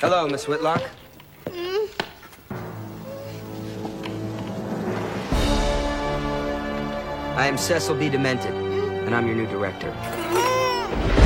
[0.00, 0.82] Hello, Miss Whitlock.
[1.46, 1.88] Mm.
[7.34, 8.10] I am Cecil B.
[8.10, 9.90] Demented, and I'm your new director.
[9.90, 11.25] Mm.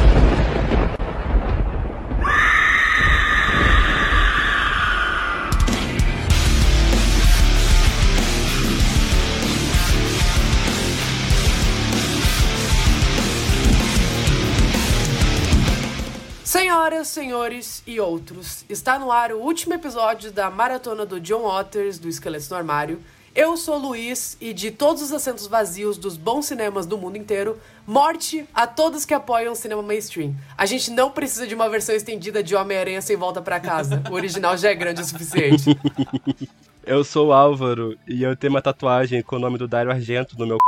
[16.90, 22.00] Senhoras, senhores e outros, está no ar o último episódio da maratona do John Waters
[22.00, 23.00] do Esqueleto no Armário.
[23.32, 27.58] Eu sou Luiz e de todos os assentos vazios dos bons cinemas do mundo inteiro,
[27.86, 30.34] morte a todos que apoiam o cinema mainstream.
[30.58, 34.02] A gente não precisa de uma versão estendida de Homem-Aranha sem volta para casa.
[34.10, 35.78] O original já é grande o suficiente.
[36.84, 40.36] Eu sou o Álvaro e eu tenho uma tatuagem com o nome do Dario Argento
[40.36, 40.58] no meu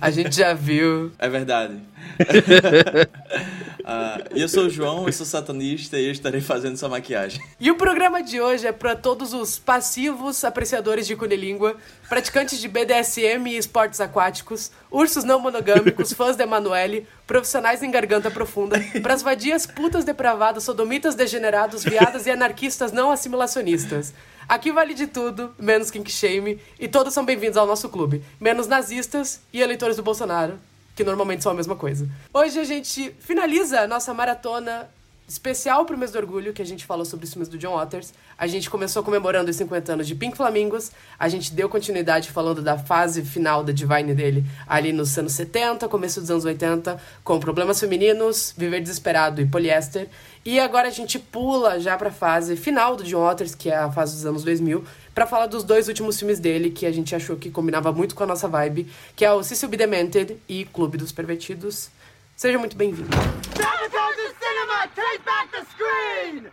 [0.00, 1.12] A gente já viu.
[1.18, 1.80] É verdade.
[3.88, 7.40] Ah, eu sou o João, eu sou satanista e eu estarei fazendo sua maquiagem.
[7.60, 11.76] E o programa de hoje é para todos os passivos apreciadores de cunilíngua,
[12.08, 18.28] praticantes de BDSM e esportes aquáticos, ursos não monogâmicos, fãs de Emanuele, profissionais em garganta
[18.28, 24.12] profunda, pras vadias putas depravadas, sodomitas degenerados, viadas e anarquistas não assimilacionistas.
[24.48, 28.68] Aqui vale de tudo, menos kink shame, e todos são bem-vindos ao nosso clube, menos
[28.68, 30.54] nazistas e eleitores do Bolsonaro,
[30.94, 32.08] que normalmente são a mesma coisa.
[32.32, 34.88] Hoje a gente finaliza a nossa maratona
[35.28, 38.14] especial pro mês do orgulho, que a gente falou sobre os filmes do John Waters.
[38.38, 42.62] A gente começou comemorando os 50 anos de Pink Flamingos, a gente deu continuidade falando
[42.62, 47.40] da fase final da Divine dele ali nos anos 70, começo dos anos 80, com
[47.40, 50.08] Problemas Femininos, Viver Desesperado e Poliéster.
[50.46, 53.90] E agora a gente pula já pra fase final do John Waters, que é a
[53.90, 57.36] fase dos anos 2000, pra falar dos dois últimos filmes dele, que a gente achou
[57.36, 59.76] que combinava muito com a nossa vibe, que é o Cecil B.
[59.76, 61.90] Demented e Clube dos Pervertidos.
[62.36, 63.10] Seja muito bem-vindo.
[63.56, 64.88] Sabotage the cinema!
[64.94, 66.46] Take back the screen!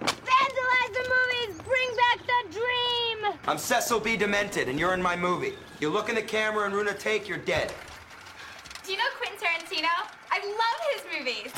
[0.00, 1.60] Vandalize the movies!
[1.66, 3.34] Bring back the dream!
[3.46, 4.16] I'm Cecil B.
[4.16, 5.52] Demented, and you're in my movie.
[5.78, 7.70] You look in the camera and ruin a take, you're dead.
[8.88, 9.86] Do you know Quentin Tarantino?
[10.32, 11.52] I love his movies!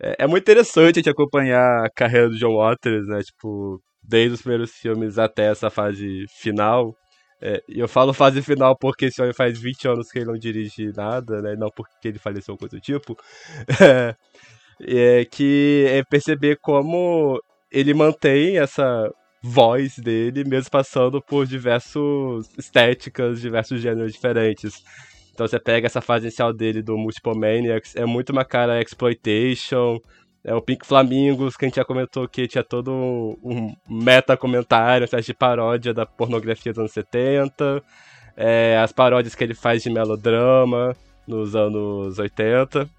[0.00, 3.22] É, é muito interessante a gente acompanhar a carreira do John Waters, né?
[3.22, 6.96] Tipo, desde os primeiros filmes até essa fase final.
[7.40, 10.36] É, e eu falo fase final porque esse homem faz 20 anos que ele não
[10.36, 11.54] dirige nada, né?
[11.56, 13.16] Não porque ele faleceu ou coisa do tipo.
[14.80, 19.10] É, que é perceber como ele mantém essa
[19.42, 24.84] voz dele, mesmo passando por diversas estéticas, diversos gêneros diferentes.
[25.38, 30.00] Então você pega essa fase inicial dele do Multiple Maniacs, é muito uma cara exploitation,
[30.42, 35.06] é o Pink Flamingos, que a gente já comentou que tinha todo um, um meta-comentário,
[35.12, 37.80] uma de paródia da pornografia dos anos 70,
[38.36, 42.90] é, as paródias que ele faz de melodrama nos anos 80,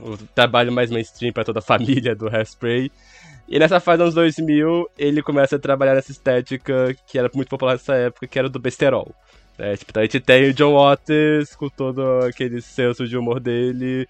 [0.00, 2.90] o trabalho mais mainstream para toda a família do Hairspray.
[3.46, 7.50] E nessa fase dos anos 2000, ele começa a trabalhar nessa estética que era muito
[7.50, 9.14] popular nessa época, que era do besterol.
[9.58, 13.40] É, tipo, então a gente tem o John Waters com todo aquele senso de humor
[13.40, 14.06] dele,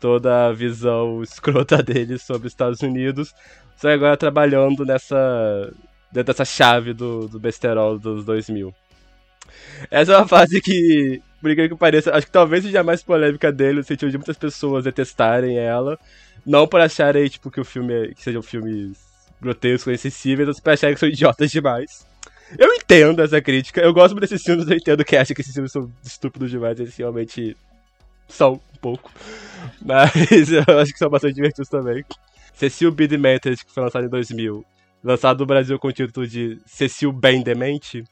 [0.00, 3.34] toda a visão escrota dele sobre os Estados Unidos,
[3.76, 5.70] só agora trabalhando nessa
[6.10, 8.74] dentro dessa chave do, do besterol dos 2000.
[9.90, 13.02] Essa é uma fase que, por incrível que pareça, acho que talvez seja a mais
[13.02, 15.98] polêmica dele, no sentido de muitas pessoas detestarem ela,
[16.44, 18.96] não por acharem tipo, que o filme é, que sejam filmes
[19.40, 22.06] grotescos, insensíveis, mas por acharem que são idiotas demais.
[22.58, 25.72] Eu entendo essa crítica, eu gosto desses filmes, eu entendo que acha que esses filmes
[25.72, 27.56] são estúpidos demais, eles realmente
[28.28, 29.10] são um pouco.
[29.82, 30.12] Mas
[30.50, 32.04] eu acho que são bastante divertidos também.
[32.54, 33.06] Cecil B.
[33.06, 34.64] Demented, que foi lançado em 2000,
[35.02, 38.04] lançado no Brasil com o título de Cecil Bem Demente,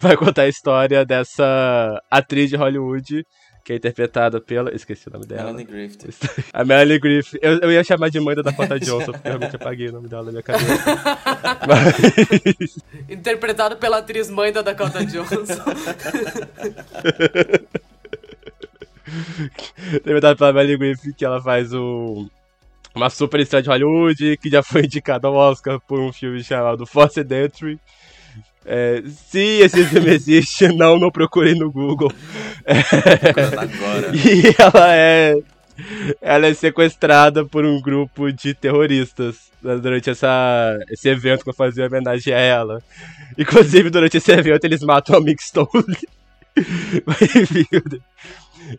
[0.00, 3.26] vai contar a história dessa atriz de Hollywood
[3.66, 4.72] que é interpretada pela.
[4.72, 5.52] Esqueci o nome dela.
[5.52, 6.44] Melanie Griffith.
[6.52, 7.40] A Melanie Griffith.
[7.42, 10.06] Eu, eu ia chamar de mãe da Dakota Johnson, porque eu realmente apaguei o nome
[10.06, 10.84] dela na minha cabeça.
[11.66, 12.78] Mas.
[13.08, 15.64] Interpretado pela atriz mãe da Dakota Johnson.
[19.88, 22.30] interpretada pela Melanie Griffith, que ela faz o.
[22.94, 26.86] Uma super estrela de Hollywood, que já foi indicada ao Oscar por um filme chamado
[26.86, 27.80] Forced Entry.
[28.66, 32.12] É, se esse filme existe, não, não procurei no Google.
[32.64, 34.12] Procurando agora.
[34.14, 35.34] E ela é.
[36.22, 41.54] Ela é sequestrada por um grupo de terroristas né, durante essa, esse evento que eu
[41.54, 42.82] fazia em homenagem a ela.
[43.36, 45.68] Inclusive, durante esse evento, eles matam a Mick Stone.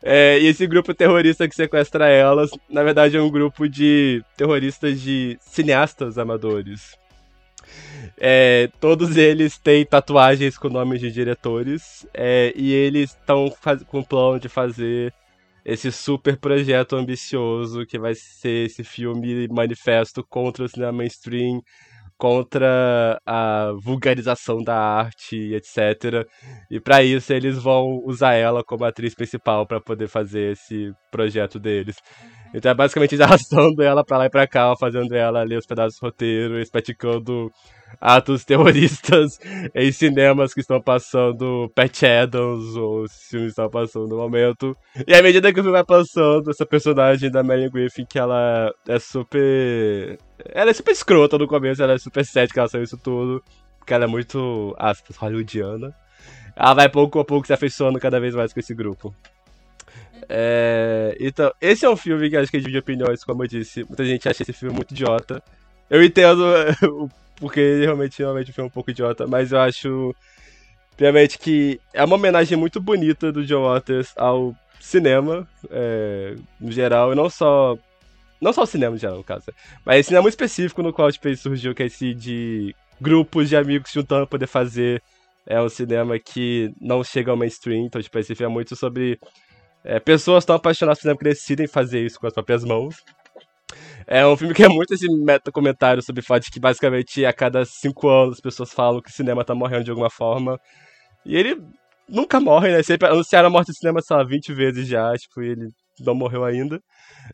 [0.04, 5.00] É, e esse grupo terrorista que sequestra elas, na verdade, é um grupo de terroristas
[5.00, 6.98] de cineastas amadores.
[8.20, 13.54] É, todos eles têm tatuagens com nomes de diretores é, e eles estão
[13.88, 15.14] com o plano de fazer
[15.64, 21.62] esse super projeto ambicioso que vai ser esse filme manifesto contra o cinema mainstream,
[22.18, 26.26] contra a vulgarização da arte, etc.
[26.72, 31.60] E para isso eles vão usar ela como atriz principal para poder fazer esse projeto
[31.60, 31.98] deles.
[32.54, 36.00] Então é basicamente arrastando ela pra lá e pra cá, fazendo ela ler os pedaços
[36.00, 37.52] do roteiro, praticando
[38.00, 39.40] atos terroristas
[39.74, 44.76] em cinemas que estão passando Pat Adams, ou filmes estão passando no momento.
[45.08, 48.72] E à medida que o filme vai passando, essa personagem da Mary Griffin, que ela
[48.88, 50.18] é super.
[50.50, 53.44] Ela é super escrota no começo, ela é super cética, ela sabe isso tudo.
[53.80, 55.96] Porque ela é muito, aspas, hollywoodiana.
[56.56, 59.16] Ela vai pouco a pouco se afeiçoando cada vez mais com esse grupo.
[60.30, 63.84] É, então, esse é um filme que acho que divide opiniões, como eu disse.
[63.84, 65.42] Muita gente acha esse filme muito idiota.
[65.90, 66.44] Eu entendo
[66.84, 67.10] o
[67.40, 70.16] porque realmente, realmente foi um pouco idiota, mas eu acho,
[70.98, 77.14] realmente, que é uma homenagem muito bonita do John Waters ao cinema, é, no geral,
[77.14, 77.78] e não só,
[78.42, 79.46] não só o cinema no geral, no caso,
[79.86, 83.92] mas cinema muito específico no qual, tipo, surgiu, que é esse de grupos de amigos
[83.92, 85.02] juntando pra poder fazer
[85.46, 89.18] é um cinema que não chega ao mainstream, então, tipo, esse filme é muito sobre
[89.84, 92.96] é, pessoas tão apaixonadas por cinema que decidem fazer isso com as próprias mãos.
[94.06, 97.34] É um filme que é muito esse meta-comentário sobre o fato de que basicamente a
[97.34, 100.58] cada cinco anos as pessoas falam que o cinema tá morrendo de alguma forma.
[101.26, 101.62] E ele
[102.08, 102.82] nunca morre, né?
[102.84, 105.68] Sempre anunciaram a morte do cinema, sei lá, 20 vezes já, tipo, e ele
[106.00, 106.80] não morreu ainda.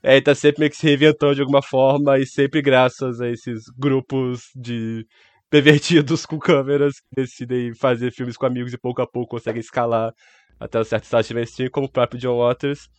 [0.01, 3.29] É, ele tá sempre meio que se reinventando de alguma forma e sempre graças a
[3.29, 5.05] esses grupos de
[5.49, 10.11] pervertidos com câmeras que decidem fazer filmes com amigos e pouco a pouco conseguem escalar
[10.59, 12.89] até um certo estágio de mainstream, como o próprio John Waters.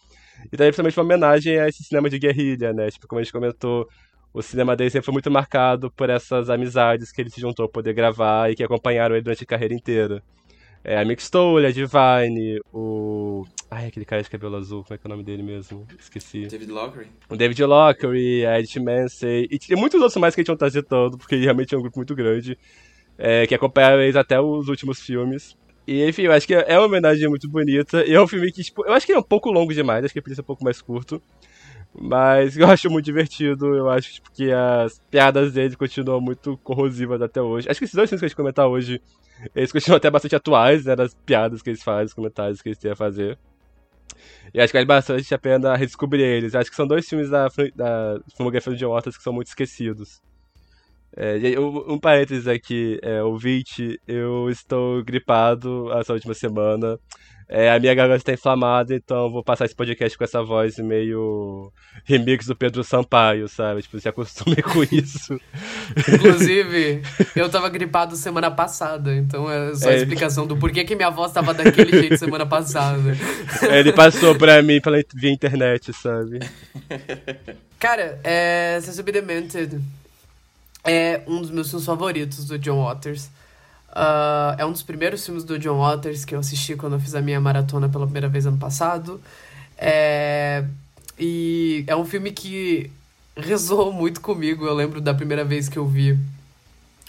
[0.53, 2.91] E daí, principalmente, uma homenagem a esse cinema de guerrilha, né?
[2.91, 3.89] Tipo, como a gente comentou,
[4.33, 7.75] o cinema dele sempre foi muito marcado por essas amizades que ele se juntou pra
[7.75, 10.23] poder gravar e que acompanharam ele durante a carreira inteira.
[10.83, 13.47] É, a Mick Stoller, a Divine, o.
[13.71, 15.87] Ai, aquele cara de cabelo azul, como é que é o nome dele mesmo?
[15.99, 16.47] Esqueci.
[16.47, 17.07] David Lockery.
[17.31, 20.59] O David Lockery, a Edith Mansey, e, e muitos outros mais que a gente não
[20.59, 22.59] tá citando, porque realmente é um grupo muito grande,
[23.17, 25.57] é, que acompanharam eles até os últimos filmes.
[25.87, 28.05] E enfim, eu acho que é uma homenagem muito bonita.
[28.05, 30.13] E é um filme que, tipo, eu acho que é um pouco longo demais, acho
[30.13, 31.23] que ele podia ser um pouco mais curto.
[31.95, 37.21] Mas eu acho muito divertido, eu acho tipo, que as piadas dele continuam muito corrosivas
[37.23, 37.69] até hoje.
[37.69, 39.01] Acho que esses dois filmes que a gente comentar hoje,
[39.55, 42.79] eles continuam até bastante atuais, né, das piadas que eles fazem, os comentários que eles
[42.79, 43.39] têm a fazer.
[44.53, 46.55] E acho que vale bastante a pena redescobrir eles.
[46.55, 50.21] Acho que são dois filmes da, da filmografia do John Waters que são muito esquecidos.
[51.17, 56.99] É, um, parênteses aqui, é, ouvinte, eu estou gripado essa última semana.
[57.47, 61.71] É, a minha garganta está inflamada, então vou passar esse podcast com essa voz meio
[62.05, 63.83] remix do Pedro Sampaio, sabe?
[63.83, 65.39] Tipo, se acostume com isso.
[66.15, 67.03] Inclusive,
[67.37, 69.97] eu tava gripado semana passada, então é só a é.
[69.99, 73.15] explicação do porquê que minha voz tava daquele jeito semana passada.
[73.71, 76.41] É, ele passou pra mim pela, via internet, sabe?
[77.79, 78.81] Cara, é.
[78.81, 79.81] Sense Demented
[80.85, 83.31] é um dos meus filmes favoritos do John Waters.
[83.91, 87.15] Uh, é um dos primeiros filmes do John Waters que eu assisti quando eu fiz
[87.15, 89.21] a minha maratona pela primeira vez ano passado.
[89.79, 90.65] É,
[91.19, 92.91] e é um filme que
[93.37, 94.67] ressoou muito comigo.
[94.67, 96.19] Eu lembro da primeira vez que eu vi.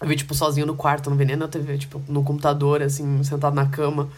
[0.01, 3.23] Eu vi, tipo, sozinho no quarto, não vi nem na TV, tipo, no computador, assim,
[3.23, 4.09] sentado na cama.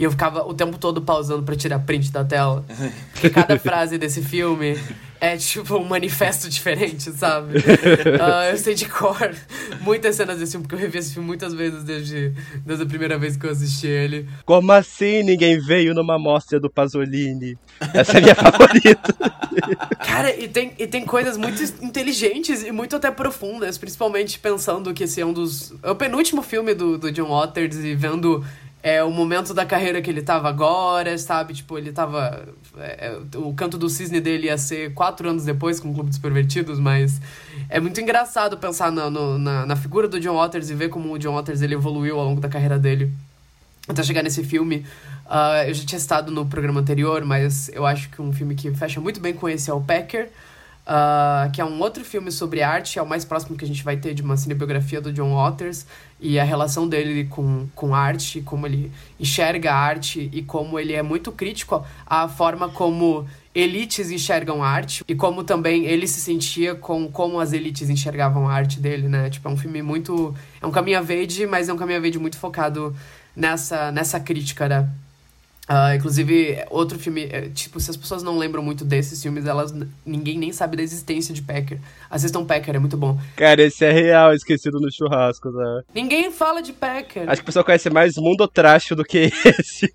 [0.00, 2.64] E eu ficava o tempo todo pausando para tirar print da tela.
[3.12, 4.74] Porque cada frase desse filme
[5.20, 7.58] é tipo um manifesto diferente, sabe?
[7.58, 9.30] Uh, eu sei de cor
[9.82, 12.32] muitas cenas desse filme, porque eu revi esse filme muitas vezes desde,
[12.64, 14.26] desde a primeira vez que eu assisti ele.
[14.46, 17.58] Como assim ninguém veio numa mostra do Pasolini?
[17.92, 19.14] Essa é a minha favorita.
[20.02, 25.04] Cara, e tem, e tem coisas muito inteligentes e muito até profundas, principalmente pensando que
[25.04, 25.74] esse é um dos.
[25.82, 28.42] É o penúltimo filme do, do John Waters e vendo
[28.82, 31.52] é o momento da carreira que ele tava agora, sabe?
[31.52, 32.48] Tipo, ele tava.
[32.78, 36.08] É, é, o canto do cisne dele ia ser quatro anos depois com o Clube
[36.08, 37.20] dos Pervertidos, mas
[37.68, 41.12] é muito engraçado pensar na, no, na, na, figura do John Waters e ver como
[41.12, 43.12] o John Waters ele evoluiu ao longo da carreira dele
[43.86, 44.86] até chegar nesse filme.
[45.26, 48.72] Uh, eu já tinha estado no programa anterior, mas eu acho que um filme que
[48.72, 50.30] fecha muito bem com esse é o Packer.
[50.90, 53.84] Uh, que é um outro filme sobre arte, é o mais próximo que a gente
[53.84, 55.86] vai ter de uma cinebiografia do John Waters
[56.18, 60.92] e a relação dele com, com arte, como ele enxerga a arte e como ele
[60.92, 66.74] é muito crítico à forma como elites enxergam arte e como também ele se sentia
[66.74, 69.30] com como as elites enxergavam a arte dele, né?
[69.30, 70.34] Tipo, é um filme muito...
[70.60, 72.96] é um caminho verde, mas é um caminho verde muito focado
[73.36, 74.88] nessa, nessa crítica, né?
[75.68, 79.72] Ah, inclusive, outro filme, é, tipo, se as pessoas não lembram muito desses filmes, elas
[80.04, 81.78] ninguém nem sabe da existência de Packer.
[82.10, 83.16] Assistam Packer, é muito bom.
[83.36, 85.82] Cara, esse é real, esquecido no churrasco, né?
[85.94, 87.22] Ninguém fala de Packer.
[87.30, 89.92] Acho que o pessoal conhece mais Mundo Trash do que esse.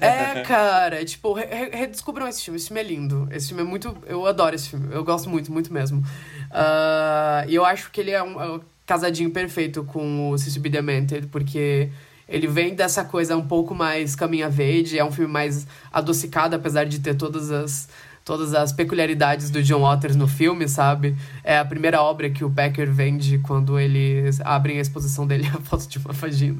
[0.00, 2.56] É, cara, tipo, re- re- redescubram esse filme.
[2.56, 3.28] Esse filme é lindo.
[3.30, 3.96] Esse filme é muito.
[4.06, 4.88] Eu adoro esse filme.
[4.92, 6.02] Eu gosto muito, muito mesmo.
[6.50, 10.60] Ah, E eu acho que ele é um, é um casadinho perfeito com o Cecil
[10.60, 10.68] B.
[10.70, 11.88] Demented, porque
[12.34, 16.84] ele vem dessa coisa um pouco mais caminha verde, é um filme mais adocicado, apesar
[16.84, 17.88] de ter todas as.
[18.26, 21.14] Todas as peculiaridades do John Waters no filme, sabe?
[21.44, 25.60] É a primeira obra que o Becker vende quando eles abrem a exposição dele, a
[25.60, 26.56] foto de uma vagina.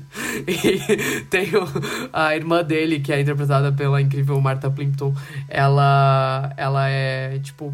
[0.47, 1.67] E tem o-
[2.13, 5.15] a irmã dele, que é interpretada pela incrível Martha Plimpton.
[5.49, 7.73] Ela, ela é, tipo...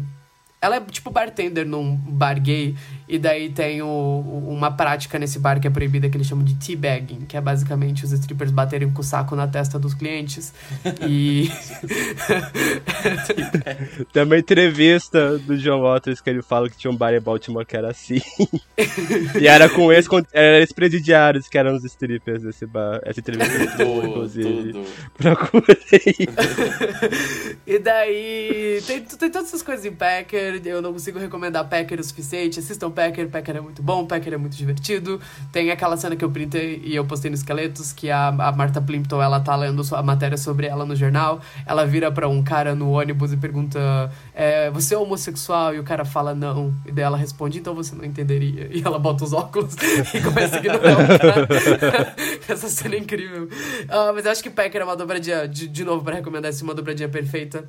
[0.61, 2.75] Ela é tipo bartender num bar gay,
[3.11, 6.43] e daí tem o, o- uma prática nesse bar que é proibida que eles chamam
[6.45, 10.53] de teabagging, que é basicamente os strippers baterem com o saco na testa dos clientes.
[11.07, 11.51] E.
[14.13, 17.65] Tem uma entrevista do John Waters que ele fala que tinha um bar em Baltimore
[17.65, 18.21] que era assim.
[19.39, 22.99] e era com ex era ex-presidiários que eram os strippers desse bar.
[23.03, 24.73] Essa entrevista é boa, inclusive.
[24.73, 24.85] tudo.
[25.17, 26.15] Procurei.
[27.67, 32.03] E daí, tem, tem todas essas coisas em Packer, eu não consigo recomendar Packer o
[32.03, 32.59] suficiente.
[32.59, 35.19] Assistam Packer, Packer é muito bom, Packer é muito divertido.
[35.51, 38.81] Tem aquela cena que eu printei e eu postei no Esqueletos, que a, a Martha
[38.81, 41.41] Plimpton, ela tá lendo a matéria sobre ela no jornal.
[41.65, 45.73] Ela vira pra um cara no ônibus e pergunta, é, você é homossexual?
[45.73, 46.73] E o cara fala não.
[46.85, 48.69] E daí ela responde, então você não entenderia.
[48.71, 49.75] E ela bota os óculos
[50.13, 52.15] e começa a ignorar o cara.
[52.47, 53.47] Essa cena é incrível.
[53.89, 56.63] Ah, mas eu acho que Packer é uma dobradinha, de, de novo, pra recomendar essa
[56.63, 57.67] uma dobradinha perfeita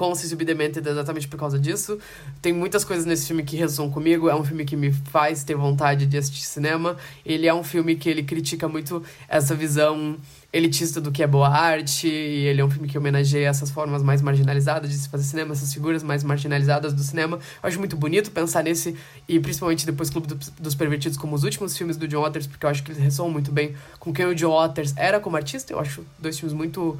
[0.00, 0.46] com Cecil B.
[0.46, 1.98] Demented exatamente por causa disso.
[2.40, 4.30] Tem muitas coisas nesse filme que ressoam comigo.
[4.30, 6.96] É um filme que me faz ter vontade de assistir cinema.
[7.24, 10.16] Ele é um filme que ele critica muito essa visão
[10.52, 12.08] elitista do que é boa arte.
[12.08, 15.52] E ele é um filme que homenageia essas formas mais marginalizadas de se fazer cinema,
[15.52, 17.36] essas figuras mais marginalizadas do cinema.
[17.62, 18.96] Eu acho muito bonito pensar nesse,
[19.28, 22.64] e principalmente depois Clube do- dos Pervertidos, como os últimos filmes do John Waters, porque
[22.64, 25.74] eu acho que eles ressoam muito bem com quem o John Waters era como artista.
[25.74, 26.98] Eu acho dois filmes muito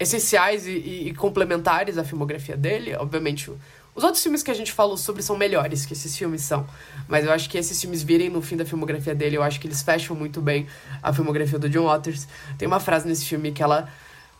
[0.00, 2.96] essenciais e, e- e complementares à filmografia dele.
[2.96, 3.50] Obviamente,
[3.94, 6.66] os outros filmes que a gente falou sobre são melhores que esses filmes são.
[7.06, 9.66] Mas eu acho que esses filmes virem no fim da filmografia dele, eu acho que
[9.66, 10.66] eles fecham muito bem
[11.02, 12.26] a filmografia do John Waters.
[12.56, 13.88] Tem uma frase nesse filme que ela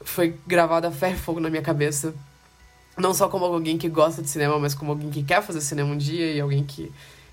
[0.02, 2.14] foi gravada a ferro e fogo na minha cabeça.
[2.96, 5.90] Não só como alguém que gosta de cinema, mas como alguém que quer fazer cinema
[5.92, 6.90] um dia e alguém que,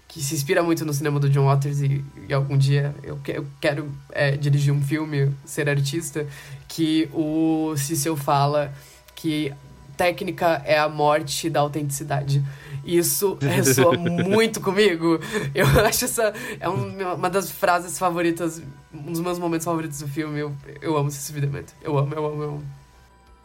[0.08, 3.32] que se inspira muito no cinema do John Waters e, e algum dia eu, que-
[3.34, 6.26] eu quero é, dirigir um filme, ser artista,
[6.68, 8.72] que o Cicel fala
[9.16, 9.54] que
[9.98, 12.44] técnica é a morte da autenticidade.
[12.86, 15.20] Isso ressoa muito comigo.
[15.54, 18.62] Eu acho essa é um- uma das frases favoritas,
[18.94, 20.40] um dos meus momentos favoritos do filme.
[20.40, 21.74] Eu, eu amo esse videomento.
[21.82, 22.64] Eu amo, eu amo, eu amo.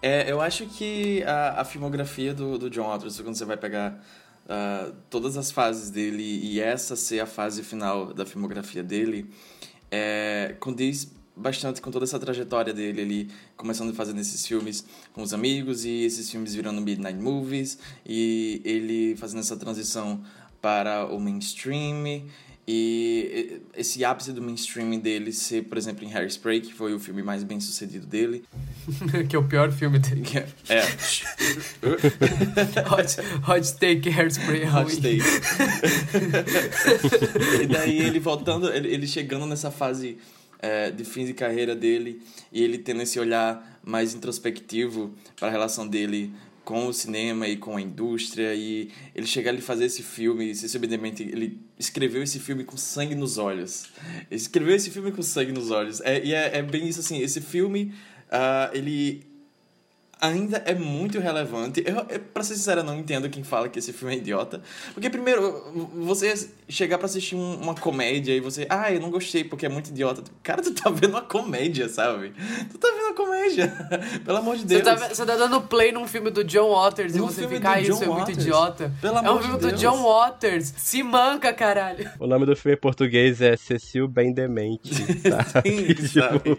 [0.00, 3.98] É, eu acho que a, a filmografia do, do John Waters, quando você vai pegar
[4.48, 9.30] ah, todas as fases dele e essa ser a fase final da filmografia dele,
[9.90, 15.32] é, condiz bastante com toda essa trajetória dele ali, começando fazendo esses filmes com os
[15.32, 20.22] amigos e esses filmes virando Midnight Movies e ele fazendo essa transição
[20.60, 22.24] para o mainstream
[22.66, 27.20] e esse ápice do mainstream dele ser, por exemplo, em Hairspray, que foi o filme
[27.20, 28.44] mais bem sucedido dele.
[29.28, 30.22] que é o pior filme dele.
[30.68, 30.84] É, é,
[32.88, 33.16] Hot,
[33.48, 34.94] hot Take Hairspray é Hot.
[34.94, 35.18] Take.
[37.62, 40.18] e daí ele voltando, ele, ele chegando nessa fase
[40.60, 45.50] é, de fim de carreira dele e ele tendo esse olhar mais introspectivo para a
[45.50, 46.32] relação dele
[46.64, 50.68] com o cinema e com a indústria e ele chegar ali fazer esse filme, se
[50.68, 53.86] subidamente ele escreveu esse filme com sangue nos olhos.
[54.30, 56.00] Escreveu esse filme com sangue nos olhos.
[56.02, 57.92] É, e é, é bem isso assim, esse filme,
[58.30, 59.24] ah, ele
[60.20, 61.82] ainda é muito relevante.
[61.84, 64.62] Eu, eu, pra ser sincero, não entendo quem fala que esse filme é idiota.
[64.94, 69.42] Porque, primeiro, você chegar pra assistir um- uma comédia e você, ah, eu não gostei
[69.42, 70.22] porque é muito idiota.
[70.40, 72.32] Cara, tu tá vendo uma comédia, sabe?
[72.70, 73.72] Tu tá vendo uma comédia.
[74.24, 74.82] Pelo amor de Você Deus.
[75.00, 77.74] tá, você tá dando play num filme do John Waters e Num você fica, ah,
[77.76, 78.38] do isso John é muito Waters.
[78.38, 78.92] idiota.
[79.00, 79.80] Pelo é amor um de filme do Deus.
[79.80, 80.74] John Waters.
[80.76, 82.10] Se manca, caralho.
[82.18, 84.92] O nome do filme em português é Cecil Bem Demente.
[85.22, 85.44] Tá?
[85.62, 86.56] Sim, Tipo, sabe?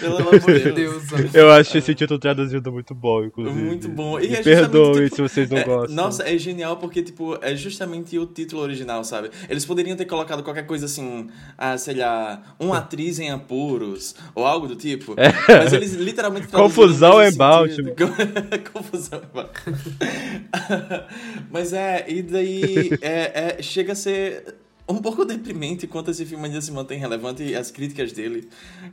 [0.00, 1.04] Pelo amor de Deus.
[1.34, 3.56] Eu acho esse título traduzido muito bom, inclusive.
[3.60, 4.18] Muito bom.
[4.18, 5.94] Me E é perdoe tipo, se vocês não é- gostam.
[5.94, 9.30] Nossa, é genial porque, tipo, é justamente o título original, sabe?
[9.48, 14.44] Eles poderiam ter colocado qualquer coisa assim, ah, sei lá, uma atriz em apuros, ou
[14.46, 15.14] algo do tipo.
[15.48, 16.86] Mas eles literalmente traduziram É.
[16.90, 17.94] Confusão em Baltimore.
[18.72, 21.06] Confusão Baltimore.
[21.50, 24.54] Mas é, e daí é, é- chega a ser
[24.88, 28.48] um pouco deprimente enquanto esse filme ainda se mantém relevante e as críticas dele.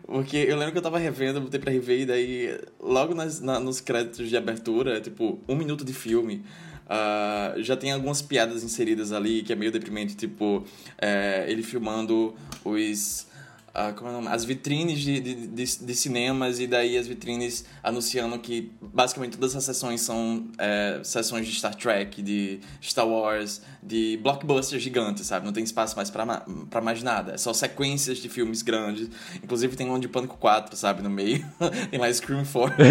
[0.06, 3.60] Porque eu lembro que eu tava revendo, botei pra rever, e daí, logo nas, na,
[3.60, 6.44] nos créditos de abertura, tipo, um minuto de filme.
[6.86, 10.64] Uh, já tem algumas piadas inseridas ali que é meio deprimente, tipo,
[10.98, 13.27] é, ele filmando os
[13.74, 14.28] ah, como é o nome?
[14.30, 19.56] as vitrines de, de, de, de, cinemas e daí as vitrines anunciando que basicamente todas
[19.56, 25.46] as sessões são é, sessões de Star Trek, de Star Wars, de blockbusters gigantes, sabe?
[25.46, 27.34] Não tem espaço mais para mais nada.
[27.34, 29.10] É só sequências de filmes grandes.
[29.42, 31.02] Inclusive tem um de Pânico 4, sabe?
[31.02, 31.46] No meio.
[31.90, 32.76] tem mais Scream 4.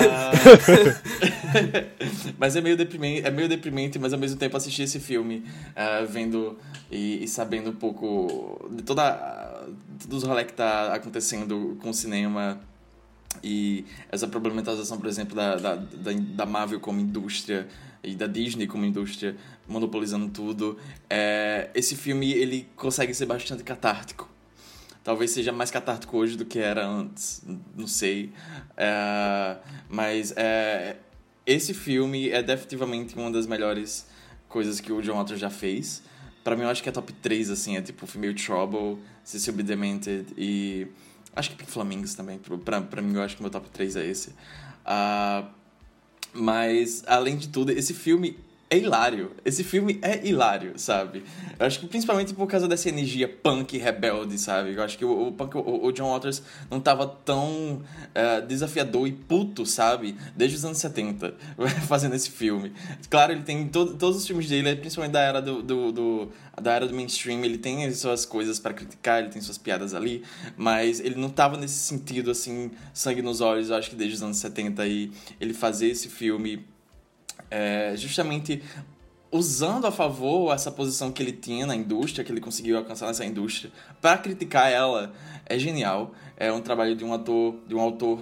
[0.00, 0.32] ah,
[2.38, 6.06] mas é meio deprimente, é meio deprimente, mas ao mesmo tempo assistir esse filme uh,
[6.06, 6.58] vendo
[6.90, 9.40] e, e sabendo um pouco de toda
[10.00, 12.60] todos os rolês que tá acontecendo com o cinema
[13.42, 17.66] e essa problematização, por exemplo, da, da, da, da Marvel como indústria
[18.02, 24.28] e da Disney como indústria monopolizando tudo, é, esse filme ele consegue ser bastante catártico.
[25.04, 27.42] Talvez seja mais catártico hoje do que era antes,
[27.76, 28.32] não sei.
[28.76, 29.56] É,
[29.88, 30.96] mas é,
[31.44, 34.06] esse filme é definitivamente uma das melhores
[34.48, 36.02] coisas que o John Waters já fez.
[36.44, 37.76] Pra mim, eu acho que é top 3, assim.
[37.76, 39.62] É tipo Female Trouble, Cecil B.
[39.62, 40.86] Demented e...
[41.34, 42.38] Acho que Pink Flamingos também.
[42.38, 44.30] Pra, pra mim, eu acho que meu top 3 é esse.
[44.30, 45.48] Uh,
[46.32, 48.38] mas, além de tudo, esse filme
[48.72, 49.32] é hilário.
[49.44, 51.22] Esse filme é hilário, sabe?
[51.58, 54.72] Eu acho que principalmente por causa dessa energia punk rebelde, sabe?
[54.72, 59.06] Eu acho que o, o, punk, o, o John Waters não tava tão uh, desafiador
[59.06, 60.16] e puto, sabe?
[60.34, 61.34] Desde os anos 70,
[61.86, 62.72] fazendo esse filme.
[63.10, 66.72] Claro, ele tem todo, todos os filmes dele, principalmente da era do, do, do da
[66.72, 70.22] era do mainstream, ele tem as suas coisas para criticar, ele tem suas piadas ali,
[70.56, 74.22] mas ele não tava nesse sentido, assim, sangue nos olhos, eu acho que desde os
[74.22, 75.10] anos 70 e
[75.40, 76.64] ele fazer esse filme
[77.50, 78.62] é, justamente
[79.30, 83.24] usando a favor essa posição que ele tinha na indústria, que ele conseguiu alcançar nessa
[83.24, 85.12] indústria, para criticar ela,
[85.46, 86.14] é genial.
[86.36, 88.20] É um trabalho de um ator, de um autor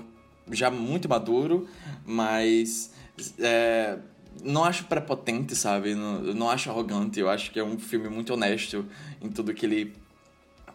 [0.52, 1.69] já muito maduro,
[2.07, 2.93] mas
[3.38, 3.99] é,
[4.43, 5.95] não acho prepotente, sabe?
[5.95, 7.19] Não, não acho arrogante.
[7.19, 8.87] Eu acho que é um filme muito honesto
[9.21, 9.93] em tudo que ele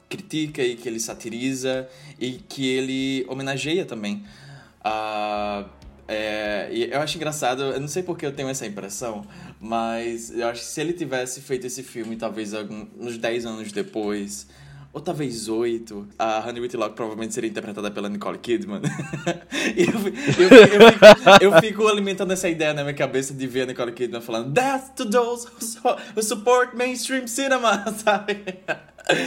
[0.10, 1.88] critica e que ele satiriza
[2.20, 4.24] e que ele homenageia também.
[4.82, 5.68] Uh,
[6.08, 9.26] é, e eu acho engraçado, eu não sei porque eu tenho essa impressão,
[9.60, 13.72] mas eu acho que se ele tivesse feito esse filme, talvez algum, uns 10 anos
[13.72, 14.48] depois,
[14.94, 18.82] ou talvez 8, a Honey Whitlock provavelmente seria interpretada pela Nicole Kidman.
[19.76, 19.90] e eu,
[20.40, 24.22] eu, eu, eu, fico, alimentando essa ideia na minha cabeça de ver a Nicole Kidman
[24.22, 25.48] falando Death to those
[26.16, 28.42] who support mainstream cinema, sabe?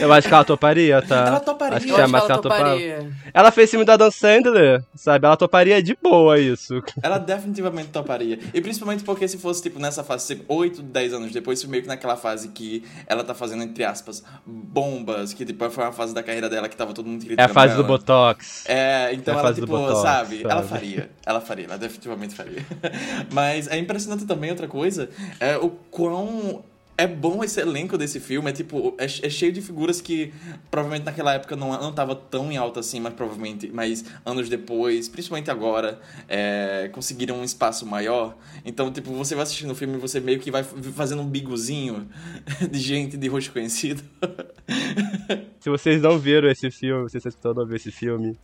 [0.01, 1.27] Eu acho que ela toparia, tá?
[1.27, 1.77] Ela toparia.
[1.77, 3.11] Acho que, Eu é, acho que ela ela toparia.
[3.33, 5.25] Ela fez filme da Dan Sandler, sabe?
[5.25, 6.81] Ela toparia de boa isso.
[7.01, 8.39] Ela definitivamente toparia.
[8.53, 11.89] E principalmente porque se fosse, tipo, nessa fase, tipo, 8, 10 anos depois, meio que
[11.89, 16.23] naquela fase que ela tá fazendo, entre aspas, bombas, que, tipo, foi uma fase da
[16.23, 17.87] carreira dela que tava todo mundo É a fase do ela.
[17.87, 18.65] Botox.
[18.67, 20.41] É, então É a ela, fase do tipo, Botox, sabe?
[20.41, 20.43] sabe?
[20.43, 21.09] Ela faria.
[21.25, 22.65] Ela faria, ela definitivamente faria.
[23.31, 26.63] Mas é impressionante também outra coisa, é o quão
[26.99, 28.49] é bom esse elenco desse filme.
[28.49, 30.33] É tipo, é, é, cheio de figuras que
[30.69, 35.07] provavelmente naquela época não, não tava tão em alta assim, mas provavelmente, mas anos depois,
[35.07, 38.37] principalmente agora, é, conseguiram um espaço maior.
[38.65, 42.05] Então, tipo, você vai assistindo o filme e você meio que vai fazendo um bigozinho
[42.69, 44.03] de gente de rosto conhecido.
[45.61, 48.37] Se vocês não viram esse filme, se vocês estão não ver esse filme,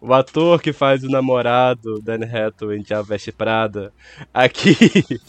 [0.00, 3.92] o ator que faz o namorado Dan Hathaway em Diabo Veste Prada,
[4.32, 4.74] aqui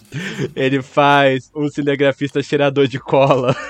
[0.55, 3.55] ele faz um cinegrafista cheirador de cola.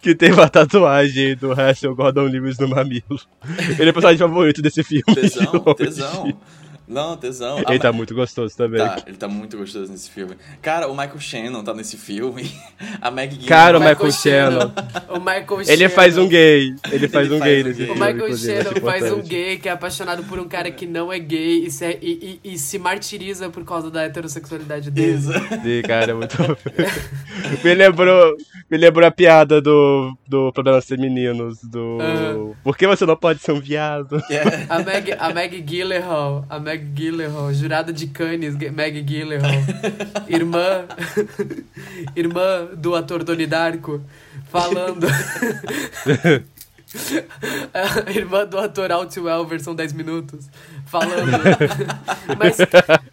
[0.00, 3.20] que tem uma tatuagem do Herschel Gordon Lewis no mamilo.
[3.78, 5.02] Ele é o personagem favorito desse filme.
[5.08, 5.74] de Tesão, longe.
[5.74, 6.38] tesão.
[6.88, 7.58] Não, tesão.
[7.58, 8.80] Ele Ah, tá muito gostoso também.
[8.80, 10.36] Tá, ele tá muito gostoso nesse filme.
[10.62, 12.50] Cara, o Michael Shannon tá nesse filme.
[13.00, 13.48] A Meg Gyllenhaal.
[13.48, 14.72] Cara, o Michael Shannon.
[15.08, 15.90] O Michael Ele Shannon.
[15.90, 16.74] faz um gay.
[16.90, 17.90] Ele faz Ele um faz gay um nesse gay.
[17.90, 18.12] O filme.
[18.12, 21.64] Michael Shannon faz um gay que é apaixonado por um cara que não é gay
[21.66, 25.12] e se, e, e- e se martiriza por causa da heterossexualidade dele.
[25.18, 25.32] Isso.
[25.32, 26.36] Sim, cara, é muito.
[27.64, 28.36] me, lembrou,
[28.70, 31.58] me lembrou a piada do, do Problemas Femininos.
[31.62, 31.98] Do.
[32.00, 32.54] Ah.
[32.62, 34.18] Por que você não pode ser um viado?
[34.30, 34.66] É.
[34.68, 39.62] A Meg, a Meg Gyllenhaal, a Meg Gyllenhaal, jurada de Cannes, Meg Gyllenhaal,
[40.28, 40.86] irmã,
[42.16, 44.00] irmã do ator Doni Darko,
[44.50, 45.06] falando...
[48.14, 50.48] irmã do ator Altwell, versão 10 minutos,
[50.88, 51.30] falando.
[52.38, 52.56] mas,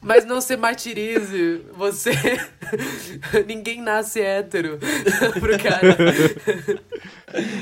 [0.01, 1.61] mas não se martirize.
[1.73, 2.11] Você.
[3.45, 4.79] Ninguém nasce hétero
[5.39, 5.97] pro cara.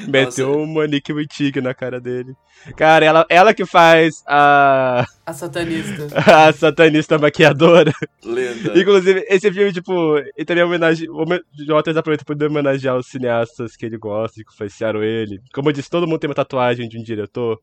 [0.08, 2.36] Meteu uma Nick Wittig na cara dele.
[2.78, 5.06] Cara, ela, ela que faz a.
[5.26, 6.08] A satanista.
[6.16, 7.92] A satanista maquiadora.
[8.24, 8.80] Lenda.
[8.80, 11.10] Inclusive, esse filme, tipo, ele também homenagem.
[11.10, 11.26] O
[11.74, 15.42] Waters aproveita pra homenagear os cineastas que ele gosta, que influenciaram ele.
[15.54, 17.60] Como eu disse, todo mundo tem uma tatuagem de um diretor.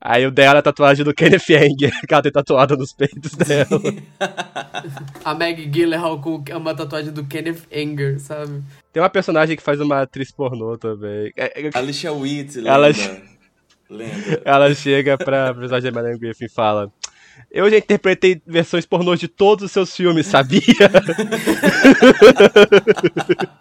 [0.00, 3.32] Aí o dela é a tatuagem do Kenneth Anger, que ela tem tatuada nos peitos
[3.32, 3.80] dela.
[5.24, 8.62] a Maggie Gyllenhaal com uma tatuagem do Kenneth Anger, sabe?
[8.92, 11.32] Tem uma personagem que faz uma atriz pornô também.
[11.36, 12.70] É, é, Alicia Witt, lenda.
[12.70, 12.88] Ela,
[13.88, 14.42] lenda.
[14.44, 16.92] ela chega pra personagem de Melanie Griffin e fala...
[17.50, 20.60] Eu já interpretei versões pornôs de todos os seus filmes, sabia?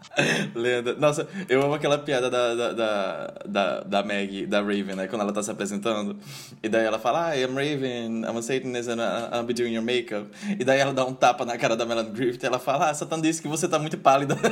[0.56, 0.96] Lenda.
[0.96, 5.08] Nossa, eu amo aquela piada da, da, da, da, da Maggie, da Raven, né?
[5.08, 6.18] Quando ela tá se apresentando.
[6.62, 9.02] E daí ela fala, ah, I'm Raven, I'm a Satanist and
[9.34, 10.28] I'll be doing your makeup.
[10.60, 12.94] E daí ela dá um tapa na cara da Melanie Griffith e ela fala, ah,
[12.94, 14.38] Satan disse que você tá muito pálida.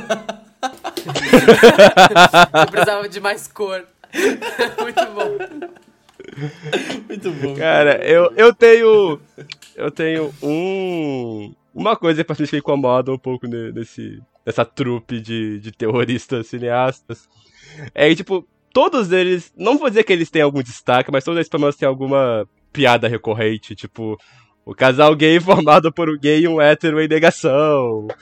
[2.54, 3.84] eu precisava de mais cor.
[4.80, 5.38] muito bom.
[7.08, 7.54] Muito bom.
[7.54, 9.20] Cara, eu, eu tenho.
[9.76, 11.54] Eu tenho um.
[11.74, 17.28] Uma coisa que me incomoda um pouco nesse, nessa trupe de, de terroristas cineastas.
[17.94, 19.52] É que, tipo, todos eles.
[19.56, 22.48] Não vou dizer que eles têm algum destaque, mas todos eles pelo menos têm alguma
[22.72, 23.74] piada recorrente.
[23.74, 24.18] Tipo,
[24.68, 28.06] o casal gay formado por um gay e um hétero em negação.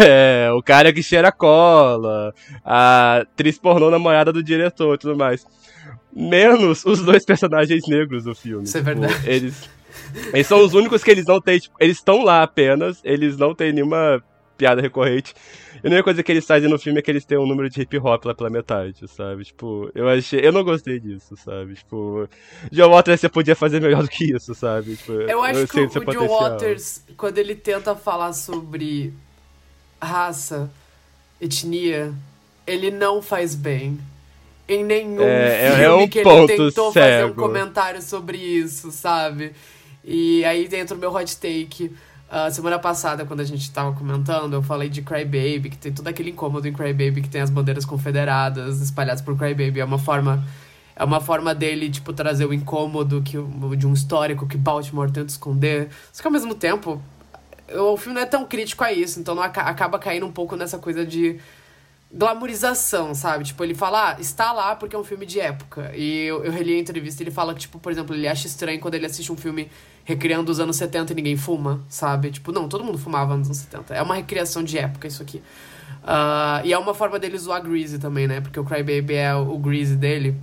[0.00, 2.32] É, o cara que cheira cola.
[2.64, 5.44] A atriz pornô namorada do diretor e tudo mais.
[6.14, 8.64] Menos os dois personagens negros do filme.
[8.64, 9.28] Isso é tipo, é verdade.
[9.28, 9.70] Eles,
[10.32, 13.54] eles são os únicos que eles não têm, tipo, eles estão lá apenas, eles não
[13.54, 14.22] têm nenhuma
[14.56, 15.34] piada recorrente.
[15.82, 17.80] A única coisa que eles fazem no filme é que eles têm um número de
[17.80, 19.44] hip hop lá pela metade, sabe?
[19.44, 20.40] Tipo, eu achei.
[20.44, 21.74] Eu não gostei disso, sabe?
[21.74, 22.28] Tipo,
[22.70, 24.96] John Waters você podia fazer melhor do que isso, sabe?
[24.96, 29.12] Tipo, eu acho que o, o John Waters, quando ele tenta falar sobre
[30.00, 30.70] raça,
[31.40, 32.12] etnia,
[32.66, 33.98] ele não faz bem
[34.68, 37.06] em nenhum é, filme é um que ele tentou cego.
[37.06, 39.52] fazer um comentário sobre isso, sabe?
[40.04, 41.90] E aí dentro do meu hot take.
[42.30, 46.06] Uh, semana passada, quando a gente tava comentando, eu falei de Crybaby, que tem todo
[46.08, 49.80] aquele incômodo em Crybaby, que tem as bandeiras confederadas espalhadas por Crybaby.
[49.80, 50.44] É uma forma.
[50.94, 53.36] É uma forma dele, tipo, trazer o incômodo que,
[53.76, 55.90] de um histórico que Baltimore tenta esconder.
[56.12, 57.00] Só que ao mesmo tempo,
[57.72, 60.76] o filme não é tão crítico a isso, então não acaba caindo um pouco nessa
[60.76, 61.38] coisa de
[62.12, 63.44] glamorização, sabe?
[63.44, 65.92] Tipo, ele fala, ah, está lá porque é um filme de época.
[65.94, 68.80] E eu, eu reli a entrevista ele fala que, tipo, por exemplo, ele acha estranho
[68.80, 69.70] quando ele assiste um filme
[70.04, 72.30] recriando os anos 70 e ninguém fuma, sabe?
[72.30, 73.94] Tipo, não, todo mundo fumava nos anos 70.
[73.94, 75.42] É uma recriação de época isso aqui.
[76.02, 78.40] Uh, e é uma forma dele zoar Greasy também, né?
[78.40, 80.34] Porque o Crybaby é o Greasy dele.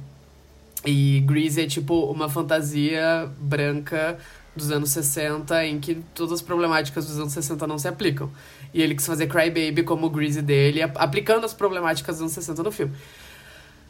[0.85, 4.19] E Greasy é, tipo, uma fantasia branca
[4.55, 8.31] dos anos 60 em que todas as problemáticas dos anos 60 não se aplicam.
[8.73, 12.33] E ele quis fazer Cry Baby como o Greasy dele, aplicando as problemáticas dos anos
[12.33, 12.93] 60 no filme.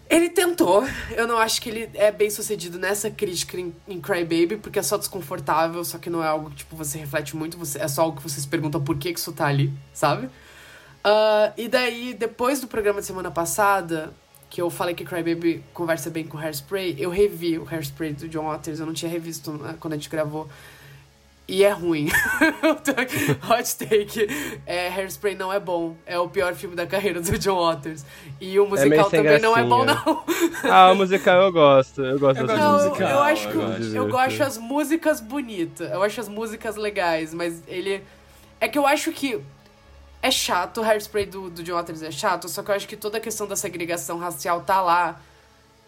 [0.08, 4.21] Ele tentou, eu não acho que ele é bem sucedido nessa crítica em, em Cry
[4.21, 7.58] Baby, porque é só desconfortável, só que não é algo que tipo, você reflete muito,
[7.58, 10.28] você, é só algo que você se pergunta por que, que isso tá ali, sabe?
[10.28, 14.13] Uh, e daí, depois do programa de semana passada,
[14.55, 18.25] que eu falei que Cry Baby conversa bem com Hairspray, eu revi o Hairspray do
[18.29, 20.47] John Waters, eu não tinha revisto né, quando a gente gravou.
[21.45, 22.07] E é ruim.
[22.63, 24.29] Hot take.
[24.65, 25.97] É, Hairspray não é bom.
[26.05, 28.05] É o pior filme da carreira do John Waters.
[28.39, 29.49] E o é musical é também gracinha.
[29.49, 30.23] não é bom, não.
[30.71, 32.01] ah, o musical eu gosto.
[32.01, 33.09] Eu gosto eu das não, musical.
[33.09, 35.91] Eu acho, que, eu, eu acho as músicas bonitas.
[35.91, 38.01] Eu acho as músicas legais, mas ele.
[38.61, 39.37] É que eu acho que.
[40.25, 42.97] É chato, o Hairspray do, do John Waters é chato, só que eu acho que
[42.97, 45.21] toda a questão da segregação racial tá lá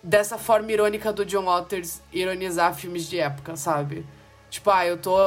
[0.03, 4.05] dessa forma irônica do John Waters ironizar filmes de época, sabe?
[4.51, 5.17] Tipo, ah, eu tô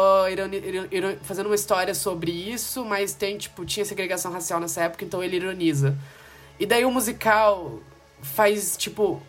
[1.23, 5.35] fazendo uma história sobre isso, mas tem, tipo, tinha segregação racial nessa época, então ele
[5.35, 5.99] ironiza.
[6.61, 7.81] E daí o musical
[8.23, 9.21] faz, tipo.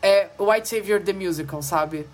[0.00, 2.06] É White Savior the Musical, sabe?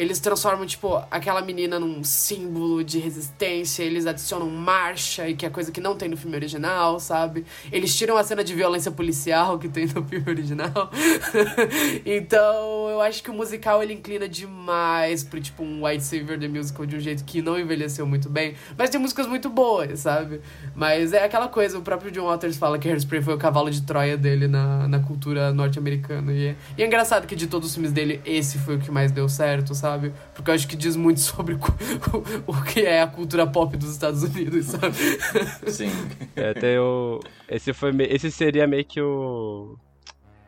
[0.00, 5.50] Eles transformam, tipo, aquela menina num símbolo de resistência, eles adicionam marcha, e que é
[5.50, 7.44] coisa que não tem no filme original, sabe?
[7.70, 10.90] Eles tiram a cena de violência policial que tem no filme original.
[12.06, 16.48] então, eu acho que o musical ele inclina demais pro, tipo, um White Savior the
[16.48, 18.54] Musical de um jeito que não envelheceu muito bem.
[18.78, 20.40] Mas tem músicas muito boas, sabe?
[20.74, 23.82] Mas é aquela coisa, o próprio John Waters fala que Hairspray foi o cavalo de
[23.82, 26.32] Troia dele na, na cultura norte-americana.
[26.32, 28.90] E, é, e é engraçado que de todos os filmes dele, esse foi o que
[28.90, 29.89] mais deu certo, sabe?
[29.90, 30.12] Sabe?
[30.34, 31.58] Porque eu acho que diz muito sobre o,
[32.46, 34.94] o que é a cultura pop dos Estados Unidos, sabe?
[35.70, 35.90] Sim.
[36.36, 37.20] É, tem o.
[37.48, 39.76] Esse, foi, esse seria meio que o.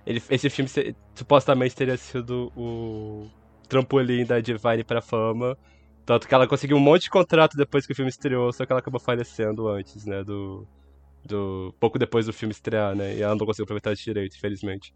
[0.07, 0.71] Ele, esse filme
[1.15, 3.29] supostamente teria sido o
[3.69, 5.57] trampolim da Divine pra fama.
[6.05, 8.73] Tanto que ela conseguiu um monte de contrato depois que o filme estreou, só que
[8.73, 10.67] ela acabou falecendo antes, né, do,
[11.25, 13.15] do pouco depois do filme estrear, né?
[13.17, 14.93] E ela não conseguiu aproveitar direito, infelizmente.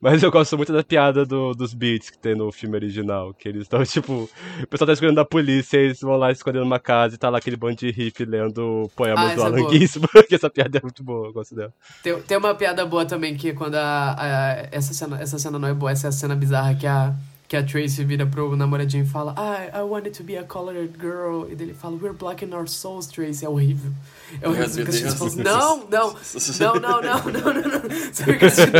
[0.00, 3.48] Mas eu gosto muito da piada do, dos beats que tem no filme original, que
[3.48, 4.28] eles estão, tipo,
[4.62, 7.38] o pessoal tá escolhendo a polícia, eles vão lá escondendo uma casa e tá lá
[7.38, 9.72] aquele bando de hippie lendo poemas Ah, do é Alan boa.
[9.72, 11.72] Ginsberg, essa piada é muito boa, eu gosto dela.
[12.02, 15.68] Tem, tem uma piada boa também que quando a, a- essa, cena, essa cena não
[15.68, 17.14] é boa, essa é a cena bizarra que a,
[17.48, 20.92] que a Tracy vira pro namoradinho e fala I, I wanted to be a colored
[21.00, 21.46] girl.
[21.50, 23.44] E daí ele fala, We're black in our souls, Tracy.
[23.44, 23.92] É horrível.
[24.40, 24.84] É horrível.
[24.84, 25.14] Meu Deus.
[25.14, 26.14] fala, não, não,
[26.60, 28.12] não, não, não, não, não, não.
[28.12, 28.70] Sabe o que a gente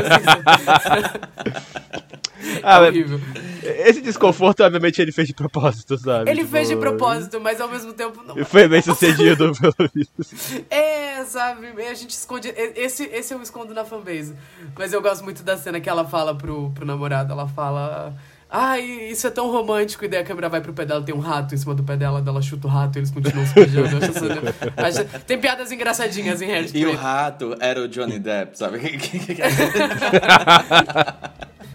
[2.47, 3.21] É Ah, mas horrível.
[3.63, 6.31] esse desconforto, obviamente, ele fez de propósito, sabe?
[6.31, 8.39] Ele Tipo, fez de propósito, mas ao mesmo tempo não.
[8.39, 10.65] E foi bem sucedido, pelo visto.
[10.71, 11.69] É, sabe?
[11.83, 12.49] A gente esconde.
[12.75, 14.35] Esse, esse eu escondo na fanbase.
[14.77, 17.33] Mas eu gosto muito da cena que ela fala pro, pro namorado.
[17.33, 18.15] Ela fala.
[18.49, 18.81] Ai,
[19.11, 20.05] isso é tão romântico.
[20.05, 21.97] E daí a câmera vai pro pé dela, tem um rato em cima do pé
[21.97, 23.97] dela, ela chuta o rato e eles continuam se beijando.
[23.97, 26.83] Essa cena- acho- Tem piadas engraçadinhas em Hairspray.
[26.83, 28.79] E o rato era o Johnny Depp, sabe?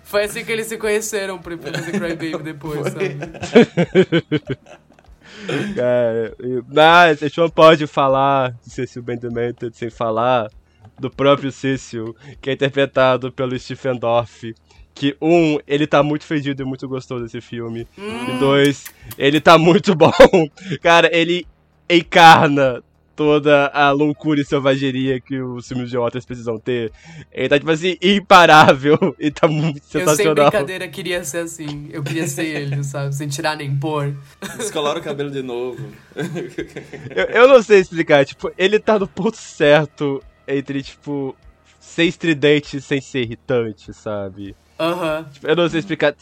[0.03, 3.17] Foi assim que eles se conheceram pra pra fazer Cry Baby depois, sabe?
[5.75, 9.15] Cara, e- mas a gente não pode falar de Cecil B.
[9.17, 10.49] Demented sem falar
[10.99, 14.53] do próprio Cecil, que é interpretado pelo Stephen Dorff.
[14.93, 17.87] Que, um, ele tá muito fedido e muito gostoso desse filme.
[17.97, 18.85] E dois,
[19.17, 20.11] ele tá muito bom.
[20.81, 21.47] Cara, ele
[21.89, 22.83] encarna
[23.15, 26.91] toda a loucura e selvageria que os filmes de Waters precisam ter.
[27.31, 30.49] Ele tá, tipo assim, imparável e tá muito Eu sem sensacional.
[30.49, 31.89] brincadeira queria ser assim.
[31.91, 33.13] Eu queria ser ele, sabe?
[33.13, 34.15] Sem tirar nem pôr.
[34.57, 35.77] Descolora o cabelo de novo.
[37.15, 41.35] Eu, eu não sei explicar, tipo, ele tá no ponto certo entre, tipo,
[41.79, 44.55] ser estridente sem ser irritante, sabe?
[44.81, 45.25] Aham.
[45.31, 46.15] Tipo, eu não sei explicar.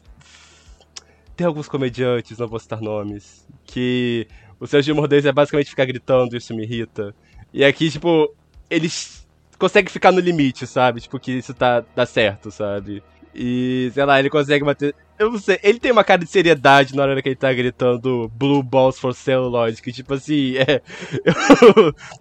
[1.35, 4.27] Tem alguns comediantes, não vou citar nomes, que
[4.59, 7.15] o seu humor deles é basicamente ficar gritando isso me irrita.
[7.53, 8.35] E aqui, tipo,
[8.69, 9.25] eles
[9.57, 10.99] conseguem ficar no limite, sabe?
[10.99, 13.01] Tipo, que isso tá, dá certo, sabe?
[13.33, 14.93] E, sei lá, ele consegue manter.
[15.17, 18.29] Eu não sei, ele tem uma cara de seriedade na hora que ele tá gritando
[18.35, 20.81] Blue Balls for Celluloid, que tipo assim, é.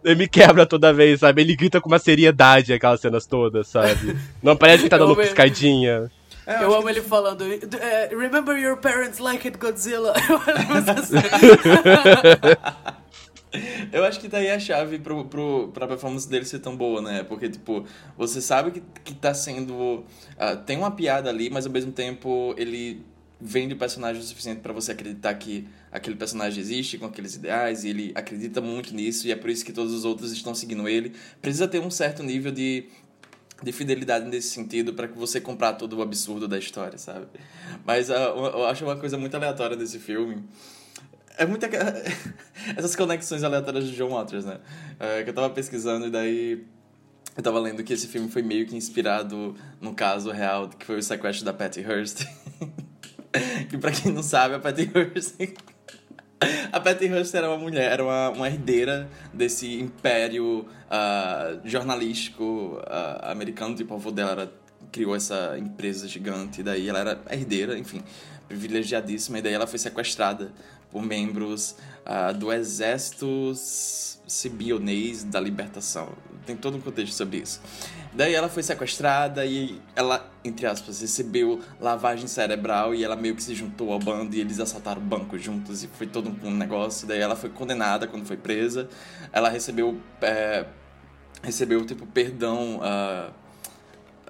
[0.04, 1.42] ele me quebra toda vez, sabe?
[1.42, 4.16] Ele grita com uma seriedade aquelas cenas todas, sabe?
[4.42, 6.10] Não parece que tá Eu dando piscadinha.
[6.48, 10.14] É, Eu amo ele falando, eh, Remember your parents like it, Godzilla.
[13.92, 17.02] Eu acho que daí é a chave pro, pro, pra performance dele ser tão boa,
[17.02, 17.22] né?
[17.22, 17.84] Porque, tipo,
[18.16, 20.06] você sabe que, que tá sendo.
[20.38, 23.04] ah, tem uma piada ali, mas ao mesmo tempo ele
[23.40, 27.84] vende o personagem o suficiente pra você acreditar que aquele personagem existe com aqueles ideais
[27.84, 30.88] e ele acredita muito nisso e é por isso que todos os outros estão seguindo
[30.88, 31.12] ele.
[31.40, 32.88] Precisa ter um certo nível de,
[33.62, 37.26] de fidelidade nesse sentido pra que você comprar todo o absurdo da história, sabe?
[37.84, 40.44] Mas ah, eu acho uma coisa muito aleatória desse filme.
[41.36, 41.68] É muita.
[42.76, 44.58] Essas conexões aleatórias de John Waters, né?
[44.98, 46.64] É, que eu tava pesquisando e daí.
[47.36, 50.98] Eu tava lendo que esse filme foi meio que inspirado no caso real, que foi
[50.98, 52.24] o sequestro da Patty Hearst.
[53.70, 55.36] que pra quem não sabe, a Patty Hearst.
[56.72, 63.30] A Patty Hearst era uma mulher, era uma, uma herdeira desse império ah, jornalístico ah,
[63.32, 63.74] americano.
[63.74, 64.52] Tipo, o avô dela era-
[64.92, 68.02] criou essa empresa gigante, daí ela era herdeira, enfim,
[68.46, 69.38] privilegiadíssima.
[69.38, 70.52] E daí ela foi sequestrada
[70.90, 76.10] por membros ah, do exército sibionês da libertação.
[76.46, 77.60] Tem todo um contexto sobre isso.
[78.12, 83.42] Daí ela foi sequestrada e ela, entre aspas, recebeu lavagem cerebral e ela meio que
[83.42, 87.06] se juntou ao bando e eles assaltaram o banco juntos e foi todo um negócio.
[87.06, 88.88] Daí ela foi condenada quando foi presa.
[89.32, 90.64] Ela recebeu, é,
[91.42, 93.30] recebeu tipo, perdão ah,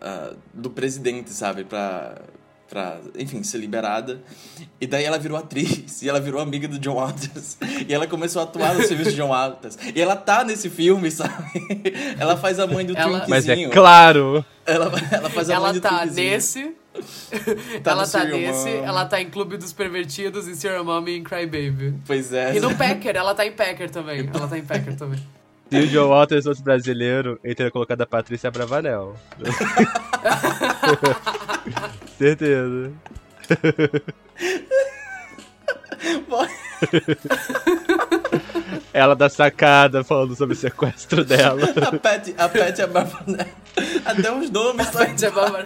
[0.00, 1.64] ah, do presidente, sabe?
[1.64, 2.20] Pra,
[2.68, 4.20] pra, enfim, ser liberada.
[4.81, 7.57] E daí ela virou atriz e ela virou amiga do John Waters.
[7.88, 9.78] E ela começou a atuar no serviço de John Waters.
[9.94, 11.33] E ela tá nesse filme, sabe?
[12.18, 14.44] Ela faz a mãe do Ela- Mas é claro.
[14.66, 16.31] Ela, ela faz a mãe ela do tá Trunkzinho.
[16.31, 16.74] nesse.
[17.85, 18.85] Tá ela tá Serial nesse, Mom.
[18.85, 21.94] ela tá em Clube dos Pervertidos e Serial Mom e em Cry Baby.
[22.04, 22.57] Pois é.
[22.57, 24.28] E no Packer, ela tá em Packer também.
[24.35, 25.20] Ela tá em Packer também.
[25.70, 29.14] Se o John Waters fosse brasileiro, ele teria colocado a Patrícia Bravanel.
[32.18, 32.92] Certeza.
[38.92, 41.62] Ela da sacada falando sobre o sequestro dela.
[41.87, 43.46] A Pat, a Pat é Barbanel.
[44.04, 45.64] Até os nomes são Gente, é Bárbara.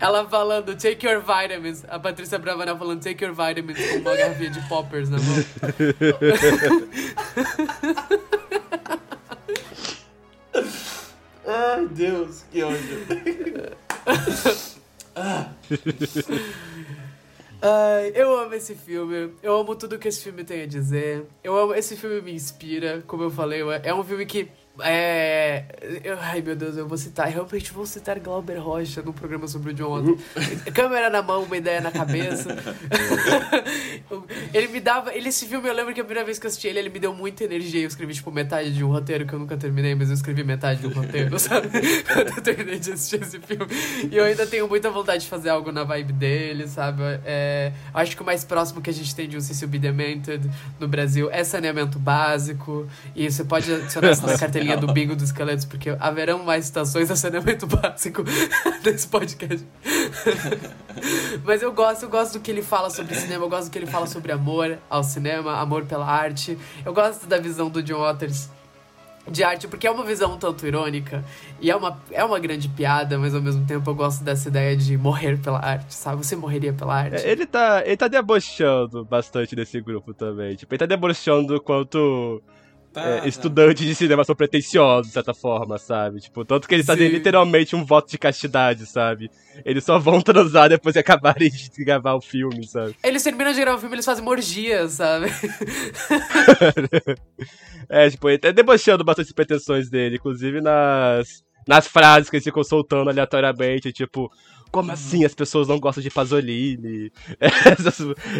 [0.00, 1.84] Ela falando, take your vitamins.
[1.88, 5.44] A Patrícia Bravanel falando, take your vitamins, com uma garrafinha de poppers na mão.
[11.50, 12.76] Ai, Deus, que ódio.
[17.62, 19.32] Ai, eu amo esse filme.
[19.42, 21.24] Eu amo tudo que esse filme tem a dizer.
[21.42, 21.74] Eu amo.
[21.74, 23.62] Esse filme me inspira, como eu falei.
[23.82, 24.50] É um filme que.
[24.82, 25.64] É.
[26.04, 27.28] eu- ai meu Deus, eu vou citar.
[27.28, 30.18] Realmente vou citar Glauber Rocha no programa sobre o John Otto.
[30.72, 32.56] Câmera na mão, uma ideia na cabeça.
[34.52, 35.14] ele me dava.
[35.14, 36.98] Ele, esse filme, eu lembro que a primeira vez que eu assisti ele, ele me
[36.98, 37.82] deu muita energia.
[37.82, 40.80] Eu escrevi, tipo, metade de um roteiro que eu nunca terminei, mas eu escrevi metade
[40.80, 41.68] de um roteiro, sabe?
[42.06, 43.66] Quando eu terminei de assistir esse filme.
[44.10, 47.02] E eu ainda tenho muita vontade de fazer algo na vibe dele, sabe?
[47.24, 49.78] É, acho que o mais próximo que a gente tem de um Cecil B.
[49.78, 52.86] Demented no Brasil é saneamento básico.
[53.14, 57.10] E você pode adicionar isso na cartelinha do bingo dos esqueletos, porque haverão mais citações
[57.10, 58.24] a saneamento básico
[58.84, 59.66] nesse podcast.
[61.44, 63.78] Mas eu gosto, eu gosto do que ele fala sobre cinema, eu gosto do que
[63.78, 66.58] ele fala sobre amor ao cinema, amor pela arte.
[66.84, 68.48] Eu gosto da visão do John Waters
[69.30, 71.24] de arte, porque é uma visão um tanto irônica
[71.60, 74.76] e é uma, é uma grande piada, mas ao mesmo tempo eu gosto dessa ideia
[74.76, 76.24] de morrer pela arte, sabe?
[76.24, 77.24] Você morreria pela arte.
[77.24, 80.56] É, Ele tá, ele tá debochando bastante desse grupo também.
[80.56, 82.42] Tipo, ele tá debochando quanto
[82.92, 83.28] Tá, é, tá.
[83.28, 86.20] estudantes de cinema são pretensiosos, de certa forma, sabe?
[86.20, 89.30] Tipo, tanto que eles fazem literalmente um voto de castidade, sabe?
[89.64, 92.96] Eles só vão transar depois de acabarem de gravar o filme, sabe?
[93.04, 95.26] Eles terminam de gravar o filme, eles fazem morgias, sabe?
[97.90, 102.44] É, tipo, ele tá debochando bastante as pretensões dele, inclusive nas, nas frases que eles
[102.44, 104.30] ficam soltando aleatoriamente, tipo,
[104.70, 107.10] como assim as pessoas não gostam de Pasolini?
[107.40, 107.98] Essas,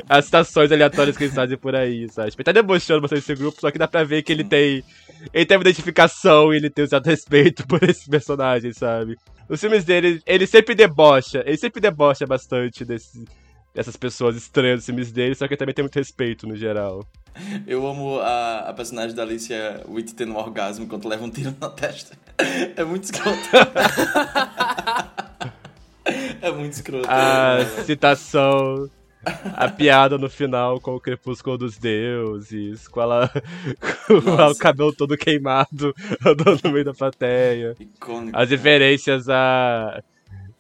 [0.09, 2.31] as citações aleatórias que eles fazem por aí, sabe?
[2.31, 4.85] Tipo, ele tá debochando bastante esse grupo, só que dá pra ver que ele tem.
[5.33, 9.17] Ele tem uma identificação e ele tem um certo respeito por esses personagens, sabe?
[9.49, 13.25] Os filmes dele, ele sempre debocha, ele sempre debocha bastante desse,
[13.75, 17.05] dessas pessoas estranhas dos filmes dele, só que ele também tem muito respeito no geral.
[17.67, 21.55] Eu amo a, a personagem da Alicia Witt tendo um orgasmo enquanto leva um tiro
[21.61, 22.17] na testa.
[22.77, 23.37] É muito escroto.
[26.43, 27.09] é muito escroto.
[27.09, 28.89] a citação,
[29.57, 33.31] a piada no final com o crepúsculo dos deuses, com ela
[34.07, 37.75] com o cabelo todo queimado andando no meio da plateia.
[37.79, 38.37] Icônico.
[38.37, 40.03] As referências a.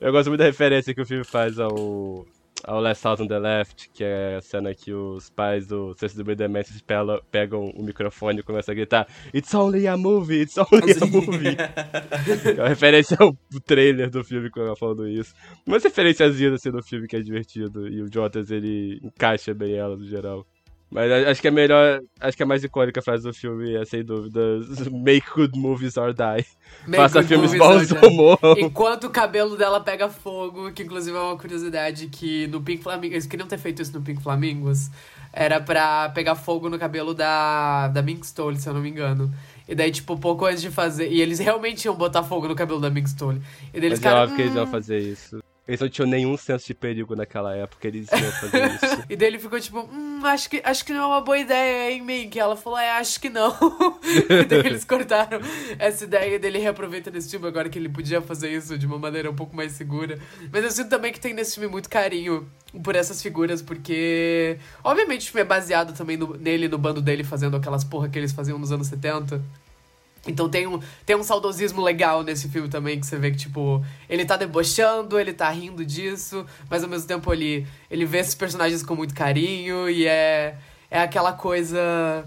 [0.00, 2.26] Eu gosto muito da referência que o filme faz ao.
[2.64, 5.94] Ao Last House on the Left, que é a cena que os pais do.
[6.36, 10.92] Demented pela- pegam o microfone e começam a gritar It's only a movie, it's only
[10.92, 11.56] a movie.
[12.58, 15.32] É uma referência ao trailer do filme quando ela falando isso.
[15.66, 17.86] Umas referenciazinhas assim no filme que é divertido.
[17.88, 20.44] E o Jotas ele encaixa bem ela no geral.
[20.90, 22.00] Mas a- acho que a melhor.
[22.20, 24.40] Acho que a mais icônica frase do filme é, sem dúvida,
[24.90, 26.46] Make good movies or die.
[26.86, 28.58] Make Faça filmes bons ou morram.
[28.58, 33.12] Enquanto o cabelo dela pega fogo, que inclusive é uma curiosidade que no Pink Flamingos,
[33.14, 34.90] eles queriam ter feito isso no Pink Flamingos,
[35.30, 39.30] era pra pegar fogo no cabelo da, da Mink Stole, se eu não me engano.
[39.68, 41.12] E daí, tipo, pouco antes de fazer.
[41.12, 43.42] E eles realmente iam botar fogo no cabelo da Mink Stole.
[43.74, 44.22] E daí eles Mas é ficaram.
[44.22, 44.70] óbvio que eles iam "Hum".
[44.70, 45.38] fazer isso.
[45.68, 49.04] Eles não tinham nenhum senso de perigo naquela época, eles iam fazer isso.
[49.10, 51.92] E daí ele ficou tipo, hum, acho que, acho que não é uma boa ideia,
[51.92, 52.38] hein, Mink?
[52.38, 53.50] Ela falou, é, acho que não.
[54.02, 55.38] e daí eles cortaram
[55.78, 59.30] essa ideia dele reaproveita nesse filme agora que ele podia fazer isso de uma maneira
[59.30, 60.18] um pouco mais segura.
[60.50, 62.48] Mas eu sinto também que tem nesse filme muito carinho
[62.82, 67.22] por essas figuras, porque obviamente o filme é baseado também no- nele, no bando dele,
[67.24, 69.42] fazendo aquelas porra que eles faziam nos anos 70.
[70.28, 73.84] Então tem um, tem um saudosismo legal nesse filme também, que você vê que, tipo,
[74.08, 78.34] ele tá debochando, ele tá rindo disso, mas ao mesmo tempo ele, ele vê esses
[78.34, 80.56] personagens com muito carinho e é,
[80.90, 82.24] é aquela coisa.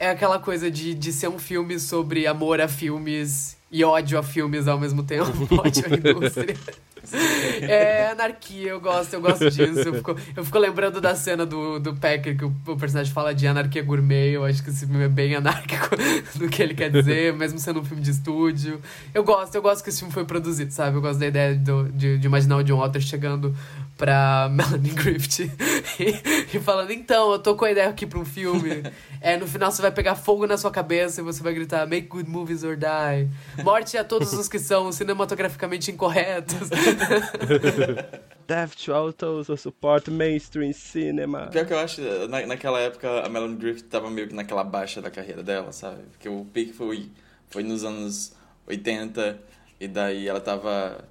[0.00, 4.22] É aquela coisa de, de ser um filme sobre amor a filmes e ódio a
[4.22, 5.32] filmes ao mesmo tempo.
[5.58, 6.56] ódio à indústria.
[7.60, 9.80] É anarquia, eu gosto, eu gosto disso.
[9.80, 13.34] Eu fico, eu fico lembrando da cena do, do Packer, que o, o personagem fala
[13.34, 14.30] de anarquia gourmet.
[14.30, 15.88] Eu acho que esse filme é bem anárquico
[16.38, 18.80] do que ele quer dizer, mesmo sendo um filme de estúdio.
[19.12, 20.96] Eu gosto, eu gosto que esse filme foi produzido, sabe?
[20.96, 23.54] Eu gosto da ideia do- de, de imaginar o John Waters chegando
[23.98, 25.50] pra Melanie Griffith
[25.98, 28.84] e, e falando, então, eu tô com a ideia aqui pra um filme.
[29.20, 32.06] É, no final você vai pegar fogo na sua cabeça e você vai gritar Make
[32.06, 33.28] good movies or die.
[33.62, 36.70] Morte a todos os que são cinematograficamente incorretos.
[38.46, 41.48] Death to autos or support mainstream cinema.
[41.48, 45.02] Pior que eu acho, na, naquela época a Melanie Griffith tava meio que naquela baixa
[45.02, 46.04] da carreira dela, sabe?
[46.12, 47.10] Porque o pique foi,
[47.50, 48.32] foi nos anos
[48.66, 49.38] 80
[49.80, 51.04] e daí ela tava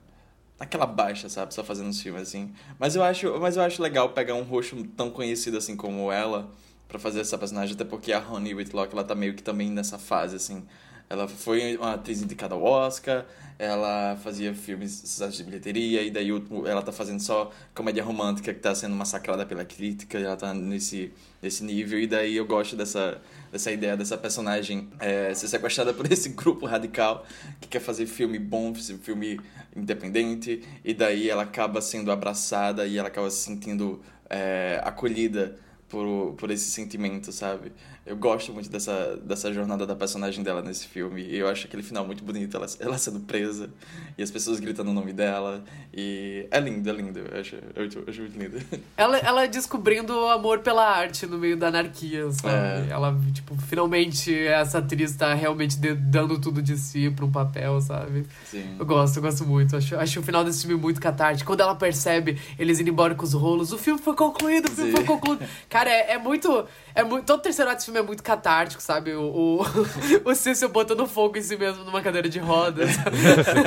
[0.60, 1.54] naquela baixa, sabe?
[1.54, 2.52] Só fazendo os filmes assim.
[2.80, 6.50] Mas eu acho, mas eu acho legal pegar um rosto tão conhecido assim como ela
[6.88, 9.98] pra fazer essa personagem, até porque a Honey Whitlock ela tá meio que também nessa
[9.98, 10.64] fase assim.
[11.10, 13.26] Ela foi uma atriz indicada ao Oscar,
[13.58, 16.30] ela fazia filmes de bilheteria, e daí
[16.66, 21.14] ela tá fazendo só comédia romântica que tá sendo massacrada pela crítica, ela tá nesse,
[21.42, 26.06] nesse nível, e daí eu gosto dessa, dessa ideia dessa personagem é, ser sequestrada por
[26.12, 27.26] esse grupo radical
[27.60, 29.40] que quer fazer filme bom, filme
[29.76, 35.58] independente, e daí ela acaba sendo abraçada e ela acaba se sentindo é, acolhida
[35.88, 37.72] por, por esse sentimento, sabe?
[38.08, 41.22] Eu gosto muito dessa, dessa jornada da personagem dela nesse filme.
[41.22, 43.70] E eu acho aquele final muito bonito, ela, ela sendo presa
[44.18, 45.62] e as pessoas gritando o nome dela.
[45.94, 47.20] E é lindo, é lindo.
[47.20, 48.58] Eu acho, eu acho, eu acho muito lindo.
[48.98, 52.90] Ela, ela descobrindo o amor pela arte no meio da anarquia, sabe?
[52.90, 52.92] É.
[52.92, 57.80] Ela, tipo, finalmente essa atriz tá realmente de- dando tudo de si pra um papel,
[57.80, 58.26] sabe?
[58.46, 58.76] Sim.
[58.80, 59.76] Eu gosto, eu gosto muito.
[59.78, 61.48] Acho, acho o final desse filme muito catártico.
[61.52, 64.90] Quando ela percebe eles indo embora com os rolos, o filme foi concluído, o filme
[64.92, 64.98] Sim.
[64.98, 65.46] foi concluído.
[65.70, 66.66] Cara, é, é muito.
[66.96, 67.26] É muito.
[67.26, 69.14] Todo terceiro ato desse filme é muito catártico, sabe?
[69.14, 69.62] O, o,
[70.32, 72.92] o Cícero botando fogo em si mesmo numa cadeira de rodas.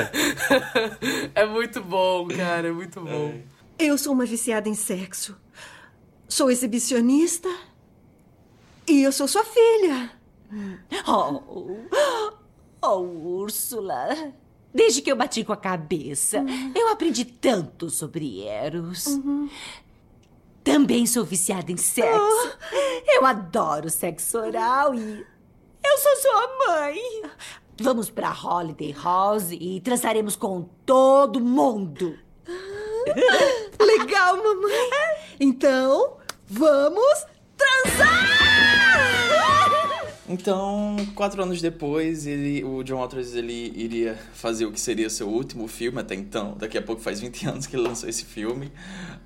[1.35, 3.41] é muito bom, cara, é muito bom.
[3.79, 5.37] Eu sou uma viciada em sexo.
[6.29, 7.49] Sou exibicionista.
[8.87, 10.11] E eu sou sua filha.
[11.07, 11.77] Oh,
[12.83, 14.33] oh, Úrsula.
[14.73, 19.07] Desde que eu bati com a cabeça, eu aprendi tanto sobre Eros.
[20.73, 22.59] Também sou viciada em sexo.
[23.09, 25.27] Eu adoro sexo oral e
[25.85, 26.99] eu sou sua mãe.
[27.81, 32.17] Vamos pra Holiday House e transaremos com todo mundo.
[33.81, 34.91] Legal, mamãe.
[35.41, 38.50] Então, vamos transar!
[40.31, 45.29] Então, quatro anos depois, ele, o John Waters ele iria fazer o que seria seu
[45.29, 46.55] último filme até então.
[46.57, 48.71] Daqui a pouco faz 20 anos que ele lançou esse filme.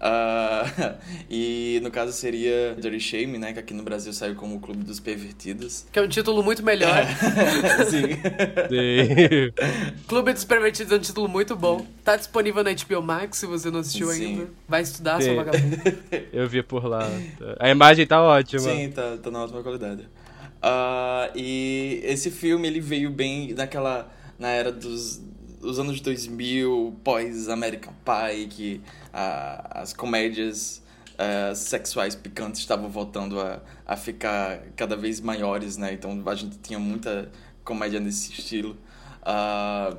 [0.00, 0.64] Ah,
[1.28, 3.52] e no caso seria Dirty Shame, né?
[3.52, 5.84] Que aqui no Brasil saiu como o Clube dos Pervertidos.
[5.92, 7.04] Que é um título muito melhor.
[7.90, 8.14] Sim.
[8.70, 9.52] Sim.
[10.08, 11.86] Clube dos Pervertidos é um título muito bom.
[12.02, 14.24] Tá disponível na HBO Max se você não assistiu Sim.
[14.24, 14.48] ainda.
[14.66, 15.24] Vai estudar, Sim.
[15.24, 15.76] seu vagabundo.
[16.32, 17.06] Eu vi por lá.
[17.60, 18.60] A imagem tá ótima.
[18.60, 20.08] Sim, tá, tá na ótima qualidade.
[20.66, 25.20] Ah, e esse filme ele veio bem naquela na era dos,
[25.60, 28.80] dos anos 2000, pós American Pie, que
[29.12, 30.82] ah, as comédias
[31.18, 35.92] ah, sexuais picantes estavam voltando a, a ficar cada vez maiores, né?
[35.92, 37.30] Então a gente tinha muita
[37.62, 38.74] comédia nesse estilo.
[39.22, 39.94] Ah,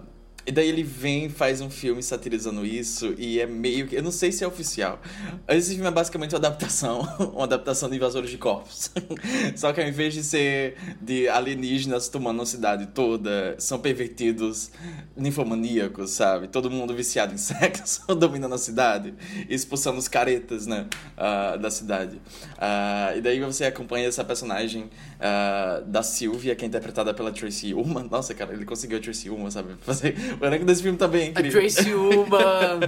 [0.45, 3.95] e daí ele vem faz um filme satirizando isso e é meio que.
[3.95, 5.01] Eu não sei se é oficial.
[5.47, 7.05] Esse filme é basicamente uma adaptação.
[7.35, 8.91] Uma adaptação de Invasores de Corpos.
[9.55, 14.71] Só que ao invés de ser de alienígenas tomando a cidade toda, são pervertidos
[15.15, 16.47] ninfomaníacos, sabe?
[16.47, 19.13] Todo mundo viciado em sexo, dominando a cidade
[19.49, 20.87] expulsando os caretas, né?
[21.17, 22.19] ah, da cidade.
[22.57, 24.89] Ah, e daí você acompanha essa personagem
[25.19, 28.07] ah, da Sylvia, que é interpretada pela Tracy Ullman.
[28.09, 29.75] Nossa, cara, ele conseguiu a Tracy Ullman, sabe?
[29.81, 30.15] Fazer...
[30.39, 31.61] O elenco desse filme é A incrível.
[31.61, 32.79] Tracy Ullman.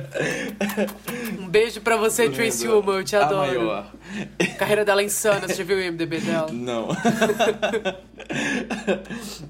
[1.40, 2.98] Um beijo pra você, Tracy Ullman.
[2.98, 3.48] Eu te A adoro.
[3.48, 3.92] maior.
[4.40, 5.48] A carreira dela é insana.
[5.48, 6.52] Você já viu o IMDB dela?
[6.52, 6.90] Não.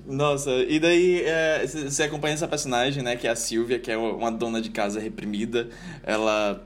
[0.06, 3.98] Nossa, e daí é, você acompanha essa personagem, né, que é a Sylvia, que é
[3.98, 5.70] uma dona de casa reprimida.
[6.04, 6.64] Ela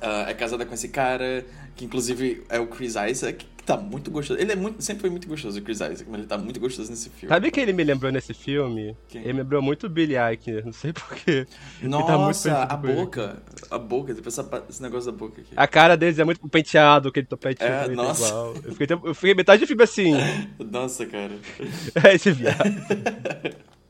[0.00, 1.44] ah, é casada com esse cara,
[1.74, 4.40] que inclusive é o Chris Isaac, tá muito gostoso.
[4.40, 6.90] Ele é muito, sempre foi muito gostoso, o Chris Isaac, mas ele tá muito gostoso
[6.90, 7.34] nesse filme.
[7.34, 8.96] Sabe quem ele me lembrou nesse filme?
[9.08, 9.22] Quem?
[9.22, 11.44] Ele me lembrou muito o Billy Eichner, não sei porquê.
[11.46, 11.50] Tá
[11.80, 15.50] muito Nossa, parecido a boca, a boca, tipo essa, esse negócio da boca aqui.
[15.56, 18.26] A cara deles é muito penteado, aquele topete É, tá nossa.
[18.26, 18.54] igual.
[18.64, 20.12] Eu fiquei, eu fiquei metade do filme assim,
[20.70, 21.32] Nossa, cara.
[22.04, 22.54] é esse viado.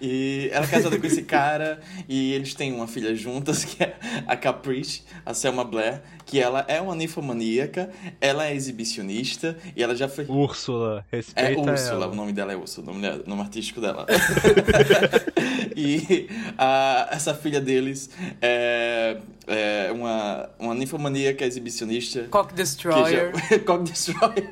[0.00, 3.94] E ela é casada com esse cara e eles têm uma filha juntas, que é
[4.26, 7.88] a Caprice, a Selma Blair, que ela é uma ninfomaníaca,
[8.20, 10.24] ela é exibicionista e ela já foi.
[10.26, 12.08] Úrsula, É respeita Úrsula, ela.
[12.08, 14.04] o nome dela é Úrsula, o nome, o nome artístico dela.
[15.76, 16.28] e
[16.58, 22.24] a- essa filha deles é, é uma, uma ninfomaníaca exibicionista.
[22.30, 23.32] Cock Destroyer.
[23.48, 24.50] já- Cock Destroyer.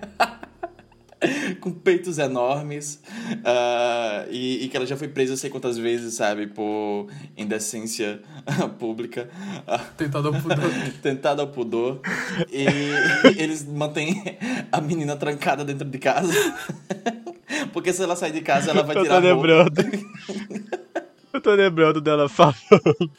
[1.61, 3.01] com peitos enormes
[3.45, 8.21] ah, e, e que ela já foi presa sei quantas vezes, sabe, por indecência
[8.79, 9.29] pública,
[9.97, 10.71] Tentado ao pudor.
[11.03, 12.01] tentada ao pudor
[12.51, 12.67] e
[13.41, 14.39] eles mantêm
[14.71, 16.33] a menina trancada dentro de casa
[17.73, 19.47] porque se ela sair de casa ela vai Eu tirar tô a roupa.
[19.47, 20.05] lembrando.
[21.33, 23.11] Eu tô lembrando dela falando.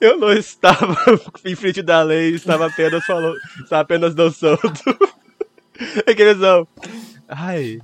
[0.00, 0.96] Eu não estava
[1.44, 3.36] em frente da lei, estava apenas falando.
[3.62, 4.60] Estava apenas dançando.
[6.06, 6.66] Aqueles não.
[7.30, 7.80] Ai.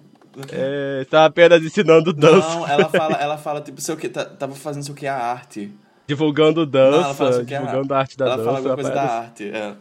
[0.52, 2.48] É, estava apenas ensinando dança.
[2.48, 5.16] Não, ela fala, ela fala tipo, sei o que, tava fazendo sei o que a
[5.16, 5.72] arte.
[6.06, 8.44] Divulgando Não, ela dança, fala sei o que é divulgando a arte da ela dança.
[8.46, 9.74] fala alguma coisa da arte, é.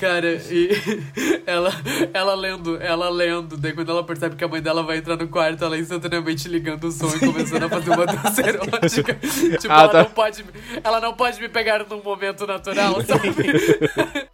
[0.00, 0.70] Cara, e
[1.46, 1.70] ela,
[2.12, 5.28] ela lendo, ela lendo, daí quando ela percebe que a mãe dela vai entrar no
[5.28, 9.14] quarto, ela instantaneamente ligando o som e começando a fazer uma dança erótica.
[9.60, 9.98] Tipo, Ah, ela, tá.
[10.02, 10.44] não pode,
[10.82, 13.34] ela não pode me pegar num momento natural, sabe?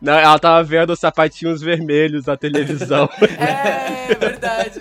[0.00, 3.08] Não, ela tava vendo os sapatinhos vermelhos na televisão.
[3.38, 4.80] É, verdade.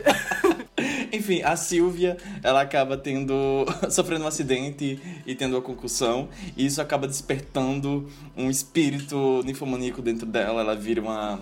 [1.13, 3.65] Enfim, a Silvia, ela acaba tendo.
[3.89, 6.29] sofrendo um acidente e tendo uma concussão.
[6.55, 10.61] E isso acaba despertando um espírito ninfomaníaco dentro dela.
[10.61, 11.39] Ela vira uma.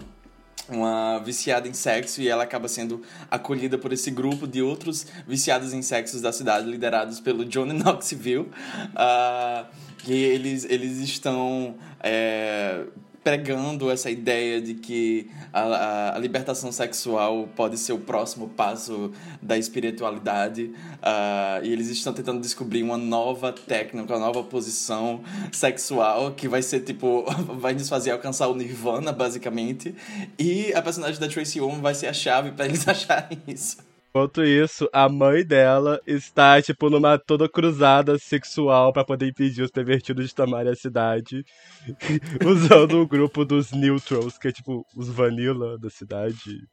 [0.69, 3.01] Uma viciada em sexo e ela acaba sendo
[3.31, 8.49] acolhida por esse grupo de outros viciados em sexo da cidade, liderados pelo Johnny Knoxville.
[8.91, 9.65] Uh,
[10.05, 12.83] e eles, eles estão é,
[13.27, 19.11] pregando essa ideia de que a, a, a, libertação sexual pode ser o próximo passo
[19.41, 20.71] da espiritualidade
[21.03, 25.21] uh, e eles estão tentando descobrir uma nova técnica, uma nova posição
[25.51, 27.25] sexual que vai ser tipo
[27.59, 29.93] vai nos fazer alcançar o nirvana basicamente
[30.39, 33.86] e a personagem da Tracy Ullman vai ser a chave para eles acharem isso.
[34.17, 39.69] Enquanto isso, a mãe dela está, tipo, numa toda cruzada sexual para poder impedir os
[39.69, 41.45] pervertidos de tomarem a cidade.
[42.43, 46.67] usando o grupo dos Neutrals, que é tipo os Vanilla da cidade.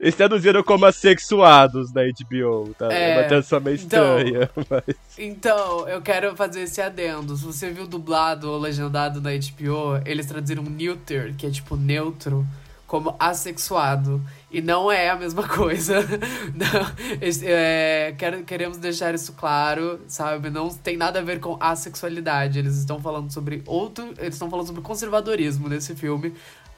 [0.00, 2.92] Eles traduziram como assexuados na HBO, tá?
[2.92, 4.96] É, é uma tradução meio então, estranha, mas...
[5.16, 7.36] Então, eu quero fazer esse adendo.
[7.36, 12.44] Se você viu dublado ou legendado na HBO, eles traduziram neuter, que é tipo neutro,
[12.92, 14.20] como assexuado.
[14.50, 16.00] E não é a mesma coisa.
[16.54, 16.92] Não,
[17.48, 20.50] é, quer, queremos deixar isso claro, sabe?
[20.50, 22.58] Não tem nada a ver com assexualidade.
[22.58, 24.12] Eles estão falando sobre outro.
[24.18, 26.34] Eles estão falando sobre conservadorismo nesse filme.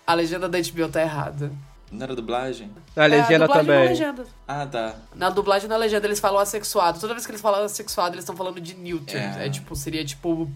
[0.07, 1.51] A legenda da HBO tá errada.
[1.91, 2.71] Não era dublagem?
[2.95, 3.85] A legenda é, a também.
[3.85, 4.25] Na legenda.
[4.47, 4.95] Ah, tá.
[5.17, 7.01] Na dublagem na legenda eles falam assexuado.
[7.01, 9.21] Toda vez que eles falam assexuado, eles estão falando de neuter.
[9.41, 9.47] É.
[9.47, 10.49] é tipo, seria tipo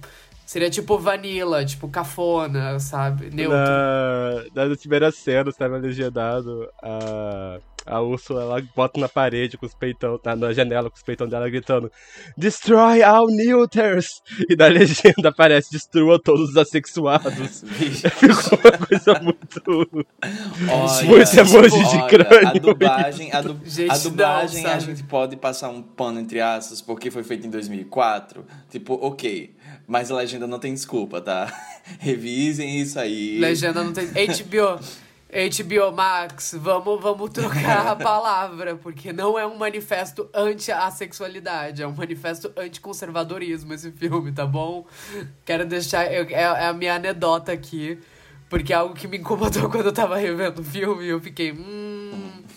[0.49, 3.29] Seria tipo vanilla, tipo cafona, sabe?
[3.29, 3.55] Neutro.
[4.55, 9.75] Na, nas primeiras cenas, tava legendado, a, a Ursula, ela bota na parede com os
[9.75, 11.93] peitão, na, na janela com os peitão dela gritando
[12.35, 14.23] Destroy all neuters!
[14.49, 17.63] E na legenda aparece, destrua todos os assexuados.
[17.69, 20.07] Ficou uma coisa muito...
[20.73, 22.49] Olha, muito emoji de crânio.
[22.49, 26.41] A dublagem, a, du, gente, a dublagem não, a gente pode passar um pano entre
[26.41, 28.47] aspas, porque foi feito em 2004.
[28.71, 29.58] Tipo, ok
[29.89, 31.51] mas a legenda não tem desculpa, tá?
[31.99, 33.39] Revisem isso aí.
[33.39, 34.07] Legenda não tem.
[34.07, 34.79] HBO.
[35.31, 41.95] HBO Max, vamos, vamos trocar a palavra, porque não é um manifesto anti-assexualidade, é um
[41.95, 44.87] manifesto anti-conservadorismo esse filme, tá bom?
[45.45, 46.11] Quero deixar.
[46.13, 47.99] Eu, é, é, a minha anedota aqui,
[48.49, 51.53] porque é algo que me incomodou quando eu tava revendo o filme eu fiquei.
[51.53, 52.08] Hum.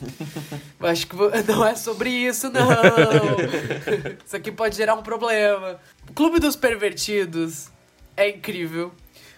[0.80, 1.16] Acho que
[1.47, 2.68] não é sobre isso, não.
[4.26, 5.80] Isso aqui pode gerar um problema.
[6.16, 7.70] Clube dos Pervertidos
[8.16, 8.91] é incrível.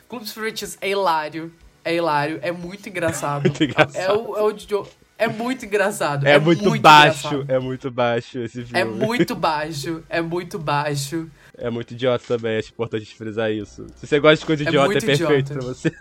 [0.08, 1.54] Clube dos Pervertidos é hilário.
[1.86, 3.42] É hilário, é muito engraçado.
[3.42, 3.98] muito engraçado.
[3.98, 4.88] É, o, é, o,
[5.18, 6.26] é muito engraçado.
[6.26, 7.28] É, é muito, muito, baixo.
[7.28, 7.52] Engraçado.
[7.52, 8.80] É muito baixo esse filme.
[8.80, 10.04] É muito baixo.
[10.08, 11.30] É muito baixo.
[11.58, 13.86] É muito idiota também, acho importante frisar isso.
[13.96, 15.54] Se você gosta de coisa é idiota, é, é perfeito idiota.
[15.54, 15.92] pra você.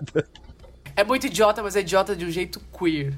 [0.96, 3.14] É muito idiota, mas é idiota de um jeito queer.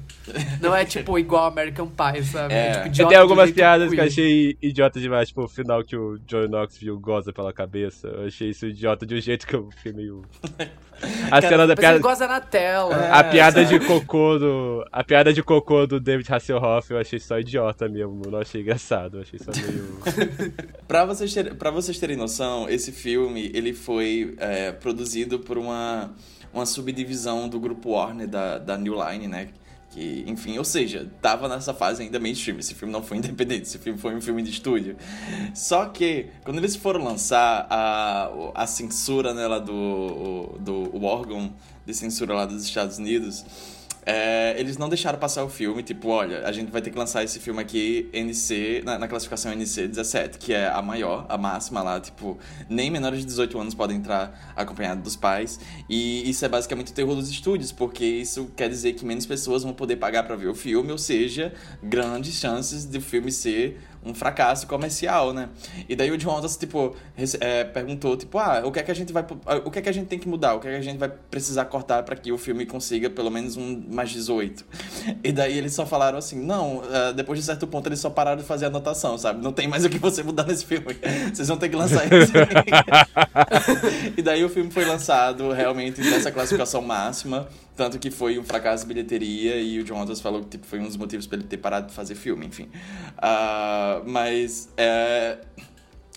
[0.61, 2.53] Não é tipo igual American Pie, sabe?
[2.53, 3.95] É, é tipo, Tem algumas um piadas queer.
[3.95, 8.07] que eu achei idiota demais, tipo o final que o Johnny Knoxville goza pela cabeça.
[8.07, 10.23] Eu achei isso idiota de um jeito que eu fiquei meio.
[11.25, 11.99] A Cara, cena da piada.
[11.99, 13.09] goza na tela.
[13.09, 14.85] A piada de cocô do.
[14.91, 18.21] A piada de cocô do David Hasselhoff eu achei só idiota mesmo.
[18.31, 19.17] Não achei engraçado.
[19.17, 19.99] Eu achei só meio.
[20.87, 26.13] pra, vocês ter, pra vocês terem noção, esse filme ele foi é, produzido por uma
[26.55, 29.49] uma subdivisão do grupo Warner da, da New Line, né?
[29.91, 32.57] Que, enfim, ou seja, tava nessa fase ainda mainstream.
[32.57, 34.95] Esse filme não foi independente, esse filme foi um filme de estúdio.
[35.53, 41.53] Só que, quando eles foram lançar a, a censura nela do, do órgão
[41.85, 43.45] de censura lá dos Estados Unidos,
[44.05, 47.23] é, eles não deixaram passar o filme, tipo, olha, a gente vai ter que lançar
[47.23, 51.81] esse filme aqui NC, na, na, classificação NC 17, que é a maior, a máxima
[51.81, 52.37] lá, tipo,
[52.69, 55.59] nem menores de 18 anos podem entrar acompanhado dos pais.
[55.89, 59.63] E isso é basicamente o terror dos estúdios, porque isso quer dizer que menos pessoas
[59.63, 61.51] vão poder pagar para ver o filme, ou seja,
[61.81, 65.49] grandes chances de o filme ser um fracasso comercial, né?
[65.89, 66.95] E daí o John Waters, tipo,
[67.39, 69.25] é, perguntou, tipo, ah, o que é que a gente vai,
[69.65, 70.53] o que é que a gente tem que mudar?
[70.53, 73.31] O que é que a gente vai precisar cortar para que o filme consiga pelo
[73.31, 74.65] menos um mais 18?
[75.23, 78.37] E daí eles só falaram assim, não, uh, depois de certo ponto eles só pararam
[78.37, 79.41] de fazer anotação, sabe?
[79.41, 80.85] Não tem mais o que você mudar nesse filme.
[81.33, 82.31] Vocês vão ter que lançar esse.
[84.17, 87.47] e daí o filme foi lançado realmente nessa classificação máxima.
[87.75, 90.79] Tanto que foi um fracasso de bilheteria e o John Waters falou que tipo, foi
[90.79, 92.69] um dos motivos para ele ter parado de fazer filme, enfim.
[93.17, 95.39] Uh, mas, é...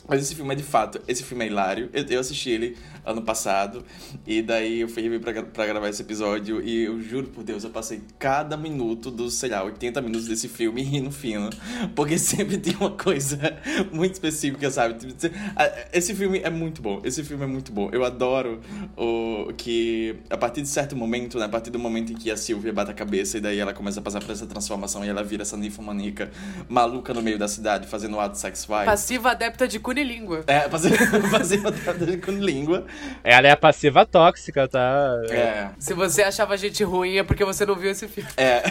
[0.09, 1.91] mas esse filme é de fato, esse filme é hilário.
[1.93, 3.85] Eu, eu assisti ele ano passado.
[4.27, 6.63] E daí eu fui rever pra, pra gravar esse episódio.
[6.63, 10.49] E eu juro por Deus, eu passei cada minuto dos, sei lá, 80 minutos desse
[10.49, 11.51] filme rindo fino.
[11.95, 13.39] Porque sempre tem uma coisa
[13.93, 14.95] muito específica, sabe?
[14.95, 15.15] Tipo,
[15.93, 17.01] esse filme é muito bom.
[17.05, 17.89] Esse filme é muito bom.
[17.93, 18.61] Eu adoro
[18.97, 21.47] o que, a partir de certo momento, né?
[21.47, 24.01] A partir do momento em que a Sylvia bate a cabeça e daí ela começa
[24.01, 26.31] a passar por essa transformação e ela vira essa ninfomaníaca
[26.69, 28.87] maluca no meio da cidade, fazendo atos sexuais.
[28.87, 30.45] Passiva adepta de cunilíngua.
[30.47, 30.97] É, passiva,
[31.31, 32.87] passiva adepta de cunilíngua.
[33.23, 35.23] Ela é a passiva tóxica, tá?
[35.31, 35.71] É.
[35.79, 38.29] Se você achava a gente ruim é porque você não viu esse filme.
[38.37, 38.63] É.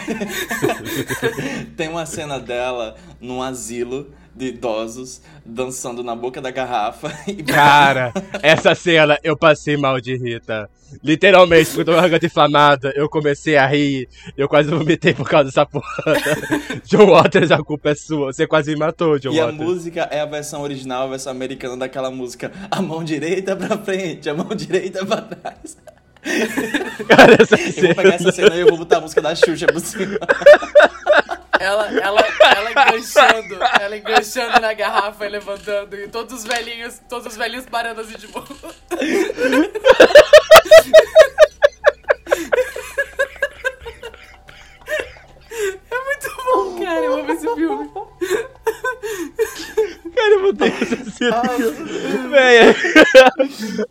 [1.76, 7.12] Tem uma cena dela num asilo de idosos dançando na boca da garrafa.
[7.28, 7.42] E...
[7.42, 8.12] Cara,
[8.42, 10.70] essa cena eu passei mal de Rita.
[11.04, 14.08] Literalmente, com a garganta inflamada, eu comecei a rir.
[14.36, 15.84] Eu quase vomitei por causa dessa porra.
[16.84, 18.32] John Waters, a culpa é sua.
[18.32, 19.58] Você quase me matou, John e Waters.
[19.58, 22.50] E a música é a versão original, a versão americana daquela música.
[22.70, 25.76] A mão direita pra frente, a mão direita pra trás.
[27.06, 27.86] Cara, essa eu cena...
[27.86, 30.18] vou pegar essa cena e eu vou botar a música da Xuxa por cima.
[31.60, 32.20] Ela, ela,
[32.56, 37.66] ela enganchando, ela enganchando na garrafa e levantando, e todos os velhinhos, todos os velhinhos
[37.66, 38.46] parando assim de boa.
[45.90, 47.90] É muito bom, cara, eu amo esse filme.
[50.18, 51.42] Cara, eu botei essa cena.
[52.28, 52.74] Véi,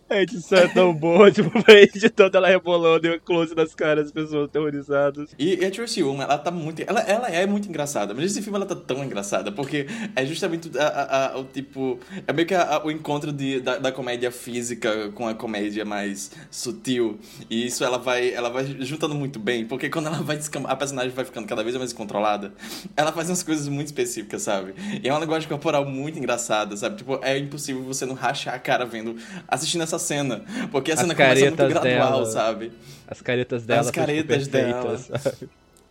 [0.10, 4.06] a edição é tão boa, tipo, vai editando ela rebolando e o close das caras
[4.06, 5.30] das pessoas aterrorizadas.
[5.40, 6.84] E, e a Tracy Ullman, ela tá muito.
[6.86, 10.70] Ela, ela é muito engraçada, mas esse filme ela tá tão engraçada, porque é justamente
[10.78, 11.98] a, a, a, o tipo.
[12.26, 12.54] É meio que
[12.84, 17.20] o encontro de, da, da, comédia física com a comédia mais sutil.
[17.50, 20.76] E isso ela vai, ela vai juntando muito bem, porque quando ela vai descambar, a
[20.76, 22.54] personagem vai ficando cada vez mais controlada,
[22.98, 24.74] ela faz umas coisas muito específicas, sabe?
[25.02, 26.98] E é uma linguagem corporal muito engraçada, sabe?
[26.98, 29.16] Tipo, é impossível você não rachar a cara vendo,
[29.48, 30.44] assistindo essa cena.
[30.72, 32.26] Porque a As cena começa muito caretas gradual, dela.
[32.26, 32.72] sabe?
[33.08, 34.98] As caretas dela As são, tipo, caretas dela.
[34.98, 35.50] sabe?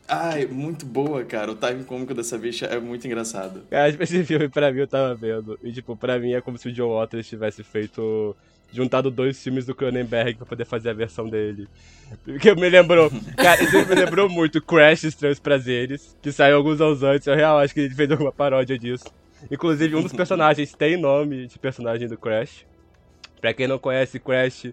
[0.09, 1.51] Ai, muito boa, cara.
[1.51, 3.63] O time cômico dessa bicha é muito engraçado.
[3.71, 5.59] Cara, tipo, esse filme pra mim eu tava vendo.
[5.63, 8.37] E tipo, pra mim é como se o John Waters tivesse feito.
[8.73, 11.69] Juntado dois filmes do Cronenberg pra poder fazer a versão dele.
[12.25, 13.11] Porque me lembrou.
[13.37, 17.27] Cara, filme me lembrou muito Crash Estranhos Prazeres, que saiu alguns anos antes.
[17.27, 19.05] Eu real acho que ele fez alguma paródia disso.
[19.51, 22.67] Inclusive, um dos personagens tem nome de personagem do Crash.
[23.41, 24.67] Pra quem não conhece, Crash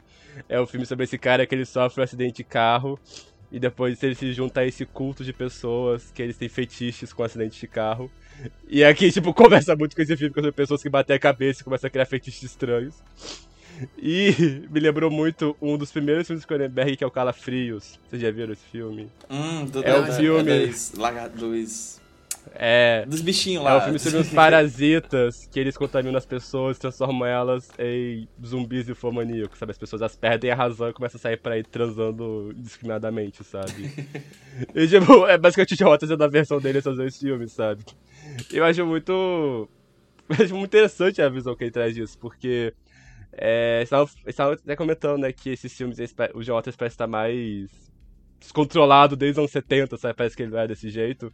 [0.49, 2.99] é um filme sobre esse cara que ele sofre um acidente de carro.
[3.51, 7.21] E depois ele se junta a esse culto de pessoas que eles têm fetiches com
[7.23, 8.09] acidentes de carro.
[8.67, 11.63] E aqui, tipo, conversa muito com esse filme, com pessoas que batem a cabeça e
[11.63, 12.95] começam a criar fetiches estranhos.
[13.97, 14.33] E
[14.71, 17.99] me lembrou muito um dos primeiros filmes de Cronenberg, que é o Calafrios.
[18.09, 19.07] Vocês já viram esse filme?
[19.29, 20.51] Hum, do, É o da- filme.
[20.51, 22.01] É laga- dos,
[22.53, 23.05] É.
[23.07, 23.77] dos bichinhos É lá.
[23.77, 28.93] o filme sobre os parasitas que eles contaminam as pessoas, transformam elas em zumbis e
[28.95, 29.71] fomaníacos, sabe?
[29.71, 33.91] As pessoas as perdem a razão e começam a sair pra aí transando indiscriminadamente, sabe?
[34.75, 37.83] e, tipo, é basicamente o John Waters a versão dele esses dois filmes, sabe?
[38.51, 39.11] Eu acho muito.
[40.29, 42.73] Eu acho muito interessante a visão que ele traz disso, porque.
[43.35, 46.93] É, estavam estavam até comentando, né, que esses filmes, eles pa- o John Waters parece
[46.93, 47.67] estar mais
[48.43, 50.13] descontrolado desde os anos 70, sabe?
[50.13, 51.31] Parece que ele não é desse jeito.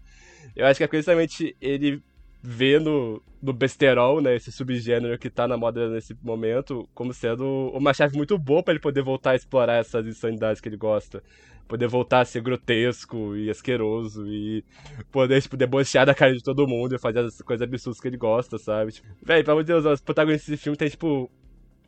[0.55, 2.01] Eu acho que é precisamente ele
[2.41, 7.69] vê no, no besterol, né, esse subgênero que tá na moda nesse momento, como sendo
[7.73, 11.21] uma chave muito boa pra ele poder voltar a explorar essas insanidades que ele gosta.
[11.67, 14.63] Poder voltar a ser grotesco e asqueroso e
[15.11, 18.17] poder, tipo, debochar da cara de todo mundo e fazer as coisas absurdas que ele
[18.17, 18.91] gosta, sabe?
[18.93, 21.29] Tipo, véi, pelo amor de Deus, os protagonistas desse filme tem, tipo,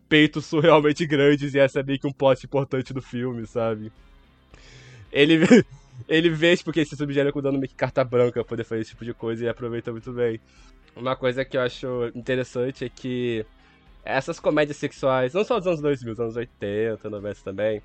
[0.08, 3.92] peitos surrealmente grandes e essa é meio que um plot importante do filme, sabe?
[5.12, 5.39] Ele,
[6.07, 8.91] ele vê, tipo, que esse subgênero dando meio que carta branca pra poder fazer esse
[8.91, 10.39] tipo de coisa e aproveita muito bem.
[10.95, 13.45] Uma coisa que eu acho interessante é que
[14.03, 17.82] essas comédias sexuais, não só dos anos 2000, dos anos 80, 90 também,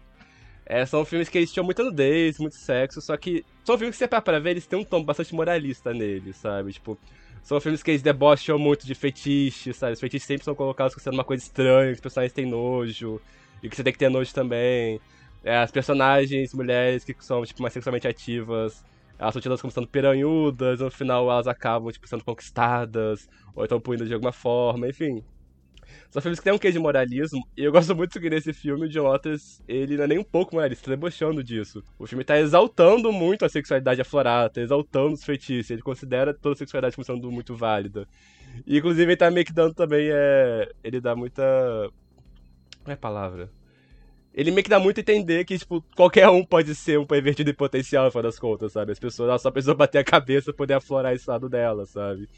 [0.64, 3.98] é, são filmes que eles tinham muita nudez, muito sexo, só que são filmes que
[3.98, 6.72] você para pra ver, eles têm um tom bastante moralista neles, sabe?
[6.72, 6.98] Tipo,
[7.42, 9.92] são filmes que eles debocham muito de fetiches, sabe?
[9.92, 13.20] Os fetiches sempre são colocados como sendo uma coisa estranha, que os personagens têm nojo,
[13.62, 15.00] e que você tem que ter nojo também.
[15.44, 18.84] É, as personagens mulheres que são, tipo, mais sexualmente ativas,
[19.18, 23.80] elas são tidas como sendo piranhudas, no final elas acabam, tipo, sendo conquistadas, ou então
[23.80, 25.22] punidas de alguma forma, enfim.
[26.10, 28.86] São filmes que tem um quê de moralismo, e eu gosto muito que nesse filme
[28.86, 31.82] o John Waters, ele não é nem um pouco moralista, tá debochando disso.
[31.98, 36.54] O filme tá exaltando muito a sexualidade aflorada, tá exaltando os feitiços, ele considera toda
[36.54, 38.06] a sexualidade como sendo muito válida.
[38.66, 40.70] E inclusive ele tá meio que dando também, é...
[40.84, 41.42] ele dá muita...
[42.84, 43.50] Qual é palavra?
[44.36, 47.50] Ele meio que dá muito a entender que, tipo, qualquer um pode ser um pervertido
[47.50, 48.92] em potencial, no final das contas, sabe?
[48.92, 52.28] As pessoas, elas só precisam bater a cabeça poder aflorar esse lado dela, sabe?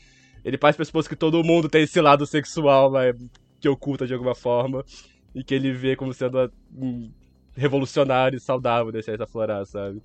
[0.45, 3.17] Ele faz pessoas que todo mundo tem esse lado sexual, mas
[3.61, 4.85] que oculta de alguma forma.
[5.35, 7.11] e que ele vê como sendo um
[7.57, 10.01] revolucionário e saudável deixar isso aflorar, sabe?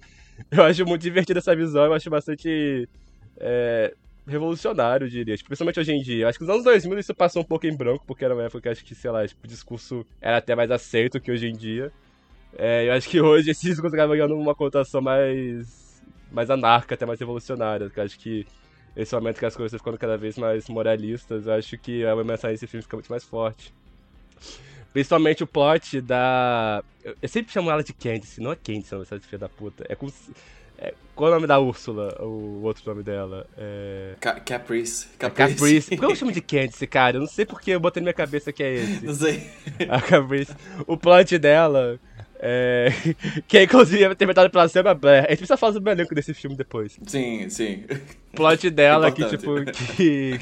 [0.52, 2.90] Eu acho muito divertida essa visão, eu acho bastante
[3.38, 3.94] é,
[4.26, 5.36] revolucionário, diria.
[5.36, 6.28] Principalmente hoje em dia.
[6.28, 8.62] Acho que nos anos 2000 isso passou um pouco em branco, porque era uma época
[8.62, 11.54] que acho que, sei lá, tipo, o discurso era até mais aceito que hoje em
[11.54, 11.92] dia.
[12.58, 16.02] É, eu acho que hoje esse discurso acaba ganhando uma cotação mais,
[16.32, 17.92] mais anarca, até mais revolucionária.
[17.96, 18.46] Eu acho que
[18.96, 22.16] esse momento que as coisas estão ficando cada vez mais moralistas, eu acho que a
[22.16, 23.74] mensagem desse filme fica muito mais forte.
[24.94, 26.84] Principalmente o plot da.
[27.20, 29.84] Eu sempre chamo ela de Candice, não é Candice, não, essa filha da puta.
[29.90, 30.14] É como.
[30.78, 30.94] É...
[31.16, 32.16] Qual é o nome da Úrsula?
[32.22, 33.46] O outro nome dela?
[33.58, 34.16] É.
[34.20, 35.08] Ca Caprice.
[35.14, 35.56] É Caprice.
[35.56, 35.96] Caprice.
[35.96, 37.18] Por que eu chamo de Candice, cara?
[37.18, 39.06] Eu não sei porque eu botei na minha cabeça que é esse.
[39.06, 39.48] Não sei.
[39.90, 40.56] A Caprice.
[40.88, 42.00] O plot dela.
[42.40, 42.90] É...
[43.48, 45.26] Que é inclusive interpretado pela Selma Blair.
[45.26, 47.00] A gente precisa falar sobre o elenco desse filme depois.
[47.06, 47.86] Sim, sim.
[48.34, 49.54] O plot dela que, tipo,
[49.96, 50.40] que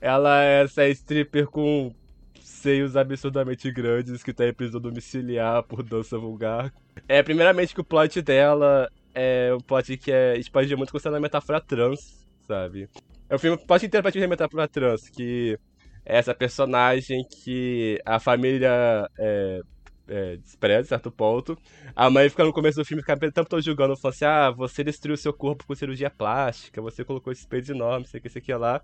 [0.00, 1.94] ela é essa stripper com
[2.42, 6.72] seios absurdamente grandes que tá em prisão domiciliar por dança vulgar.
[7.08, 11.20] É, primeiramente que o plot dela é um plot que é expande muito com a
[11.20, 12.88] metáfora trans, sabe?
[13.28, 15.58] É um filme, plot pra de metáfora trans, que
[16.04, 19.60] é essa personagem que a família é,
[20.08, 21.56] é, despreza, de certo ponto.
[21.94, 24.50] A mãe fica no começo do filme, fica o tempo todo julgando, falando assim, ah,
[24.50, 28.40] você destruiu seu corpo com cirurgia plástica, você colocou esses peitos enormes, sei que, sei
[28.40, 28.80] que lá.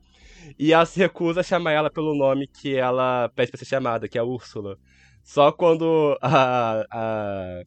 [0.58, 4.08] E ela se recusa a chamar ela pelo nome que ela pede pra ser chamada,
[4.08, 4.76] que é a Úrsula.
[5.22, 7.62] Só quando a, a,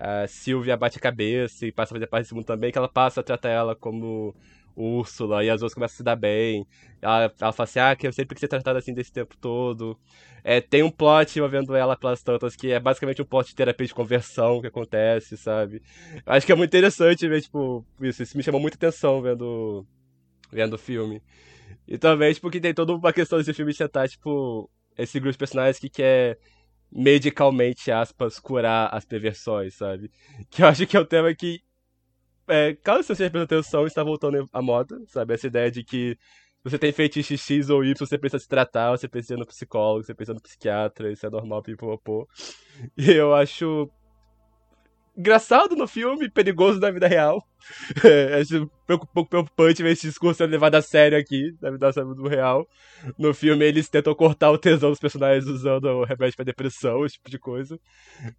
[0.00, 2.88] a Sylvia bate a cabeça e passa a fazer parte desse mundo também, que ela
[2.88, 4.34] passa a tratar ela como
[4.76, 6.64] Úrsula, e as duas começam a se dar bem.
[7.02, 9.98] Ela, ela fala assim, ah, que eu sempre quis ser tratada assim desse tempo todo.
[10.44, 13.86] É, tem um plot envolvendo ela pelas tantas, que é basicamente um plot de terapia
[13.88, 15.82] de conversão que acontece, sabe?
[16.24, 19.84] Acho que é muito interessante ver, tipo, isso, isso me chamou muita atenção vendo,
[20.52, 21.20] vendo o filme.
[21.86, 25.32] E também, tipo, que tem toda uma questão desse filme de tentar, tipo, esse grupo
[25.32, 26.38] de personagens que quer
[26.90, 30.10] medicalmente, aspas, curar as perversões, sabe?
[30.50, 31.60] Que eu acho que é um tema que,
[32.48, 35.34] é, caso você esteja atenção, está voltando à moda, sabe?
[35.34, 36.16] Essa ideia de que
[36.64, 40.04] você tem fetiche X ou Y, você precisa se tratar, você precisa ir no psicólogo,
[40.04, 42.26] você precisa ir no psiquiatra, isso é normal, pipopô.
[42.96, 43.90] E eu acho
[45.18, 47.42] engraçado no filme, perigoso na vida real.
[48.02, 51.90] É, acho um pouco preocupante ver esse discurso sendo levado a sério aqui, na vida
[52.30, 52.66] real.
[53.18, 57.16] No filme, eles tentam cortar o tesão dos personagens usando o remédio pra depressão, esse
[57.16, 57.78] tipo de coisa.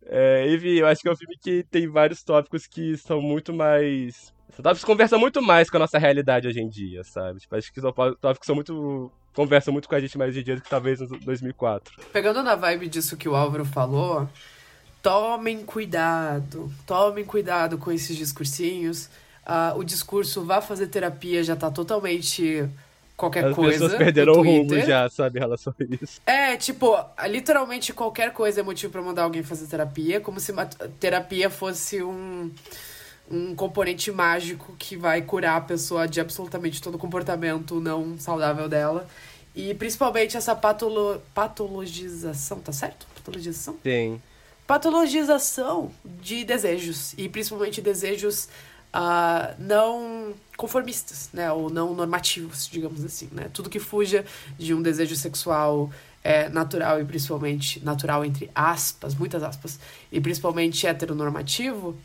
[0.06, 3.54] É, enfim, eu acho que é um filme que tem vários tópicos que são muito
[3.54, 7.40] mais tópicos conversam muito mais com a nossa realidade hoje em dia, sabe?
[7.40, 9.12] Tipo, acho que os tópicos são muito.
[9.34, 11.94] conversam muito com a gente mais em dia do que talvez em 2004.
[12.12, 14.28] Pegando na vibe disso que o Álvaro falou,
[15.02, 19.10] tomem cuidado, tomem cuidado com esses discursinhos.
[19.46, 22.70] Uh, o discurso vá fazer terapia já tá totalmente
[23.18, 23.86] qualquer As coisa.
[23.86, 26.22] As pessoas perderam o rumo já, sabe, em relação a isso.
[26.26, 26.98] É, tipo,
[27.28, 30.54] literalmente qualquer coisa é motivo para mandar alguém fazer terapia, como se
[31.00, 32.52] terapia fosse um
[33.32, 38.68] um componente mágico que vai curar a pessoa de absolutamente todo o comportamento não saudável
[38.68, 39.08] dela.
[39.56, 43.06] E principalmente essa patolo patologização, tá certo?
[43.16, 43.78] Patologização?
[43.84, 44.20] Sim.
[44.70, 47.16] Patologização de desejos.
[47.18, 48.48] E principalmente desejos
[48.94, 51.52] uh, não conformistas, né?
[51.52, 53.50] Ou não normativos, digamos assim, né?
[53.52, 54.24] Tudo que fuja
[54.60, 55.90] de um desejo sexual
[56.24, 59.80] é, natural e principalmente natural entre aspas, muitas aspas,
[60.12, 61.98] e principalmente heteronormativo,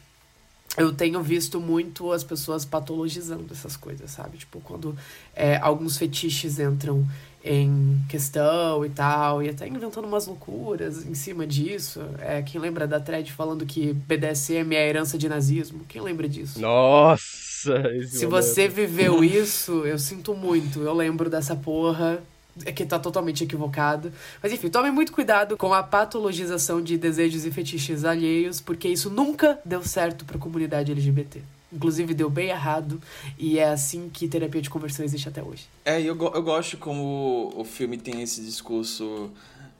[0.74, 4.38] eu tenho visto muito as pessoas patologizando essas coisas, sabe?
[4.38, 4.96] Tipo, quando
[5.36, 7.06] é, alguns fetiches entram
[7.44, 12.00] em questão e tal, e até inventando umas loucuras em cima disso.
[12.18, 15.84] É, quem lembra da thread falando que BDSM é a herança de nazismo?
[15.86, 16.58] Quem lembra disso?
[16.58, 17.82] Nossa!
[18.08, 20.80] Se você viveu isso, eu sinto muito.
[20.80, 22.22] Eu lembro dessa porra
[22.64, 24.12] é que tá totalmente equivocado.
[24.42, 29.10] Mas enfim, tome muito cuidado com a patologização de desejos e fetiches alheios, porque isso
[29.10, 31.42] nunca deu certo para a comunidade LGBT.
[31.74, 33.00] Inclusive deu bem errado,
[33.38, 35.66] e é assim que terapia de conversão existe até hoje.
[35.84, 39.30] É, eu, eu gosto como o filme tem esse discurso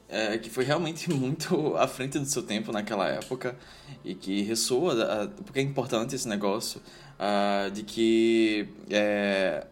[0.09, 3.55] é, que foi realmente muito à frente do seu tempo naquela época
[4.03, 6.81] e que ressoa, porque é importante esse negócio,
[7.73, 9.65] de que é,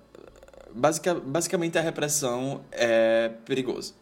[0.76, 3.94] Basica, basicamente a repressão é perigosa.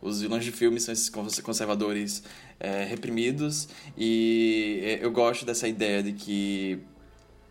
[0.00, 2.22] Os vilões de filme são esses conservadores
[2.58, 6.80] é, reprimidos e é, eu gosto dessa ideia de que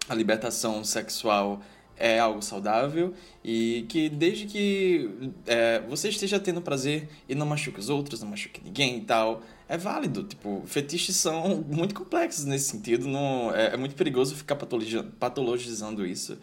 [0.07, 1.61] a libertação sexual
[1.95, 7.79] é algo saudável e que desde que é, você esteja tendo prazer e não machuque
[7.79, 10.23] os outros, não machuque ninguém e tal, é válido.
[10.23, 16.33] Tipo, fetiches são muito complexos nesse sentido, não, é, é muito perigoso ficar patologizando isso.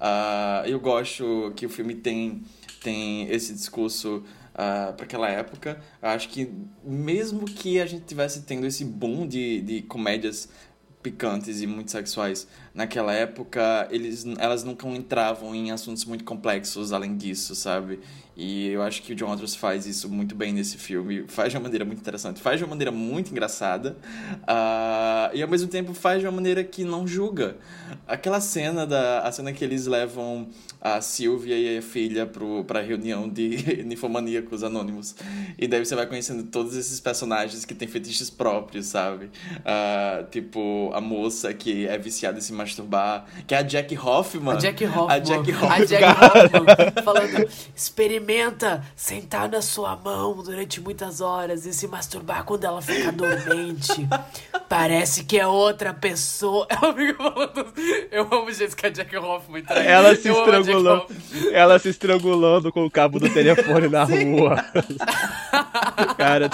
[0.00, 2.42] Uh, eu gosto que o filme tem,
[2.82, 5.80] tem esse discurso uh, para aquela época.
[6.00, 6.50] Eu acho que
[6.82, 10.48] mesmo que a gente tivesse tendo esse boom de, de comédias
[11.02, 17.16] picantes e muito sexuais naquela época, eles, elas nunca entravam em assuntos muito complexos além
[17.16, 18.00] disso, sabe?
[18.42, 21.26] E eu acho que o John Waters faz isso muito bem nesse filme.
[21.28, 23.98] Faz de uma maneira muito interessante, faz de uma maneira muito engraçada.
[24.44, 27.58] Uh, e ao mesmo tempo faz de uma maneira que não julga.
[28.08, 30.48] Aquela cena da a cena que eles levam
[30.80, 35.14] a Sylvia e a filha pro, pra reunião de ninfomaníacos anônimos.
[35.58, 39.26] E daí você vai conhecendo todos esses personagens que têm fetiches próprios, sabe?
[39.26, 44.54] Uh, tipo, a moça que é viciada em se masturbar, que é a Jack Hoffman.
[44.54, 45.10] A Jack Hoffman.
[45.10, 45.70] A Jack Hoffman.
[45.70, 48.29] A Jack Hoffman falando, experimenta
[48.96, 54.08] sentar na sua mão durante muitas horas e se masturbar quando ela fica dormente.
[54.68, 56.66] Parece que é outra pessoa.
[56.70, 57.66] Ela fica falando.
[58.10, 59.64] Eu amo Jessica Jack Hoffman.
[59.64, 59.74] Tá?
[59.74, 60.30] Ela se.
[60.30, 61.06] Hoffman.
[61.52, 64.64] Ela se estrangulando com o cabo do telefone na rua.
[66.16, 66.48] Cara,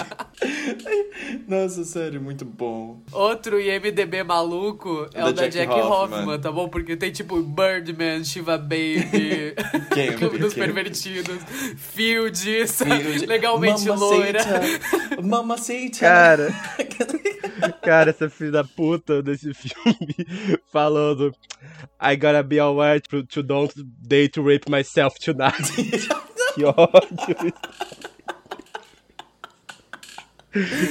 [1.47, 3.01] Nossa, sério, muito bom.
[3.13, 6.21] Outro IMDB maluco é Da o da Jack Jack, Hoffman.
[6.21, 6.41] Hoffman.
[6.41, 6.69] tá bom?
[6.69, 9.55] Porque tem tipo Birdman, Shiva Baby?
[10.19, 10.55] Clube dos?
[10.55, 11.39] Pervertidos,
[11.77, 13.27] Field, Field.
[13.27, 14.41] legalmente loira.
[14.45, 15.23] Mamacita.
[15.23, 16.01] Mamacita.
[16.01, 16.55] cara.
[17.83, 21.33] Cara, essa filha da puta desse filme falando
[22.01, 25.55] I gotta be aware to, to don't date to rape myself tonight.
[26.55, 27.53] que ódio.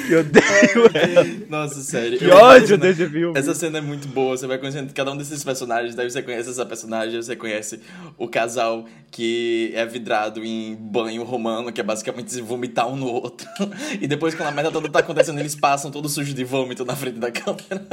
[0.07, 1.47] Que odeio.
[1.49, 2.17] Nossa, sério.
[2.17, 3.37] Que Eu- ódio desse filme.
[3.37, 6.49] Essa cena é muito boa, você vai conhecendo cada um desses personagens, daí você conhece
[6.49, 7.79] essa personagem, você conhece
[8.17, 13.07] o casal que é vidrado em banho romano, que é basicamente se vomitar um no
[13.07, 13.47] outro.
[14.01, 16.95] E depois, quando a merda toda tá acontecendo, eles passam todo sujo de vômito na
[16.95, 17.85] frente da câmera.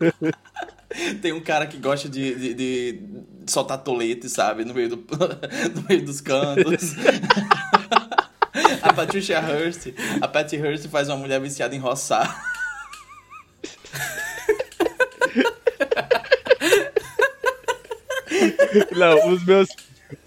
[1.22, 3.00] Tem um cara que gosta de, de, de
[3.46, 4.64] soltar tolete, sabe?
[4.64, 4.96] No meio, do,
[5.74, 6.94] no meio dos cantos.
[8.82, 9.88] A Patricia Hearst,
[10.20, 12.42] a Patty Hearst faz uma mulher viciada em roçar.
[18.96, 19.68] Não, os meus,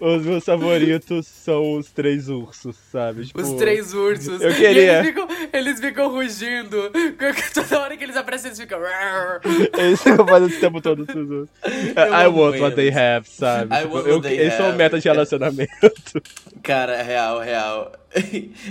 [0.00, 3.26] os meus favoritos são os três ursos, sabe?
[3.26, 4.40] Tipo, Os três ursos.
[4.40, 4.98] Eu queria.
[5.00, 6.90] eles ficam, eles ficam rugindo.
[7.54, 8.78] Toda hora que eles aparecem, eles ficam.
[9.78, 11.48] Eles ficam fazendo esse tempo todo ursos.
[11.96, 13.74] I want what they have, sabe?
[13.74, 14.76] I Tipo, want eu, what they eles são have.
[14.78, 15.72] meta de relacionamento.
[16.62, 17.92] Cara, é real, real.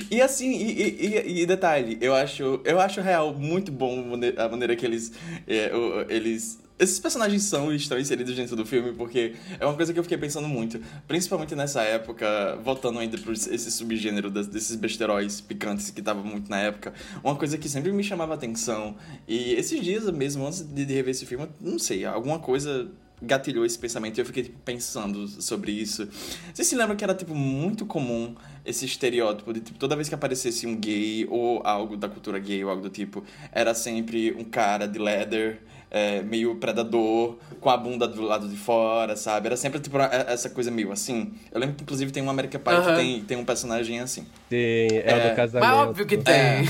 [0.09, 0.81] E assim, e,
[1.27, 4.85] e- e detalhe, eu acho, eu acho real muito bom a mane- a maneira que
[4.85, 5.11] eles,
[5.47, 5.69] é,
[6.09, 6.62] eles.
[6.79, 10.03] Esses personagens são e estão inseridos dentro do filme, porque é uma coisa que eu
[10.03, 10.81] fiquei pensando muito.
[11.07, 16.59] Principalmente nessa época, voltando ainda para esse subgênero desses besteróis picantes que tava muito na
[16.59, 16.93] época.
[17.23, 18.95] Uma coisa que sempre me chamava atenção.
[19.27, 22.89] E esses dias mesmo, antes de, rever esse filme, não sei, alguma coisa
[23.21, 26.07] gatilhou esse pensamento e eu fiquei tipo, pensando sobre isso.
[26.53, 30.15] Você se lembra que era tipo muito comum esse estereótipo de tipo, toda vez que
[30.15, 34.43] aparecesse um gay ou algo da cultura gay ou algo do tipo, era sempre um
[34.43, 35.61] cara de leather,
[35.93, 39.45] é, meio predador, com a bunda do lado de fora, sabe?
[39.47, 41.31] Era sempre tipo é- essa coisa meio assim.
[41.51, 42.95] Eu lembro que inclusive tem um American Pie que Aham.
[42.97, 44.21] tem, tem um personagem assim.
[44.49, 45.69] Sim, é, o É, do casamento.
[45.69, 46.33] Mas óbvio que tem.
[46.33, 46.63] É.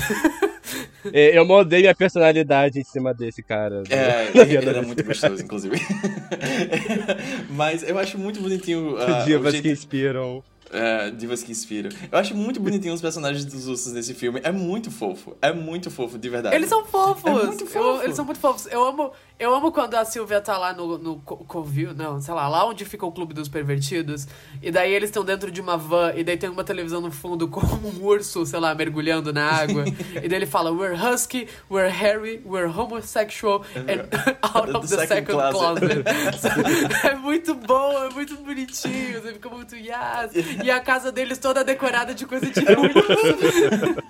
[1.12, 3.80] É, Eu moldei minha personalidade em cima desse cara.
[3.82, 3.84] né?
[3.90, 5.76] É, Na ele era muito gostoso, inclusive.
[7.50, 10.42] Mas eu acho muito bonitinho ah, o Divas jeito- que inspiram.
[10.74, 11.88] É, divas que inspiram.
[12.10, 14.40] Eu acho muito bonitinho os personagens dos ursos nesse filme.
[14.42, 15.36] É muito fofo.
[15.40, 16.56] É muito fofo, de verdade.
[16.56, 17.24] Eles são fofos.
[17.24, 18.02] É muito Eu- fofo.
[18.02, 18.66] eles são muito fofos.
[18.66, 22.34] Eu amo, eu amo quando a Silvia tá lá no, no Co- Covil, não, sei
[22.34, 24.26] lá, lá onde fica o Clube dos Pervertidos.
[24.60, 27.46] E daí eles estão dentro de uma van e daí tem uma televisão no fundo
[27.48, 29.84] com um urso, sei lá, mergulhando na água.
[30.22, 34.08] e daí ele fala: We're husky, we're hairy, we're homosexual and
[34.42, 36.04] out of the, second, closet.
[37.06, 39.20] é muito bom, é muito bonitinho.
[39.22, 40.63] Você fica muito yes.
[40.64, 44.02] E a casa deles toda decorada de coisa de urso.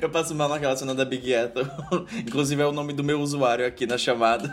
[0.00, 1.64] Eu passo mal naquela cena da Big Ethel.
[2.18, 4.52] Inclusive é o nome do meu usuário aqui na chamada.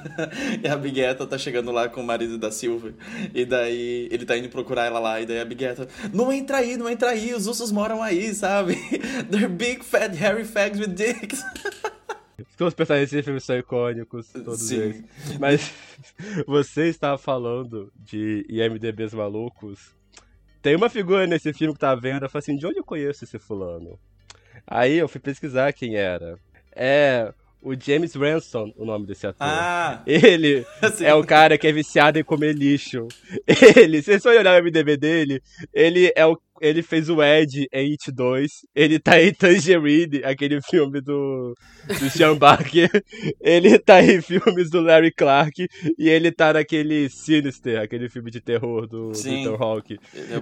[0.64, 2.94] E a Big Ethel tá chegando lá com o marido da Silvia.
[3.34, 5.20] E daí ele tá indo procurar ela lá.
[5.20, 8.32] E daí a Big Ethel, não entra aí, não entra aí, os ursos moram aí,
[8.36, 8.76] sabe?
[9.32, 11.44] They're big, fat, hairy fags with dicks.
[12.56, 14.76] Todos os personagens desse filme são icônicos, todos Sim.
[14.76, 15.04] eles.
[15.40, 15.72] Mas
[16.46, 19.96] você estava falando de IMDBs malucos.
[20.64, 23.26] Tem uma figura nesse filme que tá vendo, eu falei assim, de onde eu conheço
[23.26, 24.00] esse fulano?
[24.66, 26.40] Aí eu fui pesquisar quem era.
[26.74, 29.46] É o James Ransom, o nome desse ator.
[29.46, 31.04] Ah, Ele sim.
[31.06, 33.10] é o cara que é viciado em comer lixo.
[33.76, 35.44] Ele, se vocês forem olhar o MDB dele,
[35.74, 38.50] ele é o ele fez o Ed em It 2.
[38.76, 41.54] Ele tá em Tangerine, aquele filme do,
[42.00, 42.90] do Sean Barker.
[43.42, 45.68] ele tá em filmes do Larry Clark.
[45.98, 49.12] E ele tá naquele Sinister, aquele filme de terror do.
[49.12, 49.98] Ethan Hawke.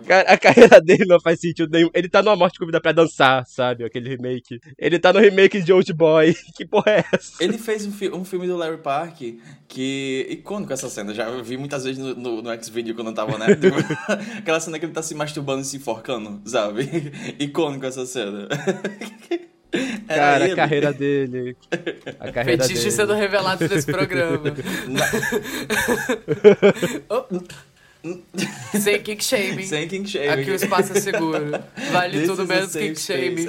[0.08, 1.90] Cara, a carreira dele não faz sentido nenhum.
[1.94, 3.84] Ele tá numa morte comida pra dançar, sabe?
[3.84, 4.60] Aquele remake.
[4.78, 6.36] Ele tá no remake de Old Boy.
[6.56, 7.44] Que porra é essa?
[7.44, 9.22] Ele fez um, fi- um filme do Larry Park
[9.68, 10.28] que.
[10.30, 11.14] icônico essa cena.
[11.14, 13.48] Já vi muitas vezes no, no, no X-Video quando eu tava, né?
[13.56, 13.76] Tipo,
[14.38, 16.01] aquela cena que ele tá se masturbando e se enforcando,
[16.46, 17.12] sabe?
[17.40, 18.48] icônico essa cena.
[20.08, 20.52] Era Cara, ele.
[20.52, 21.56] a carreira dele.
[22.20, 22.92] A carreira Fetiche dele.
[22.92, 24.44] sendo revelado nesse programa.
[28.82, 29.64] Sem kick shaming.
[29.64, 30.28] Sem king shaming.
[30.28, 31.52] Aqui o espaço é seguro.
[31.92, 33.48] Vale This tudo menos kick shaming.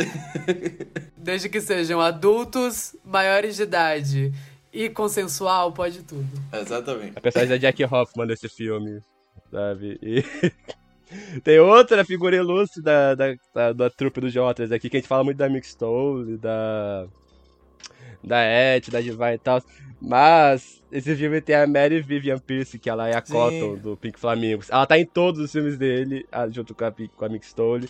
[1.17, 4.33] Desde que sejam adultos, maiores de idade
[4.73, 6.27] e consensual, pode tudo.
[6.53, 7.13] Exatamente.
[7.17, 9.01] A personagem da Jack Hoffman nesse filme,
[9.51, 9.99] sabe?
[10.03, 10.25] E
[11.43, 15.09] tem outra figura ilustre da, da, da, da trupe do Jotas aqui, que a gente
[15.09, 17.07] fala muito da Mixstole, da.
[18.23, 19.63] da Ed, da Divine e tal.
[20.01, 23.33] Mas esse filme tem a Mary Vivian Pierce, que ela é a Sim.
[23.33, 24.69] Cotton do Pink Flamingos.
[24.69, 27.89] Ela tá em todos os filmes dele, junto com a, com a Mixstole.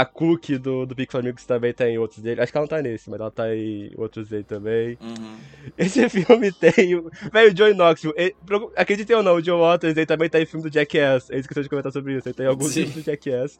[0.00, 2.40] A Cookie do, do Pink Flamingos também tá em outros dele.
[2.40, 4.98] Acho que ela não tá nesse, mas ela tá em outros dele também.
[5.00, 5.36] Uhum.
[5.78, 7.10] Esse filme tem o.
[7.32, 8.14] Velho, o Joey Knoxville.
[8.16, 8.34] ele-
[8.76, 11.30] Acreditem ou não, o John Waters ele também tá em filme do Jackass.
[11.30, 12.28] Ele esqueceu de comentar sobre isso.
[12.28, 12.86] Ele tem alguns Sim.
[12.86, 13.58] filmes do Jackass.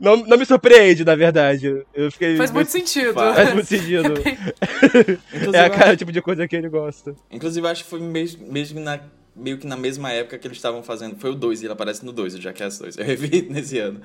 [0.00, 1.84] Não, não me surpreende, na verdade.
[1.94, 2.36] Eu fiquei.
[2.36, 3.14] Faz muito sentido.
[3.14, 4.14] Faz muito sentido.
[5.52, 7.14] É a eu cara acho- tipo de coisa que ele gosta.
[7.30, 9.00] Inclusive, acho que foi mesmo, mesmo na,
[9.38, 11.16] meio que na mesma época que eles estavam fazendo.
[11.16, 12.98] Foi o 2, e ele aparece no 2, o Jackass 2.
[12.98, 14.00] Eu revi nesse ano.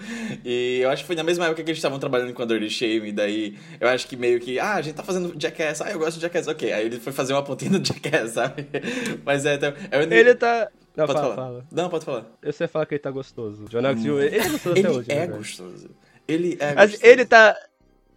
[0.46, 2.70] E eu acho que foi na mesma época que eles estavam trabalhando com a Dirty
[2.70, 3.10] Shame.
[3.10, 5.82] E daí eu acho que meio que, ah, a gente tá fazendo Jackass.
[5.82, 6.48] Ah, eu gosto de Jackass.
[6.48, 6.72] Ok.
[6.72, 8.68] Aí ele foi fazer uma pontinha no Jackass, sabe?
[9.26, 9.56] Mas é.
[9.56, 10.70] então, é Ele tá.
[10.96, 11.48] Não, Pode fala, falar.
[11.48, 11.66] fala.
[11.72, 12.26] Não, pode falar.
[12.42, 13.66] Eu sei falar que ele tá gostoso.
[13.66, 15.12] John Knoxville, ele é gostoso Ele até hoje.
[15.12, 15.90] é né, gostoso.
[16.28, 17.12] Ele é Mas gostoso.
[17.12, 17.56] ele tá.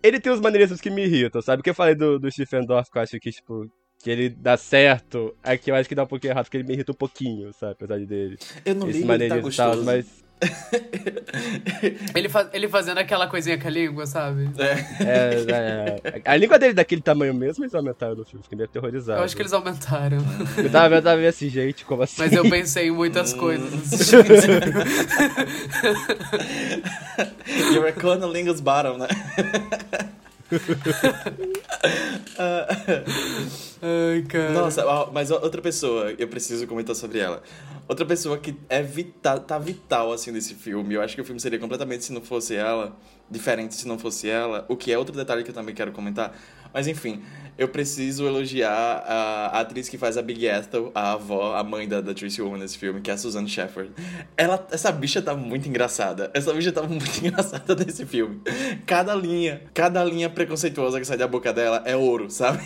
[0.02, 1.58] Ele tem uns maneirismos que me irritam, sabe?
[1.58, 3.66] Porque eu falei do, do Stephen Dorff, que eu acho que, tipo,
[4.02, 5.34] que ele dá certo.
[5.42, 7.72] Aqui eu acho que dá um pouquinho errado, porque ele me irrita um pouquinho, sabe?
[7.72, 8.38] Apesar de dele.
[8.64, 9.84] Eu não Esse ligo, ele tá e tal, gostoso.
[9.84, 10.26] mas.
[12.14, 14.50] Ele, fa- ele fazendo aquela coisinha com a língua, sabe?
[15.00, 18.68] É, é, a língua dele é daquele tamanho mesmo, eles aumentaram no filme, fiquei meio
[18.68, 19.18] aterrorizado.
[19.20, 20.18] Eu acho que eles aumentaram.
[20.58, 22.16] Eu tava, eu tava meio assim, gente, como assim?
[22.18, 24.12] Mas eu pensei em muitas coisas.
[27.72, 29.08] You're a Conolingus bottom, né?
[33.82, 34.52] Ai, cara.
[34.52, 37.42] Nossa, mas outra pessoa, eu preciso comentar sobre ela.
[37.88, 40.94] Outra pessoa que é vital, tá vital, assim, nesse filme.
[40.94, 42.96] Eu acho que o filme seria completamente se não fosse ela,
[43.30, 44.64] diferente se não fosse ela.
[44.68, 46.36] O que é outro detalhe que eu também quero comentar.
[46.76, 47.22] Mas enfim,
[47.56, 52.02] eu preciso elogiar a, atriz que faz a Big Ethel, a avó, a mãe da,
[52.02, 53.90] da Tracy Ullman nesse filme, que é a Suzanne Shepard.
[54.36, 56.30] Ela, essa bicha tá muito engraçada.
[56.34, 58.42] Essa bicha tá muito engraçada nesse filme.
[58.84, 62.62] Cada linha, cada linha preconceituosa que sai da boca dela é ouro, sabe?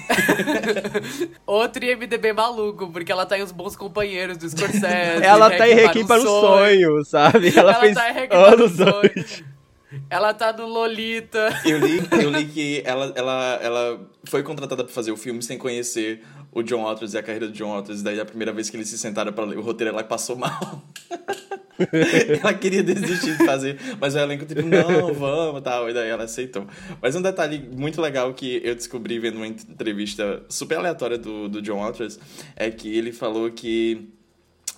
[1.47, 5.23] Outro IMDB maluco, porque ela tá em Os Bons Companheiros do Scorsese.
[5.23, 7.57] Ela tá em Requiem para o sonho, sabe?
[7.57, 9.60] Ela, Ela fez tá em Requiem para o sonho.
[10.09, 11.49] Ela tá no Lolita.
[11.65, 15.59] Eu li, eu li que ela, ela, ela foi contratada pra fazer o filme sem
[15.59, 16.23] conhecer
[16.53, 18.03] o John Waters e a carreira do John Waters.
[18.03, 20.83] Daí a primeira vez que eles se sentaram pra ler o roteiro, ela passou mal.
[22.43, 25.89] ela queria desistir de fazer, mas o elenco tipo, não, vamos e tal.
[25.89, 26.67] E daí ela aceitou.
[27.01, 31.63] Mas um detalhe muito legal que eu descobri vendo uma entrevista super aleatória do, do
[31.63, 32.19] John Waters
[32.55, 34.09] é que ele falou que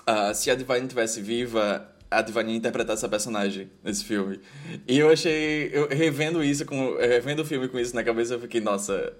[0.06, 4.40] ah, se a Divine tivesse viva, a Divine interpretar essa personagem nesse filme.
[4.86, 8.40] E eu achei, eu revendo isso, com, revendo o filme com isso na cabeça, eu
[8.40, 9.12] fiquei, nossa,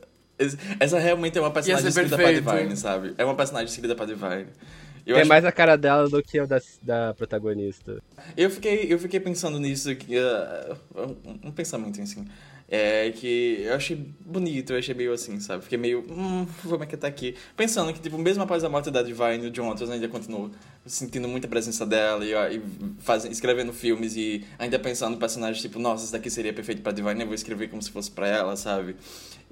[0.81, 2.33] essa realmente é uma personagem escrita pra.
[2.33, 3.15] Divine, sabe?
[3.19, 4.47] É uma personagem escrita pra Divine.
[5.05, 7.99] Eu, Tem acho- mais a cara dela do que o da, da protagonista.
[8.37, 10.17] eu, fiquei, eu fiquei pensando nisso, que,
[10.95, 12.25] um, um pensamento assim.
[12.75, 13.95] É que eu achei
[14.25, 15.63] bonito, eu achei meio assim, sabe?
[15.63, 17.35] Fiquei meio, hum, como é que tá aqui?
[17.55, 20.51] Pensando que, tipo, mesmo após a morte da Divine, o John ainda continuou
[20.87, 22.63] sentindo muita presença dela e, e
[23.01, 26.93] faz, escrevendo filmes e ainda pensando em personagens, tipo, nossa, isso daqui seria perfeito pra
[26.93, 28.97] Divine, eu vou escrever como se fosse pra ela, sabe?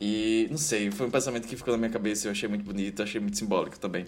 [0.01, 3.03] E, não sei, foi um pensamento que ficou na minha cabeça eu achei muito bonito,
[3.03, 4.07] achei muito simbólico também.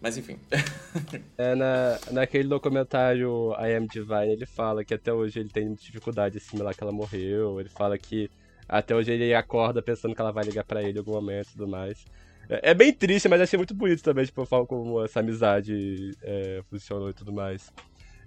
[0.00, 0.38] Mas, enfim.
[1.36, 6.38] É na, naquele documentário I Am Divine, ele fala que até hoje ele tem dificuldade
[6.38, 7.58] de assimilar que ela morreu.
[7.58, 8.30] Ele fala que
[8.68, 11.52] até hoje ele acorda pensando que ela vai ligar pra ele em algum momento e
[11.52, 12.04] tudo mais.
[12.48, 16.10] É, é bem triste, mas achei muito bonito também, tipo, a forma como essa amizade
[16.22, 17.70] é, funcionou e tudo mais.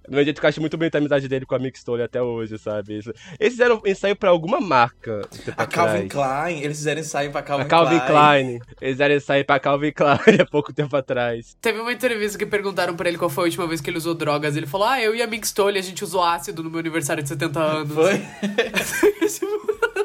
[0.07, 2.01] Do mesmo jeito que eu acho muito bonita a amizade dele com a Mick Stone
[2.01, 2.97] até hoje, sabe?
[2.97, 5.19] Isso- Eles fizeram ensaio pra alguma marca.
[5.57, 6.07] A Calvin atrás.
[6.13, 8.47] Klein, eles fizeram ensaio pra Calvin, A Calvin Klein.
[8.79, 11.57] Eles fizeram ensaio pra Calvin Klein há pouco tempo atrás.
[11.59, 14.13] Teve uma entrevista que perguntaram pra ele qual foi a última vez que ele usou
[14.15, 14.55] drogas.
[14.55, 17.21] Ele falou: Ah, eu e a Mick Stole, a gente usou ácido no meu aniversário
[17.21, 17.93] de 70 anos.
[17.93, 18.13] Foi?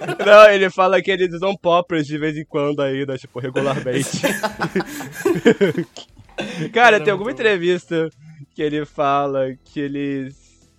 [0.24, 4.18] Não, ele fala que eles usam poppers de vez em quando ainda, tipo, regularmente.
[6.72, 8.10] Cara, tem alguma entrevista
[8.54, 10.70] que ele fala que eles,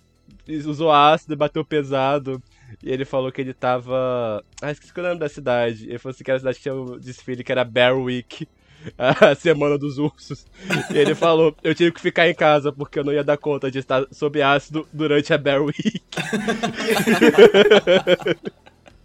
[0.46, 2.42] eles usou ácido e bateu pesado.
[2.82, 4.44] E ele falou que ele tava.
[4.60, 5.88] Ah, esqueci o nome da cidade.
[5.88, 8.48] Ele falou assim que era a cidade que tinha um desfile que era Bear Week.
[8.98, 10.44] A semana dos ursos.
[10.92, 13.70] E ele falou: Eu tive que ficar em casa porque eu não ia dar conta
[13.70, 16.02] de estar sob ácido durante a Bear Week.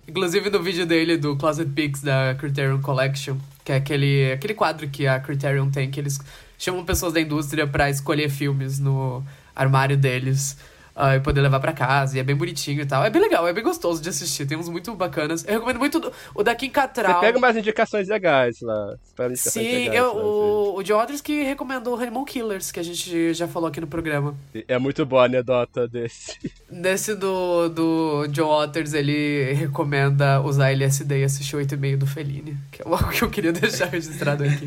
[0.10, 4.90] Inclusive no vídeo dele do Closet Pics da Criterion Collection, que é aquele, aquele quadro
[4.90, 6.20] que a Criterion tem, que eles
[6.58, 9.24] chamam pessoas da indústria pra escolher filmes no
[9.56, 10.58] armário deles.
[11.00, 13.06] Ah, e poder levar pra casa, e é bem bonitinho e tal.
[13.06, 15.46] É bem legal, é bem gostoso de assistir, tem uns muito bacanas.
[15.48, 17.22] Eu recomendo muito o da Kim Você Cattrall.
[17.22, 18.98] pega umas indicações legais lá.
[19.02, 22.84] Você indicações Sim, legais eu, o, o John Waters que recomendou o Killers, que a
[22.84, 24.36] gente já falou aqui no programa.
[24.68, 26.38] É muito boa a anedota desse.
[26.70, 32.82] Nesse do, do John Waters, ele recomenda usar LSD e assistir 8,5 do Fellini, que
[32.82, 34.66] é algo que eu queria deixar registrado aqui.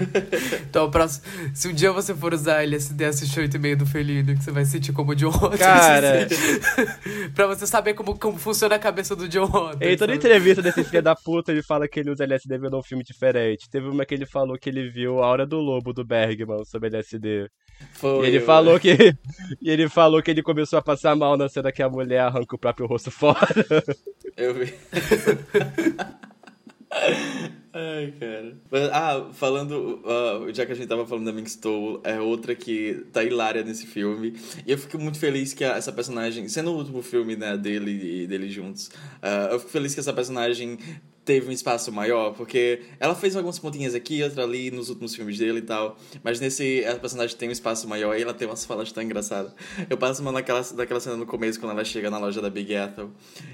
[0.68, 4.42] Então, próximo, se um dia você for usar LSD e assistir 8,5 do Fellini, que
[4.42, 5.60] você vai sentir como o John Waters.
[5.60, 6.21] Cara.
[7.34, 9.92] pra você saber como, como funciona a cabeça do John Waters.
[9.92, 12.82] Em toda entrevista desse filho da puta, ele fala que ele usa LSD vendo um
[12.82, 13.68] filme diferente.
[13.70, 16.88] Teve uma que ele falou que ele viu A Hora do Lobo do Bergman sobre
[16.88, 17.48] LSD.
[17.94, 18.92] Foi, E ele eu- falou que.
[19.60, 22.54] E ele falou que ele começou a passar mal na cena que a mulher arranca
[22.54, 23.36] o próprio rosto fora.
[24.36, 24.72] Eu vi.
[27.74, 28.55] Ai, cara.
[28.70, 30.03] Mas, ah, falando.
[30.05, 33.62] ah, já que a gente tava falando da Mink Stole, é outra que tá hilária
[33.62, 34.34] nesse filme.
[34.66, 38.22] E eu fico muito feliz que a- essa personagem, sendo o último filme né, dele
[38.22, 38.90] e dele juntos,
[39.22, 40.78] ah, eu fico feliz que essa personagem
[41.24, 45.38] teve um espaço maior, porque ela fez algumas pontinhas aqui, outra ali, nos últimos filmes
[45.38, 45.96] dele e tal.
[46.22, 49.52] Mas nesse, a personagem tem um espaço maior e ela tem umas falas tão engraçadas.
[49.88, 52.72] Eu passo uma naquela, naquela cena no começo, quando ela chega na loja da Big
[52.74, 53.10] Ethel.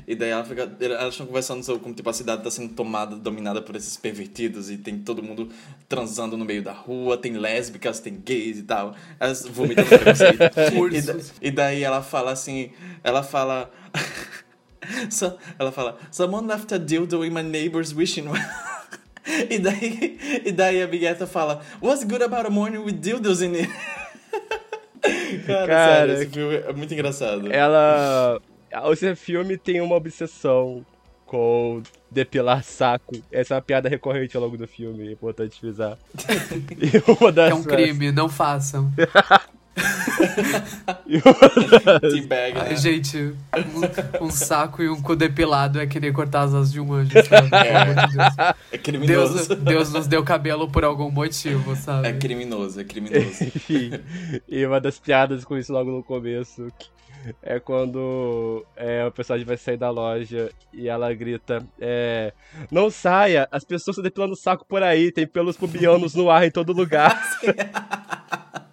[0.06, 0.74] E daí ela fica.
[0.80, 4.70] Elas estão conversando sobre como tipo, a cidade tá sendo tomada, dominada por esses pervertidos.
[4.70, 5.48] E tem todo mundo
[5.88, 8.94] transando no meio da rua, tem lésbicas, tem gays e tal.
[9.20, 10.42] Elas vomitam preconceito.
[10.94, 12.70] e, da- e daí ela fala assim.
[13.04, 13.70] Ela fala.
[15.10, 18.42] So- ela fala, someone left a dildo in my neighbor's wishing well.
[19.50, 23.42] e, daí, e daí a Big Ethel fala, what's good about a morning with dildos
[23.42, 23.68] in it?
[25.46, 27.52] Cara, Cara, sério, esse filme é muito engraçado.
[27.52, 28.40] Ela.
[28.92, 30.84] Esse filme tem uma obsessão
[31.24, 33.16] com depilar saco.
[33.30, 35.96] Essa é uma piada recorrente ao longo do filme, é importante frisar.
[36.80, 38.92] E uma das É um crime, não façam.
[42.00, 42.76] Teabag, né?
[42.76, 43.34] Gente,
[44.20, 46.92] um, um saco e um cu depilado é que nem cortar as asas de um
[46.92, 47.50] anjo, sabe?
[47.50, 48.58] Deus.
[48.72, 49.48] É criminoso.
[49.48, 52.08] Deus, Deus nos deu cabelo por algum motivo, sabe?
[52.08, 53.44] É criminoso, é criminoso.
[53.44, 53.90] Enfim,
[54.48, 56.68] e uma das piadas com isso logo no começo
[57.42, 62.32] é quando é, o personagem vai sair da loja e ela grita: é,
[62.70, 66.44] Não saia, as pessoas estão depilando o saco por aí, tem pelos pubianos no ar
[66.44, 67.20] em todo lugar.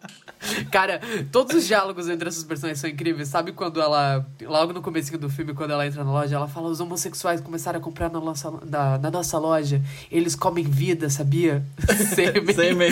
[0.72, 1.00] Cara,
[1.32, 3.28] todos os diálogos entre essas personagens são incríveis.
[3.28, 6.70] Sabe quando ela, logo no começo do filme, quando ela entra na loja, ela fala:
[6.70, 9.82] os homossexuais começaram a comprar na nossa, na, na nossa loja,
[10.12, 11.64] eles comem vida, sabia?
[12.14, 12.56] Sêmen.
[12.56, 12.92] Sêmen.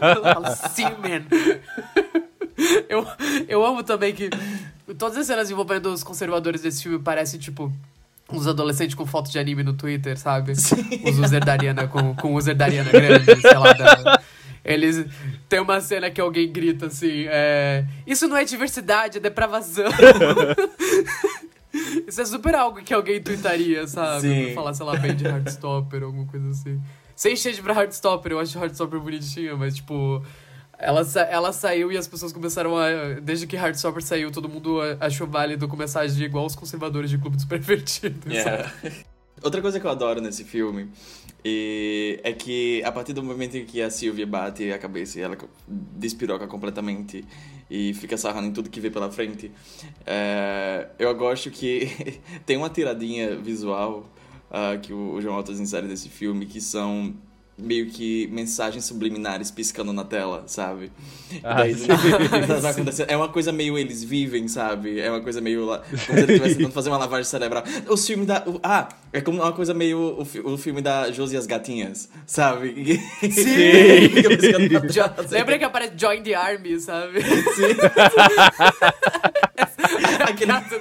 [0.00, 1.26] ela fala: Semen.
[2.88, 3.06] Eu,
[3.48, 4.30] eu amo também que
[4.98, 7.72] todas as cenas envolvendo os conservadores desse filme parecem, tipo,
[8.30, 10.52] uns adolescentes com foto de anime no Twitter, sabe?
[10.52, 13.72] Os user da Ariana com, com user da Ariana grande, sei lá.
[13.72, 14.17] Da,
[14.72, 15.04] eles.
[15.48, 19.86] Tem uma cena que alguém grita assim: é, Isso não é diversidade, é depravação.
[22.06, 24.22] Isso é super algo que alguém tweetaria, sabe?
[24.22, 24.44] Sim.
[24.46, 26.80] Pra falar, sei lá, bem de Heartstopper, alguma coisa assim.
[27.14, 30.22] Sem shade pra Heartstopper, eu acho Heartstopper bonitinha, mas tipo.
[30.80, 33.18] Ela, sa- ela saiu e as pessoas começaram a.
[33.20, 37.18] Desde que Heartstopper saiu, todo mundo achou válido começar a agir igual os conservadores de
[37.18, 38.32] clube dos pervertidos.
[38.32, 38.72] Yeah.
[39.42, 40.88] Outra coisa que eu adoro nesse filme
[41.44, 45.22] e é que a partir do momento em que a Sylvia bate a cabeça e
[45.22, 45.36] ela
[45.66, 47.24] despiroca completamente
[47.70, 49.50] e fica sarrando em tudo que vê pela frente,
[50.06, 51.88] é, eu gosto que
[52.46, 54.08] tem uma tiradinha visual
[54.50, 57.14] ah, que o João Altos insere desse filme que são
[57.58, 60.92] meio que mensagens subliminares piscando na tela, sabe?
[61.42, 61.86] Ah, Daí, sim.
[62.60, 63.10] vai acontecendo.
[63.10, 65.00] é uma coisa meio eles vivem, sabe?
[65.00, 67.64] É uma coisa meio lá, como se ele estivesse tentando fazer uma lavagem cerebral.
[67.88, 69.98] O filme da o- ah, é como uma coisa meio
[70.44, 73.00] o, o filme da Josi e as gatinhas, sabe?
[73.22, 74.08] Sim!
[75.30, 77.18] Lembra que aparece Join the Army, sabe?
[77.18, 77.76] Aquele-
[80.28, 80.80] A piada,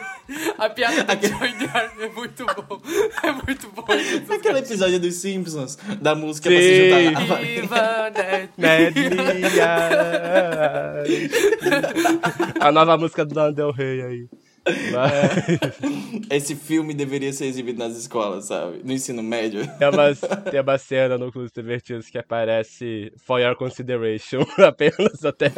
[0.58, 1.22] a piada do
[1.58, 2.82] the Army é muito bom.
[3.24, 3.86] É muito bom.
[4.34, 6.56] Aquele episódio dos Simpsons, da música Sim.
[6.56, 7.38] pra se juntar.
[7.38, 7.48] coisas.
[7.48, 8.12] Viva
[12.60, 14.28] A nova música do Lana Del Rey aí.
[14.92, 18.82] Mas- Esse filme deveria ser exibido nas escolas, sabe?
[18.84, 19.62] No ensino médio.
[19.80, 20.14] Tem uma,
[20.52, 25.54] tem uma cena no Clube dos Divertidos que aparece For Your Consideration apenas na tela.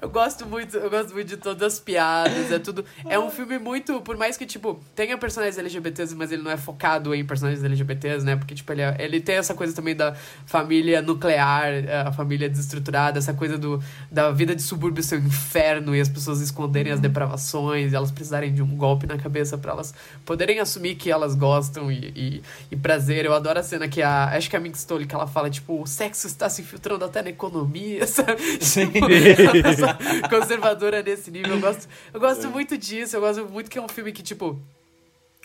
[0.00, 2.84] Eu gosto muito, eu gosto muito de todas as piadas, é tudo.
[3.08, 6.56] É um filme muito, por mais que, tipo, tenha personagens LGBTs, mas ele não é
[6.56, 8.36] focado em personagens LGBTs, né?
[8.36, 10.14] Porque, tipo, ele, é- ele tem essa coisa também da
[10.46, 11.72] família nuclear,
[12.06, 16.08] a família desestruturada, essa coisa do, da vida de subúrbio ser um inferno e as
[16.08, 19.92] pessoas esconderem as depravações e elas precisarem de um golpe na cabeça pra elas
[20.24, 23.24] poderem assumir que elas gostam e, e, e prazer.
[23.24, 24.26] Eu adoro a cena que a.
[24.26, 27.20] Acho que a Mink Stole que ela fala, tipo, o sexo está se infiltrando até
[27.22, 28.36] na economia, sabe?
[28.58, 29.98] Tipo, uma pessoa
[30.30, 31.54] conservadora nesse nível.
[31.54, 33.16] Eu gosto, eu gosto muito disso.
[33.16, 34.60] Eu gosto muito que é um filme que, tipo,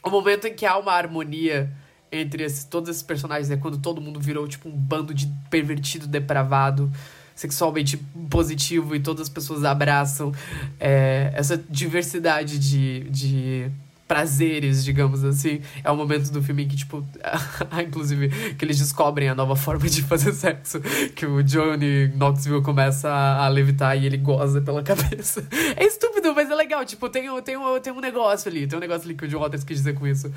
[0.03, 1.71] o momento em que há uma harmonia
[2.11, 3.57] entre esses, todos esses personagens, né?
[3.57, 6.91] Quando todo mundo virou, tipo, um bando de pervertido, depravado,
[7.35, 7.97] sexualmente
[8.29, 10.33] positivo e todas as pessoas abraçam
[10.79, 13.71] é, essa diversidade de, de
[14.09, 15.61] prazeres, digamos assim.
[15.83, 17.05] É o momento do filme que, tipo,
[17.87, 20.81] inclusive, que eles descobrem a nova forma de fazer sexo.
[21.15, 25.47] Que o Johnny Knoxville começa a, levitar e ele goza pela cabeça.
[25.77, 26.83] É estúpido, mas é legal.
[26.83, 28.65] Tipo, tem, tem, um, tem um negócio ali.
[28.65, 30.33] Tem um negócio ali que o John Waters quis dizer com isso.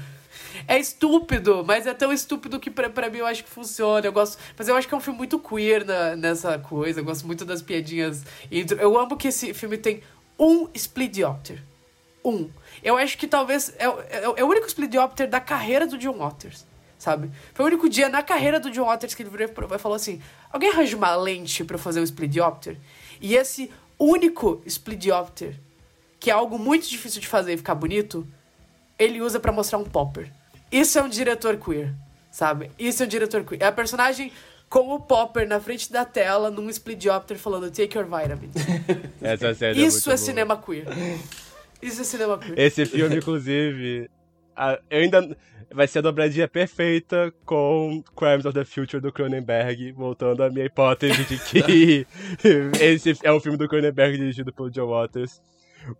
[0.68, 4.06] É estúpido, mas é tão estúpido que pra, pra mim eu acho que funciona.
[4.06, 7.00] Eu gosto, mas eu acho que é um filme muito queer na, nessa coisa.
[7.00, 8.22] Eu gosto muito das piadinhas.
[8.50, 10.02] Eu amo que esse filme tem
[10.38, 11.62] um split diopter.
[12.22, 12.50] Um.
[12.82, 15.96] Eu acho que talvez é, o- é, é o único split diopter da carreira do
[15.98, 16.64] John Waters.
[16.98, 17.30] Sabe?
[17.52, 20.22] Foi o único dia na carreira do John Waters que ele virou e falou assim:
[20.52, 22.76] alguém arranja uma lente pra eu fazer um split diopter?
[23.20, 25.54] E esse único split diopter,
[26.20, 28.24] que é algo muito difícil de fazer e ficar bonito,
[28.98, 30.30] ele usa pra mostrar um popper.
[30.70, 31.92] Isso é um diretor queer,
[32.30, 32.70] sabe?
[32.78, 33.60] Isso é um diretor queer.
[33.62, 34.32] É a personagem
[34.70, 38.54] com o popper na frente da tela, num split diopter, falando take your vitamins.
[39.20, 40.16] Essa cena Isso muito é boa.
[40.18, 40.86] cinema queer.
[41.82, 42.58] Isso é cinema queer.
[42.58, 44.08] Esse filme, inclusive,
[44.56, 45.36] a- eu ainda.
[45.74, 50.66] Vai ser a dobradinha perfeita com Crimes of the Future do Cronenberg, voltando à minha
[50.66, 52.06] hipótese de que
[52.78, 55.40] esse é um filme do Cronenberg dirigido pelo John Waters.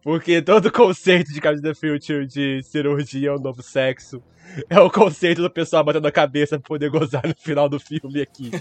[0.03, 4.23] Porque todo o conceito de Crimes of the Future de cirurgia é um novo sexo.
[4.69, 8.21] É o conceito do pessoal batendo a cabeça pra poder gozar no final do filme
[8.21, 8.51] aqui.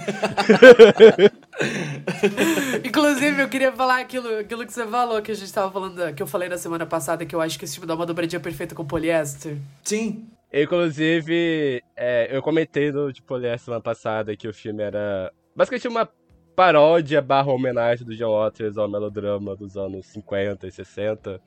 [2.86, 6.24] Inclusive, eu queria falar aquilo, aquilo que você falou, que a gente tava falando, que
[6.24, 8.74] eu falei na semana passada, que eu acho que esse filme dá uma dobradinha perfeita
[8.74, 9.58] com poliéster.
[9.84, 10.28] Sim.
[10.54, 16.10] Inclusive, é, eu comentei no de Poliéster semana passada que o filme era basicamente uma
[16.56, 21.42] paródia barra homenagem do John Waters ao melodrama dos anos 50 e 60,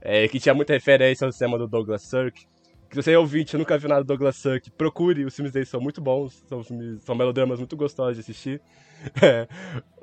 [0.00, 2.46] é, que tinha muita referência ao cinema do Douglas Sirk.
[2.88, 5.52] Que se você é ouvinte e nunca viu nada do Douglas Sirk, procure, os filmes
[5.52, 8.60] dele são muito bons, são, filmes, são melodramas muito gostosos de assistir.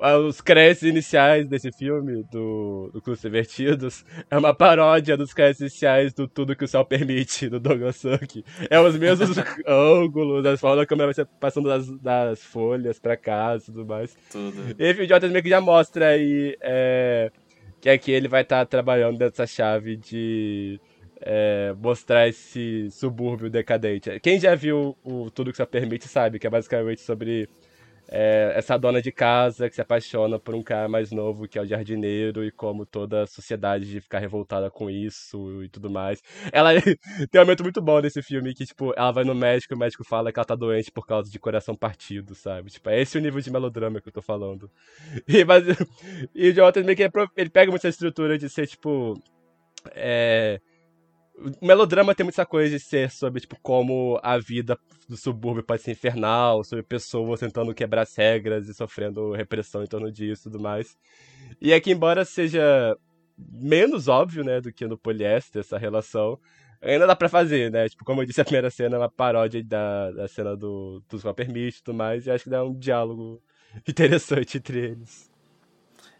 [0.00, 5.34] É, os créditos iniciais desse filme, do, do Clube dos Divertidos, é uma paródia dos
[5.34, 8.42] créditos iniciais do Tudo que o Céu Permite, do Douglas Sirk.
[8.70, 9.36] É os mesmos
[9.66, 13.84] ângulos, as formas da câmera vai ser passando das, das folhas pra cá e tudo
[13.84, 14.16] mais.
[14.30, 14.74] Tudo.
[14.78, 17.30] E o Jotas meio que já mostra aí é,
[17.80, 20.80] que aqui ele vai estar trabalhando dessa chave de
[21.28, 24.20] é, mostrar esse subúrbio decadente.
[24.20, 27.48] Quem já viu o Tudo que Só Permite sabe que é basicamente sobre
[28.08, 31.62] é, essa dona de casa que se apaixona por um cara mais novo que é
[31.62, 36.22] o jardineiro e como toda a sociedade fica revoltada com isso e tudo mais.
[36.52, 36.70] Ela
[37.28, 39.78] tem um momento muito bom nesse filme que, tipo, ela vai no médico e o
[39.78, 42.70] médico fala que ela tá doente por causa de coração partido, sabe?
[42.70, 44.70] Tipo, é esse o nível de melodrama que eu tô falando.
[45.26, 45.64] E, mas,
[46.32, 49.20] e o Jonathan meio que é ele pega muito essa estrutura de ser, tipo.
[49.92, 50.60] É,
[51.38, 55.82] o melodrama tem muita coisa de ser sobre, tipo, como a vida do subúrbio pode
[55.82, 60.50] ser infernal, sobre pessoas tentando quebrar as regras e sofrendo repressão em torno disso e
[60.50, 60.96] tudo mais.
[61.60, 62.96] E aqui, embora seja
[63.38, 66.38] menos óbvio, né, do que no poliéster, essa relação,
[66.80, 67.88] ainda dá pra fazer, né?
[67.88, 71.22] Tipo, como eu disse, a primeira cena é uma paródia da, da cena do, dos
[71.34, 73.42] Permite e tudo mais, e acho que dá um diálogo
[73.86, 75.30] interessante entre eles.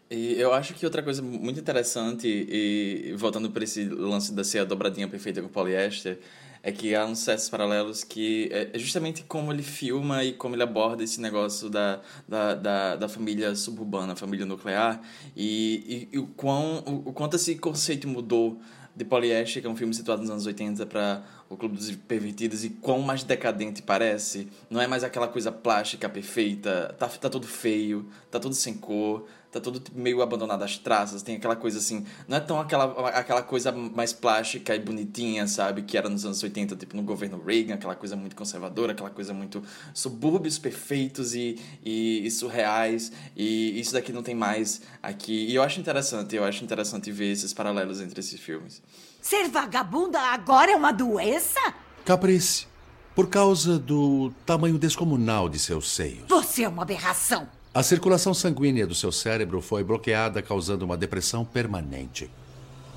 [0.09, 4.59] E eu acho que outra coisa muito interessante, e voltando para esse lance da ser
[4.59, 6.17] a dobradinha perfeita com poliéster,
[6.63, 10.55] é que há uns certos paralelos que é é justamente como ele filma e como
[10.55, 15.01] ele aborda esse negócio da, da, da, da família suburbana, família nuclear,
[15.35, 18.59] e, e, e o, quão, o, o quanto esse conceito mudou
[18.95, 22.63] de Polyester, que é um filme situado nos anos 80, para O Clube dos Pervertidos,
[22.65, 24.47] e quão mais decadente parece.
[24.69, 29.25] Não é mais aquela coisa plástica perfeita, tá, tá tudo feio, tá tudo sem cor,
[29.51, 32.05] tá tudo meio abandonado às traças, tem aquela coisa assim.
[32.27, 35.81] Não é tão aquela, aquela coisa mais plástica e bonitinha, sabe?
[35.81, 39.33] Que era nos anos 80, tipo no governo Reagan, aquela coisa muito conservadora, aquela coisa
[39.33, 39.63] muito
[39.93, 43.11] subúrbios perfeitos e, e, e surreais.
[43.35, 45.45] E isso daqui não tem mais aqui.
[45.47, 48.81] E eu acho interessante, eu acho interessante ver esses paralelos entre esses filmes.
[49.21, 51.59] Ser vagabunda agora é uma doença?
[52.05, 52.67] Caprice,
[53.15, 56.27] por causa do tamanho descomunal de seus seios.
[56.27, 57.47] Você é uma aberração.
[57.73, 62.29] A circulação sanguínea do seu cérebro foi bloqueada, causando uma depressão permanente.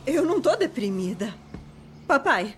[0.06, 1.34] Eu não tô deprimida.
[2.06, 2.56] Papai.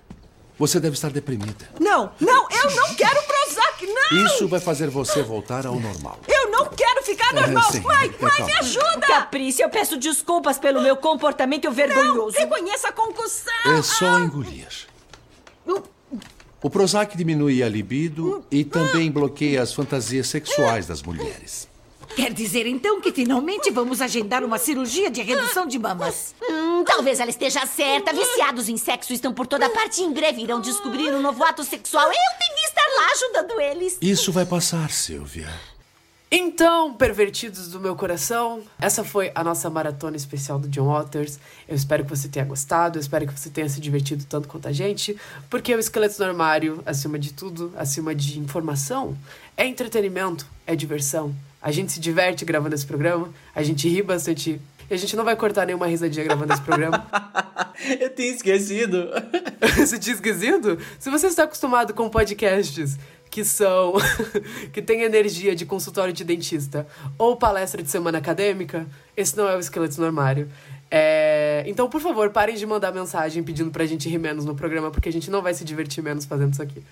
[0.59, 1.69] Você deve estar deprimida.
[1.81, 4.27] Não, não, eu não quero Prozac, não!
[4.27, 6.21] Isso vai fazer você voltar ao normal.
[6.29, 7.73] Eu não quero ficar É, normal!
[7.73, 9.07] sim, mãe, é, mãe, me ajuda!
[9.07, 12.37] Caprice, eu peço desculpas pelo meu comportamento vergonhoso.
[12.37, 13.53] Reconheça a concussão!
[13.79, 14.69] É só engolir.
[16.63, 21.67] O Prozac diminui a libido e também bloqueia as fantasias sexuais das mulheres.
[22.15, 26.35] Quer dizer então que finalmente vamos agendar uma cirurgia de redução de mamas?
[26.43, 28.13] Hum, talvez ela esteja certa.
[28.13, 31.65] Viciados em sexo estão por toda parte e em breve irão descobrir um novo ato
[31.65, 32.07] sexual.
[32.07, 33.99] Eu devia estar lá ajudando eles.
[34.01, 35.49] Isso vai passar, Silvia.
[36.35, 41.39] Então, pervertidos do meu coração, essa foi a nossa maratona especial do John Waters.
[41.69, 44.67] Eu espero que você tenha gostado, eu espero que você tenha se divertido tanto quanto
[44.67, 45.15] a gente,
[45.51, 49.15] porque o Esqueletos no Armário, acima de tudo, acima de informação,
[49.59, 51.35] é entretenimento, é diversão.
[51.63, 54.61] A gente se diverte gravando esse programa, a gente ri bastante.
[54.91, 57.07] E a gente não vai cortar nenhuma risadinha gravando esse programa.
[58.01, 59.09] Eu tinha esquecido.
[59.79, 60.79] você tinha esquecido?
[60.99, 62.99] Se você está acostumado com podcasts
[63.31, 63.95] que são.
[64.73, 66.87] que tem energia de consultório de dentista
[67.17, 68.87] ou palestra de semana acadêmica,
[69.17, 70.49] esse não é o Esqueletos no Armário.
[70.91, 74.91] É, Então, por favor, parem de mandar mensagem pedindo pra gente rir menos no programa,
[74.91, 76.83] porque a gente não vai se divertir menos fazendo isso aqui.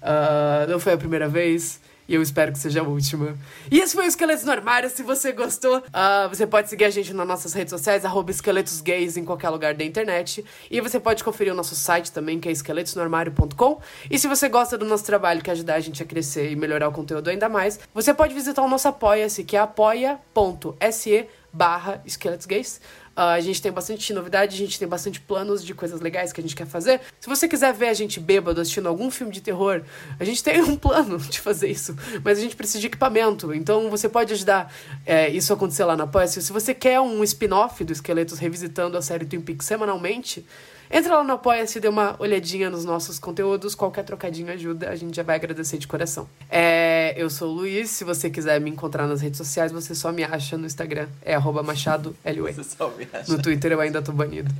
[0.00, 1.80] Ah, não foi a primeira vez.
[2.08, 3.36] E eu espero que seja a última.
[3.70, 4.88] E esse foi o Esqueletos no Armário.
[4.88, 8.80] Se você gostou, ah, você pode seguir a gente nas nossas redes sociais, arroba esqueletos
[8.80, 10.42] gays em qualquer lugar da internet.
[10.70, 13.80] E você pode conferir o nosso site também, que é esqueletosnoarmário.com.
[14.10, 16.88] E se você gosta do nosso trabalho, que ajudar a gente a crescer e melhorar
[16.88, 22.46] o conteúdo ainda mais, você pode visitar o nosso Apoia-se, que é apoia.se barra esqueletos
[22.46, 22.80] gays.
[23.20, 26.40] Ah, a gente tem bastante novidade, a gente tem bastante planos de coisas legais que
[26.40, 27.00] a gente quer fazer.
[27.18, 29.82] Se você quiser ver a gente bêbado assistindo algum filme de terror,
[30.20, 31.96] a gente tem um plano de fazer isso.
[32.22, 33.52] Mas a gente precisa de equipamento.
[33.52, 34.72] Então você pode ajudar
[35.04, 36.40] é, isso a acontecer lá na Apoia-se.
[36.40, 40.46] Se você quer um spin-off do Esqueletos revisitando a série Twin Peaks semanalmente,
[40.90, 43.74] entra lá no Apoia-se e dê uma olhadinha nos nossos conteúdos.
[43.74, 46.28] Qualquer trocadinho ajuda, a gente já vai agradecer de coração.
[46.50, 47.90] É, eu sou o Luiz.
[47.90, 51.08] Se você quiser me encontrar nas redes sociais, você só me acha no Instagram.
[51.22, 52.52] É arroba machado LUE.
[52.52, 53.30] Você só me acha.
[53.30, 54.52] No Twitter eu ainda tô banido.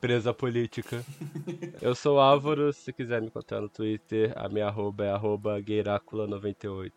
[0.00, 1.04] Presa política.
[1.80, 5.60] Eu sou o Álvaro, se quiser me encontrar no Twitter, a minha arroba é arroba
[5.60, 6.92] gueiracula98.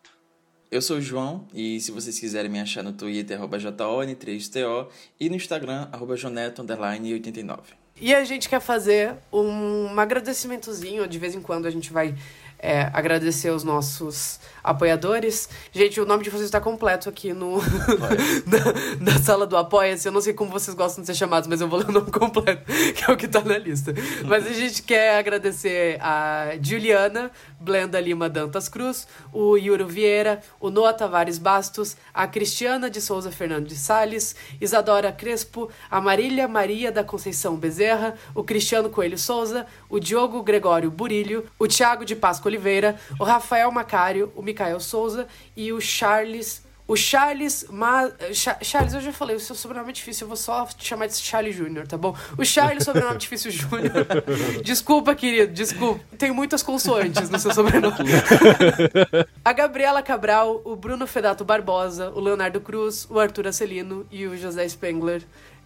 [0.73, 4.87] Eu sou o João e se vocês quiserem me achar no Twitter, arroba JON3TO
[5.19, 7.59] e no Instagram, arroba Joneto89.
[8.01, 12.15] E a gente quer fazer um agradecimentozinho, de vez em quando a gente vai
[12.63, 15.49] é, agradecer os nossos apoiadores.
[15.73, 17.57] Gente, o nome de vocês está completo aqui no
[18.47, 20.07] na, na sala do Apoia-se.
[20.07, 22.09] Eu não sei como vocês gostam de ser chamados, mas eu vou ler o nome
[22.09, 22.63] completo,
[22.95, 23.93] que é o que tá na lista.
[24.25, 27.29] Mas a gente quer agradecer a Juliana,
[27.59, 33.29] Blenda Lima Dantas Cruz, o Yuro Vieira, o Noah Tavares Bastos, a Cristiana de Souza
[33.29, 39.65] Fernando de Sales, Isadora Crespo, a Marília Maria da Conceição Bezerra, o Cristiano Coelho Souza,
[39.89, 45.27] o Diogo Gregório Burilho, o Thiago de Páscoa Oliveira, o Rafael Macário, o Micael Souza
[45.55, 46.61] e o Charles.
[46.85, 47.65] O Charles.
[47.69, 48.11] Ma...
[48.33, 51.07] Cha- Charles, eu já falei, o seu sobrenome é difícil, eu vou só te chamar
[51.07, 52.13] de Charles Júnior, tá bom?
[52.37, 54.05] O Charles, sobrenome difícil Júnior.
[54.63, 56.03] Desculpa, querido, desculpa.
[56.17, 57.95] Tem muitas consoantes no seu sobrenome.
[59.43, 64.37] A Gabriela Cabral, o Bruno Fedato Barbosa, o Leonardo Cruz, o Arthur Acelino e o
[64.37, 65.23] José Spengler.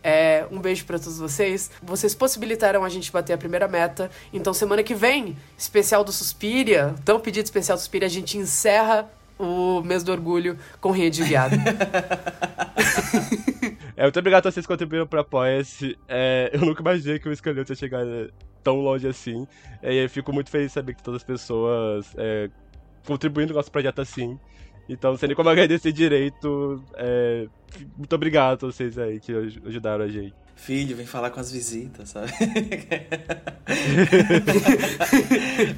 [0.09, 1.69] É, um beijo pra todos vocês.
[1.83, 4.09] Vocês possibilitaram a gente bater a primeira meta.
[4.31, 9.11] Então, semana que vem, especial do Suspiria, tão pedido especial do Suspiria, a gente encerra
[9.37, 11.57] o mês do orgulho com rinha de viado.
[13.97, 15.97] É, muito obrigado a vocês que contribuíram pro Apoia-se.
[16.07, 18.29] É, eu nunca imaginei que o Esqueleto ia chegar é,
[18.63, 19.47] tão longe assim.
[19.81, 22.47] É, e eu fico muito feliz de saber que todas as pessoas é,
[23.07, 24.39] contribuindo no nosso projeto assim.
[24.89, 26.81] Então, não sei nem como agradecer direito.
[26.95, 27.47] É,
[27.97, 30.33] muito obrigado a vocês aí que aj- ajudaram a gente.
[30.55, 32.31] filho, vem falar com as visitas, sabe?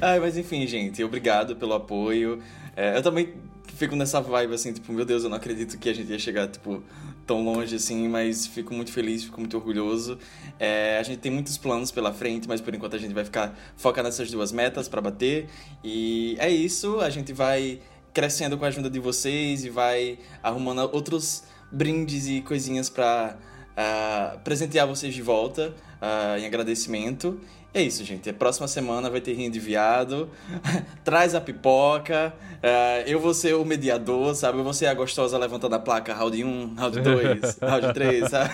[0.00, 2.40] Ai, mas enfim, gente, obrigado pelo apoio.
[2.76, 3.34] É, eu também
[3.76, 6.48] fico nessa vibe assim, tipo, meu Deus, eu não acredito que a gente ia chegar,
[6.48, 6.82] tipo,
[7.26, 10.18] tão longe assim, mas fico muito feliz, fico muito orgulhoso.
[10.58, 13.56] É, a gente tem muitos planos pela frente, mas por enquanto a gente vai ficar
[13.76, 15.46] focar nessas duas metas para bater.
[15.84, 17.80] E é isso, a gente vai
[18.12, 23.36] crescendo com a ajuda de vocês e vai arrumando outros brindes e coisinhas para
[23.72, 27.40] uh, presentear vocês de volta uh, em agradecimento.
[27.72, 28.28] É isso, gente.
[28.28, 30.28] A próxima semana vai ter rinha de viado.
[31.04, 32.34] Traz a pipoca.
[32.56, 34.58] Uh, eu vou ser o mediador, sabe?
[34.58, 38.50] Eu vou ser a gostosa levantando a placa round 1, round 2, round 3, sabe?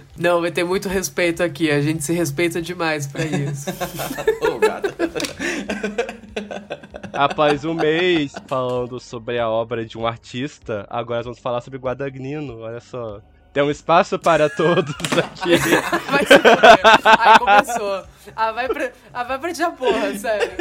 [0.16, 1.70] Não, vai ter muito respeito aqui.
[1.70, 3.68] A gente se respeita demais pra isso.
[4.40, 4.88] Ô, gato.
[7.12, 12.60] Após um mês falando sobre a obra de um artista, agora vamos falar sobre Guadagnino.
[12.60, 13.20] Olha só.
[13.52, 15.56] Tem um espaço para todos aqui.
[16.08, 16.34] vai se.
[17.04, 18.04] Aí começou.
[18.36, 20.52] Ah, vai pra, ah, vai pra tia porra, sério.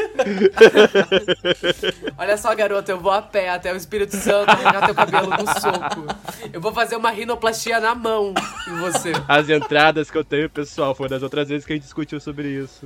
[2.17, 5.45] Olha só, garota, eu vou a pé até o Espírito Santo arrancar teu cabelo no
[5.59, 6.05] soco.
[6.51, 8.33] Eu vou fazer uma rinoplastia na mão
[8.67, 9.11] em você.
[9.27, 12.47] As entradas que eu tenho, pessoal, foram das outras vezes que a gente discutiu sobre
[12.47, 12.81] isso.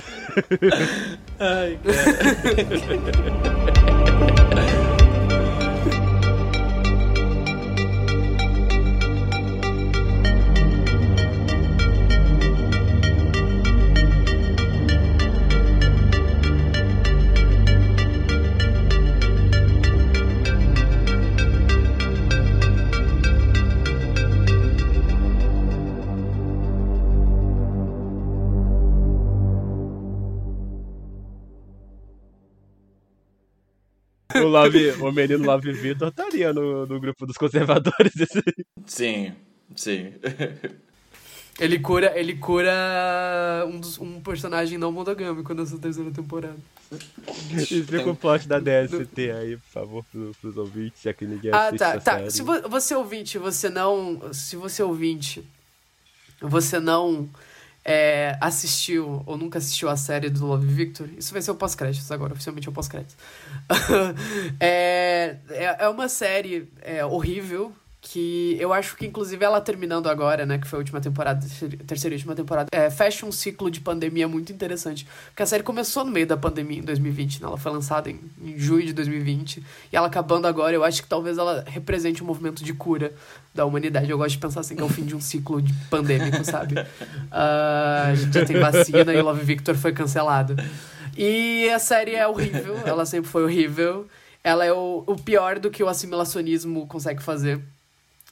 [1.40, 3.74] Ai, cara.
[34.42, 38.12] o, Love, o menino Love Vitor estaria no, no grupo dos conservadores.
[38.14, 38.42] Desse...
[38.86, 39.32] Sim,
[39.74, 40.12] sim.
[41.58, 46.56] Ele cura, ele cura um, dos, um personagem não monogâmico nessa terceira temporada.
[47.52, 51.52] E fica o plot da DST aí, por favor, pros, pros ouvintes, já que ninguém
[51.52, 52.18] ah, assiste tá, a tá.
[52.18, 52.30] série.
[52.30, 54.32] Se vo você ouvinte, você não.
[54.32, 55.44] Se você ouvinte,
[56.40, 57.28] você não
[57.84, 62.10] é, assistiu ou nunca assistiu a série do Love Victor, isso vai ser o pós-créditos
[62.10, 63.16] agora, oficialmente é o pós-créditos.
[64.58, 67.72] é, é, é uma série é, horrível,
[68.04, 71.44] que eu acho que inclusive ela terminando agora, né, que foi a última temporada,
[71.86, 75.62] terceira e última temporada, é, fecha um ciclo de pandemia muito interessante, porque a série
[75.62, 78.92] começou no meio da pandemia em 2020, né, ela foi lançada em, em junho de
[78.92, 83.14] 2020, e ela acabando agora, eu acho que talvez ela represente um movimento de cura
[83.54, 85.72] da humanidade, eu gosto de pensar assim, que é o fim de um ciclo de
[85.88, 86.74] pandêmico, sabe?
[86.74, 86.84] Uh,
[88.12, 90.56] a gente já tem vacina e Love Victor foi cancelado.
[91.16, 94.06] E a série é horrível, ela sempre foi horrível,
[94.42, 97.62] ela é o, o pior do que o assimilacionismo consegue fazer.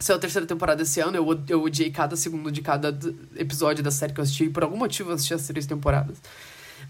[0.03, 1.17] Essa é a terceira temporada esse ano.
[1.17, 2.89] Eu, eu odiei cada segundo de cada
[3.37, 4.47] episódio da série que eu assisti.
[4.47, 6.21] E por algum motivo eu assisti as três temporadas.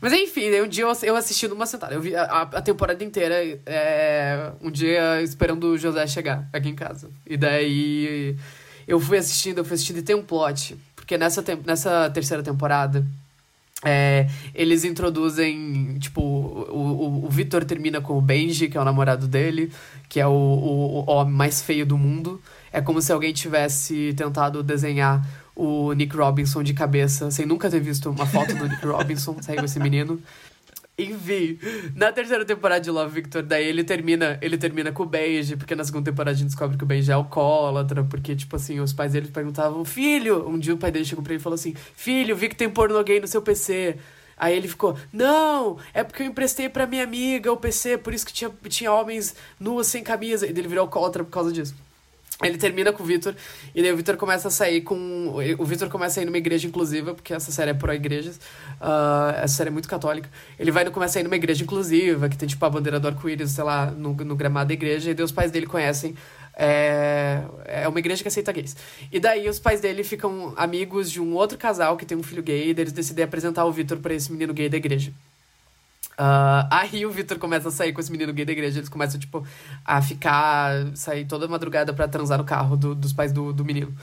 [0.01, 1.93] Mas enfim, um dia eu assisti numa sentada.
[1.93, 3.34] Eu vi a, a temporada inteira,
[3.66, 7.10] é, um dia esperando o José chegar aqui em casa.
[7.26, 8.34] E daí
[8.89, 10.74] eu fui assistindo, eu fui assistindo e tem um plot.
[10.97, 13.06] Porque nessa, nessa terceira temporada,
[13.84, 18.84] é, eles introduzem, tipo, o, o, o Victor termina com o Benji, que é o
[18.86, 19.70] namorado dele,
[20.09, 22.40] que é o, o, o homem mais feio do mundo.
[22.73, 25.24] É como se alguém tivesse tentado desenhar
[25.55, 29.65] o Nick Robinson de cabeça, sem nunca ter visto uma foto do Nick Robinson, saiu
[29.65, 30.20] esse menino.
[30.99, 31.59] Enfim,
[31.94, 35.74] na terceira temporada de Love Victor, daí ele termina, ele termina com o Benji, porque
[35.74, 38.93] na segunda temporada a gente descobre que o Benji é alcoólatra, porque, tipo assim, os
[38.93, 41.74] pais dele perguntavam, filho, um dia o pai dele chegou pra ele e falou assim,
[41.97, 43.97] filho, vi que tem porno gay no seu PC.
[44.36, 48.27] Aí ele ficou, não, é porque eu emprestei pra minha amiga o PC, por isso
[48.27, 50.47] que tinha, tinha homens nus sem camisa.
[50.47, 51.74] E ele virou alcoólatra por causa disso.
[52.43, 53.35] Ele termina com o Victor,
[53.74, 55.35] e daí o Victor começa a sair com.
[55.59, 58.36] O Victor começa a ir numa igreja inclusiva, porque essa série é pró-igrejas.
[58.81, 60.28] Uh, essa série é muito católica.
[60.59, 63.52] Ele vai começa a ir numa igreja inclusiva, que tem tipo a bandeira do arco-íris,
[63.52, 66.14] sei lá, no, no gramado da igreja, e daí os pais dele conhecem.
[66.55, 68.77] É, é uma igreja que aceita gays.
[69.10, 72.43] E daí os pais dele ficam amigos de um outro casal que tem um filho
[72.43, 75.12] gay, e eles decidem apresentar o Victor para esse menino gay da igreja.
[76.12, 78.78] Uh, aí o Victor começa a sair com esse menino gay da igreja.
[78.78, 79.47] Eles começam, tipo,
[79.84, 80.72] a ficar.
[80.94, 83.94] sair toda madrugada para transar no carro do, dos pais do, do menino.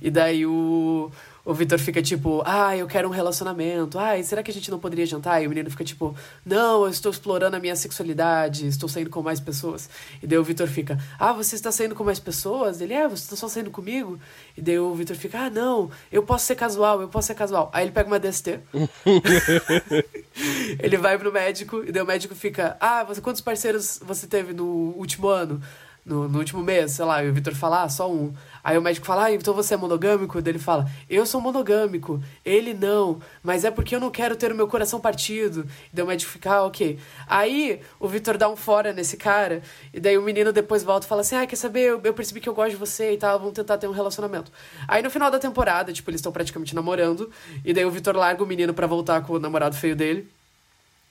[0.00, 1.10] E daí o,
[1.46, 4.00] o Victor fica tipo, ah, eu quero um relacionamento.
[4.00, 5.40] Ah, será que a gente não poderia jantar?
[5.40, 6.12] E o menino fica tipo,
[6.44, 9.88] não, eu estou explorando a minha sexualidade, estou saindo com mais pessoas.
[10.20, 12.80] E daí o Victor fica, ah, você está saindo com mais pessoas?
[12.80, 14.18] Ele, é, você está só saindo comigo?
[14.56, 17.70] E daí o Victor fica, ah, não, eu posso ser casual, eu posso ser casual.
[17.72, 18.58] Aí ele pega uma DST.
[20.82, 24.52] ele vai pro médico, e daí o médico fica, ah, você, quantos parceiros você teve
[24.52, 25.62] no último ano?
[26.06, 28.32] No, no último mês, sei lá, e o Vitor fala, ah, só um.
[28.62, 30.40] Aí o médico fala, ah, então você é monogâmico?
[30.40, 34.52] Daí ele fala, eu sou monogâmico, ele não, mas é porque eu não quero ter
[34.52, 35.66] o meu coração partido.
[35.92, 36.98] Daí o médico fica, ah, ok.
[37.26, 39.62] Aí o Vitor dá um fora nesse cara,
[39.92, 42.40] e daí o menino depois volta e fala assim, ah, quer saber, eu, eu percebi
[42.40, 44.52] que eu gosto de você e tal, vamos tentar ter um relacionamento.
[44.86, 47.30] Aí no final da temporada, tipo, eles estão praticamente namorando,
[47.64, 50.35] e daí o Vitor larga o menino para voltar com o namorado feio dele.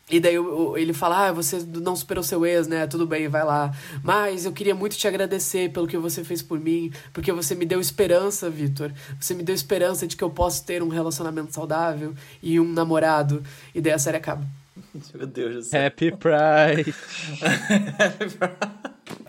[0.07, 0.35] E daí
[0.75, 2.85] ele fala, ah, você não superou seu ex, né?
[2.85, 3.73] Tudo bem, vai lá.
[4.03, 7.65] Mas eu queria muito te agradecer pelo que você fez por mim, porque você me
[7.65, 8.91] deu esperança, Vitor.
[9.19, 13.43] Você me deu esperança de que eu posso ter um relacionamento saudável e um namorado.
[13.73, 14.45] E daí a série acaba.
[15.15, 15.87] Meu Deus do céu.
[15.87, 16.93] Happy Pride.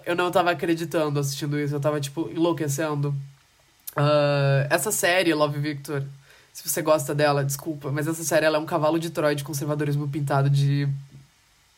[0.05, 3.15] eu não tava acreditando assistindo isso, eu tava, tipo, enlouquecendo.
[3.97, 6.05] Uh, essa série, Love Victor,
[6.57, 9.45] se você gosta dela, desculpa, mas essa série ela é um cavalo de Troia de
[9.45, 10.89] conservadorismo pintado de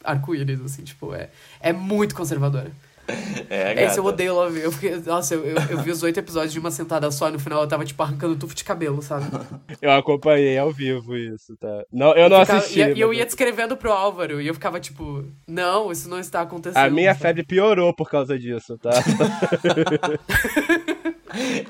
[0.05, 1.31] arco-íris, assim, tipo, é,
[1.61, 2.71] é muito conservadora.
[3.49, 3.85] É.
[3.85, 4.61] Esse eu odeio Love.
[4.61, 7.33] Eu fiquei, nossa, eu, eu, eu, vi os oito episódios de uma sentada só e
[7.33, 9.25] no final eu tava, tipo, arrancando tufo de cabelo, sabe?
[9.81, 11.85] Eu acompanhei ao vivo isso, tá?
[11.91, 12.81] Não, eu, eu não ficava, assisti.
[12.81, 16.85] E eu ia descrevendo pro Álvaro e eu ficava, tipo, não, isso não está acontecendo.
[16.85, 17.23] A minha sabe?
[17.23, 18.91] febre piorou por causa disso, tá?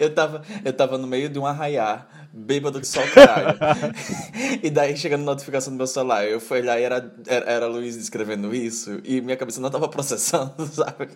[0.00, 3.58] eu, tava, eu tava no meio de um arraiar bêbado que só o caralho.
[4.62, 7.96] e daí chegando notificação do meu celular, eu fui olhar e era, era, era Luiz
[7.96, 11.08] escrevendo isso, e minha cabeça não tava processando, sabe?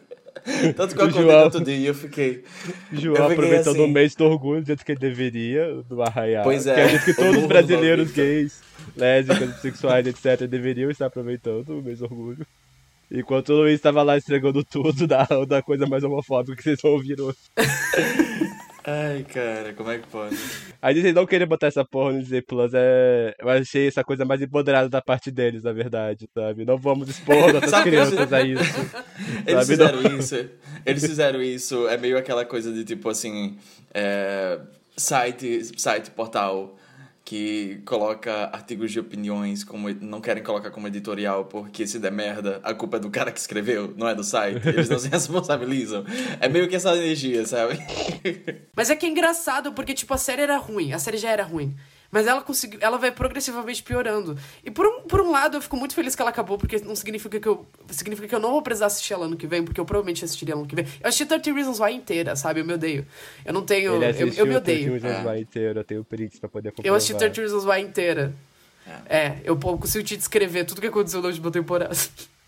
[0.77, 2.43] Tanto que eu acordei João, outro dia e eu fiquei.
[2.93, 6.43] João eu aproveitando assim, o mês do orgulho do jeito que ele deveria, do arraiar.
[6.43, 6.75] Pois é.
[6.75, 8.61] Que é que todos os brasileiros gays,
[8.97, 12.47] lésbicas, bissexuais, etc., deveriam estar aproveitando o mês do orgulho.
[13.11, 16.93] Enquanto o Luiz estava lá estregando tudo da, da coisa mais homofóbica que vocês vão
[16.93, 17.39] ouvir hoje.
[18.85, 20.37] Ai, cara, como é que pode?
[20.81, 23.33] A Disney não queria botar essa porra no Disney Plus, é...
[23.39, 26.65] eu achei essa coisa mais empoderada da parte deles, na verdade, sabe?
[26.65, 28.63] Não vamos expor nossas crianças a isso.
[29.47, 29.67] Eles sabe?
[29.67, 30.19] fizeram não...
[30.19, 30.51] isso,
[30.85, 33.57] eles fizeram isso, é meio aquela coisa de tipo assim,
[33.95, 34.59] é...
[34.97, 36.77] site, site, portal
[37.25, 42.61] que coloca artigos de opiniões como não querem colocar como editorial porque se der merda,
[42.65, 44.67] a culpa é do cara que escreveu, não é do site.
[44.67, 46.05] Eles não se responsabilizam.
[46.41, 47.79] É meio que essa energia, sabe?
[48.75, 51.45] Mas é que é engraçado porque tipo a série era ruim, a série já era
[51.45, 51.75] ruim.
[52.13, 54.37] Mas ela conseguiu, ela vai progressivamente piorando.
[54.63, 56.95] E por um, por um lado, eu fico muito feliz que ela acabou, porque não
[56.95, 57.67] significa que eu.
[57.89, 60.55] Significa que eu não vou precisar assistir ela ano que vem, porque eu provavelmente assistiria
[60.55, 60.85] ano que vem.
[61.01, 62.61] Eu assisti 30 Reasons Why inteira, sabe?
[62.61, 63.07] Eu me odeio.
[63.43, 63.95] Eu não tenho.
[63.95, 64.91] Ele eu, eu me odeio.
[64.91, 66.93] 30 Reasons Why inteira, eu tenho prints pra poder comprovar.
[66.93, 68.35] Eu assisti 30 Reasons Why inteira.
[69.09, 69.17] É.
[69.17, 71.97] é, eu consigo te descrever tudo que aconteceu na última temporada.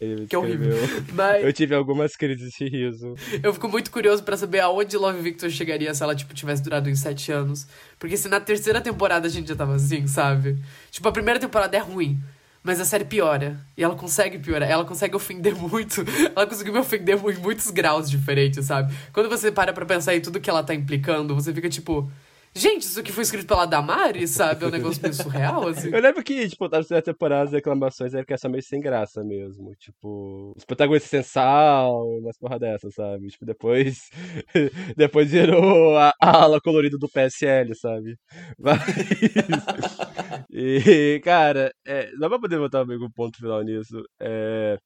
[0.01, 0.77] Ele que é horrível.
[1.15, 1.45] Mas...
[1.45, 3.15] Eu tive algumas crises de riso.
[3.43, 6.91] Eu fico muito curioso para saber aonde Love Victor chegaria se ela, tipo, tivesse durado
[6.91, 7.67] em sete anos.
[7.99, 10.59] Porque se na terceira temporada a gente já tava assim, sabe?
[10.91, 12.21] Tipo, a primeira temporada é ruim.
[12.63, 13.61] Mas a série piora.
[13.77, 14.69] E ela consegue piorar.
[14.69, 16.03] Ela consegue ofender muito.
[16.35, 18.93] Ela conseguiu me ofender em muitos graus diferentes, sabe?
[19.13, 22.11] Quando você para pra pensar em tudo que ela tá implicando, você fica tipo.
[22.57, 24.65] Gente, isso aqui foi escrito pela Damari, sabe?
[24.65, 25.91] É um negócio meio surreal, assim.
[25.93, 29.25] Eu lembro que, tipo, nas primeiras temporadas, as reclamações eram que essa meio sem graça
[29.25, 29.75] mesmo.
[29.75, 33.27] Tipo, os protagonistas sem sal, umas porra dessa, sabe?
[33.27, 34.09] Tipo, depois.
[34.97, 38.17] depois virou a, a ala colorida do PSL, sabe?
[38.57, 38.81] Mas.
[40.49, 44.01] e, cara, é, não vai poder botar um ponto final nisso.
[44.21, 44.79] É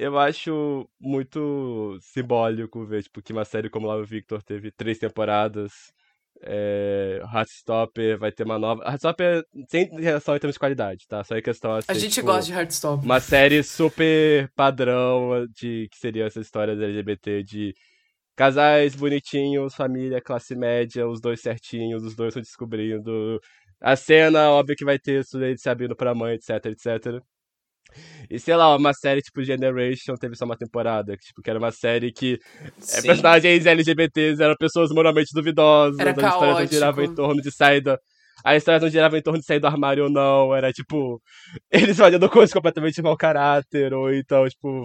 [0.00, 5.92] eu acho muito simbólico ver tipo, que uma série como Love Victor teve três temporadas
[6.42, 8.82] é, Heartstopper vai ter uma nova.
[8.84, 11.22] Heartstopper sem relação em termos de qualidade, tá?
[11.24, 11.86] Só em questão assim.
[11.90, 13.04] A gente tipo, gosta de Heartstopper.
[13.04, 17.74] Uma série super padrão de que seria essa história da LGBT de
[18.36, 23.40] casais bonitinhos, família, classe média, os dois certinhos, os dois estão descobrindo.
[23.80, 27.20] A cena, óbvio que vai ter isso se abrindo pra mãe, etc, etc.
[28.30, 31.58] E sei lá, uma série tipo Generation teve só uma temporada, que, tipo, que era
[31.58, 32.38] uma série que
[32.92, 37.50] é, personagens LGBTs eram pessoas moralmente duvidosas, era a história não girava em torno de
[37.50, 37.98] sair da.
[38.44, 41.20] A história não girava em torno de sair do armário ou não, era tipo.
[41.70, 44.84] Eles fazendo coisas completamente mau caráter, ou então, tipo.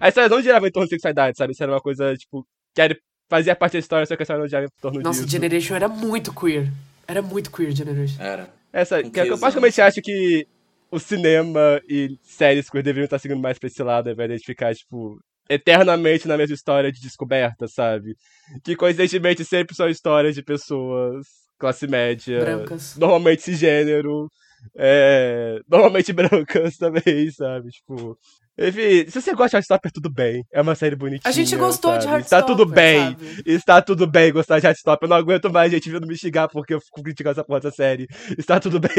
[0.00, 1.52] A história não girava em torno de sexualidade, sabe?
[1.52, 2.94] Isso era uma coisa, tipo, que era,
[3.30, 5.22] fazia parte da história, só que a história não girava em torno Nossa, disso.
[5.22, 6.70] Nossa, Generation era muito queer.
[7.08, 8.20] Era muito queer, Generation.
[8.22, 8.50] Era.
[8.72, 10.46] Essa, que, eu praticamente acho que
[10.90, 14.46] o cinema e séries que deveriam estar seguindo mais pra esse lado, ao invés de
[14.46, 15.18] ficar, tipo,
[15.48, 18.16] eternamente na mesma história de descoberta, sabe?
[18.64, 21.26] Que coincidentemente sempre são histórias de pessoas
[21.58, 22.96] classe média, Brancas.
[22.96, 24.28] normalmente cisgênero,
[24.76, 27.70] É, normalmente brancas também, sabe?
[27.70, 28.18] Tipo.
[28.58, 30.44] Enfim, se você gosta de Heartstopper, tudo bem.
[30.52, 31.22] É uma série bonitinha.
[31.24, 32.20] A gente gostou de sabe?
[32.22, 33.02] Está tudo Heartstopper, bem.
[33.36, 33.42] sabe?
[33.46, 35.06] Está tudo bem gostar de Heartstopper.
[35.06, 37.74] Eu não aguento mais gente vindo me xingar porque eu fico criticando essa porra dessa
[37.76, 38.06] série.
[38.36, 38.90] Está tudo bem.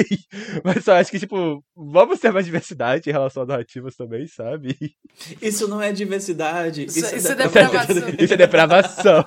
[0.63, 4.75] Mas só acho que, tipo, vamos ter mais diversidade em relação a narrativas também, sabe?
[5.41, 6.85] Isso não é diversidade.
[6.85, 8.09] Isso- Isso, isso é depravação.
[8.19, 9.23] Isso é depravação.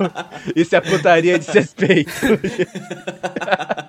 [0.56, 2.10] Isso é putaria de desrespeito.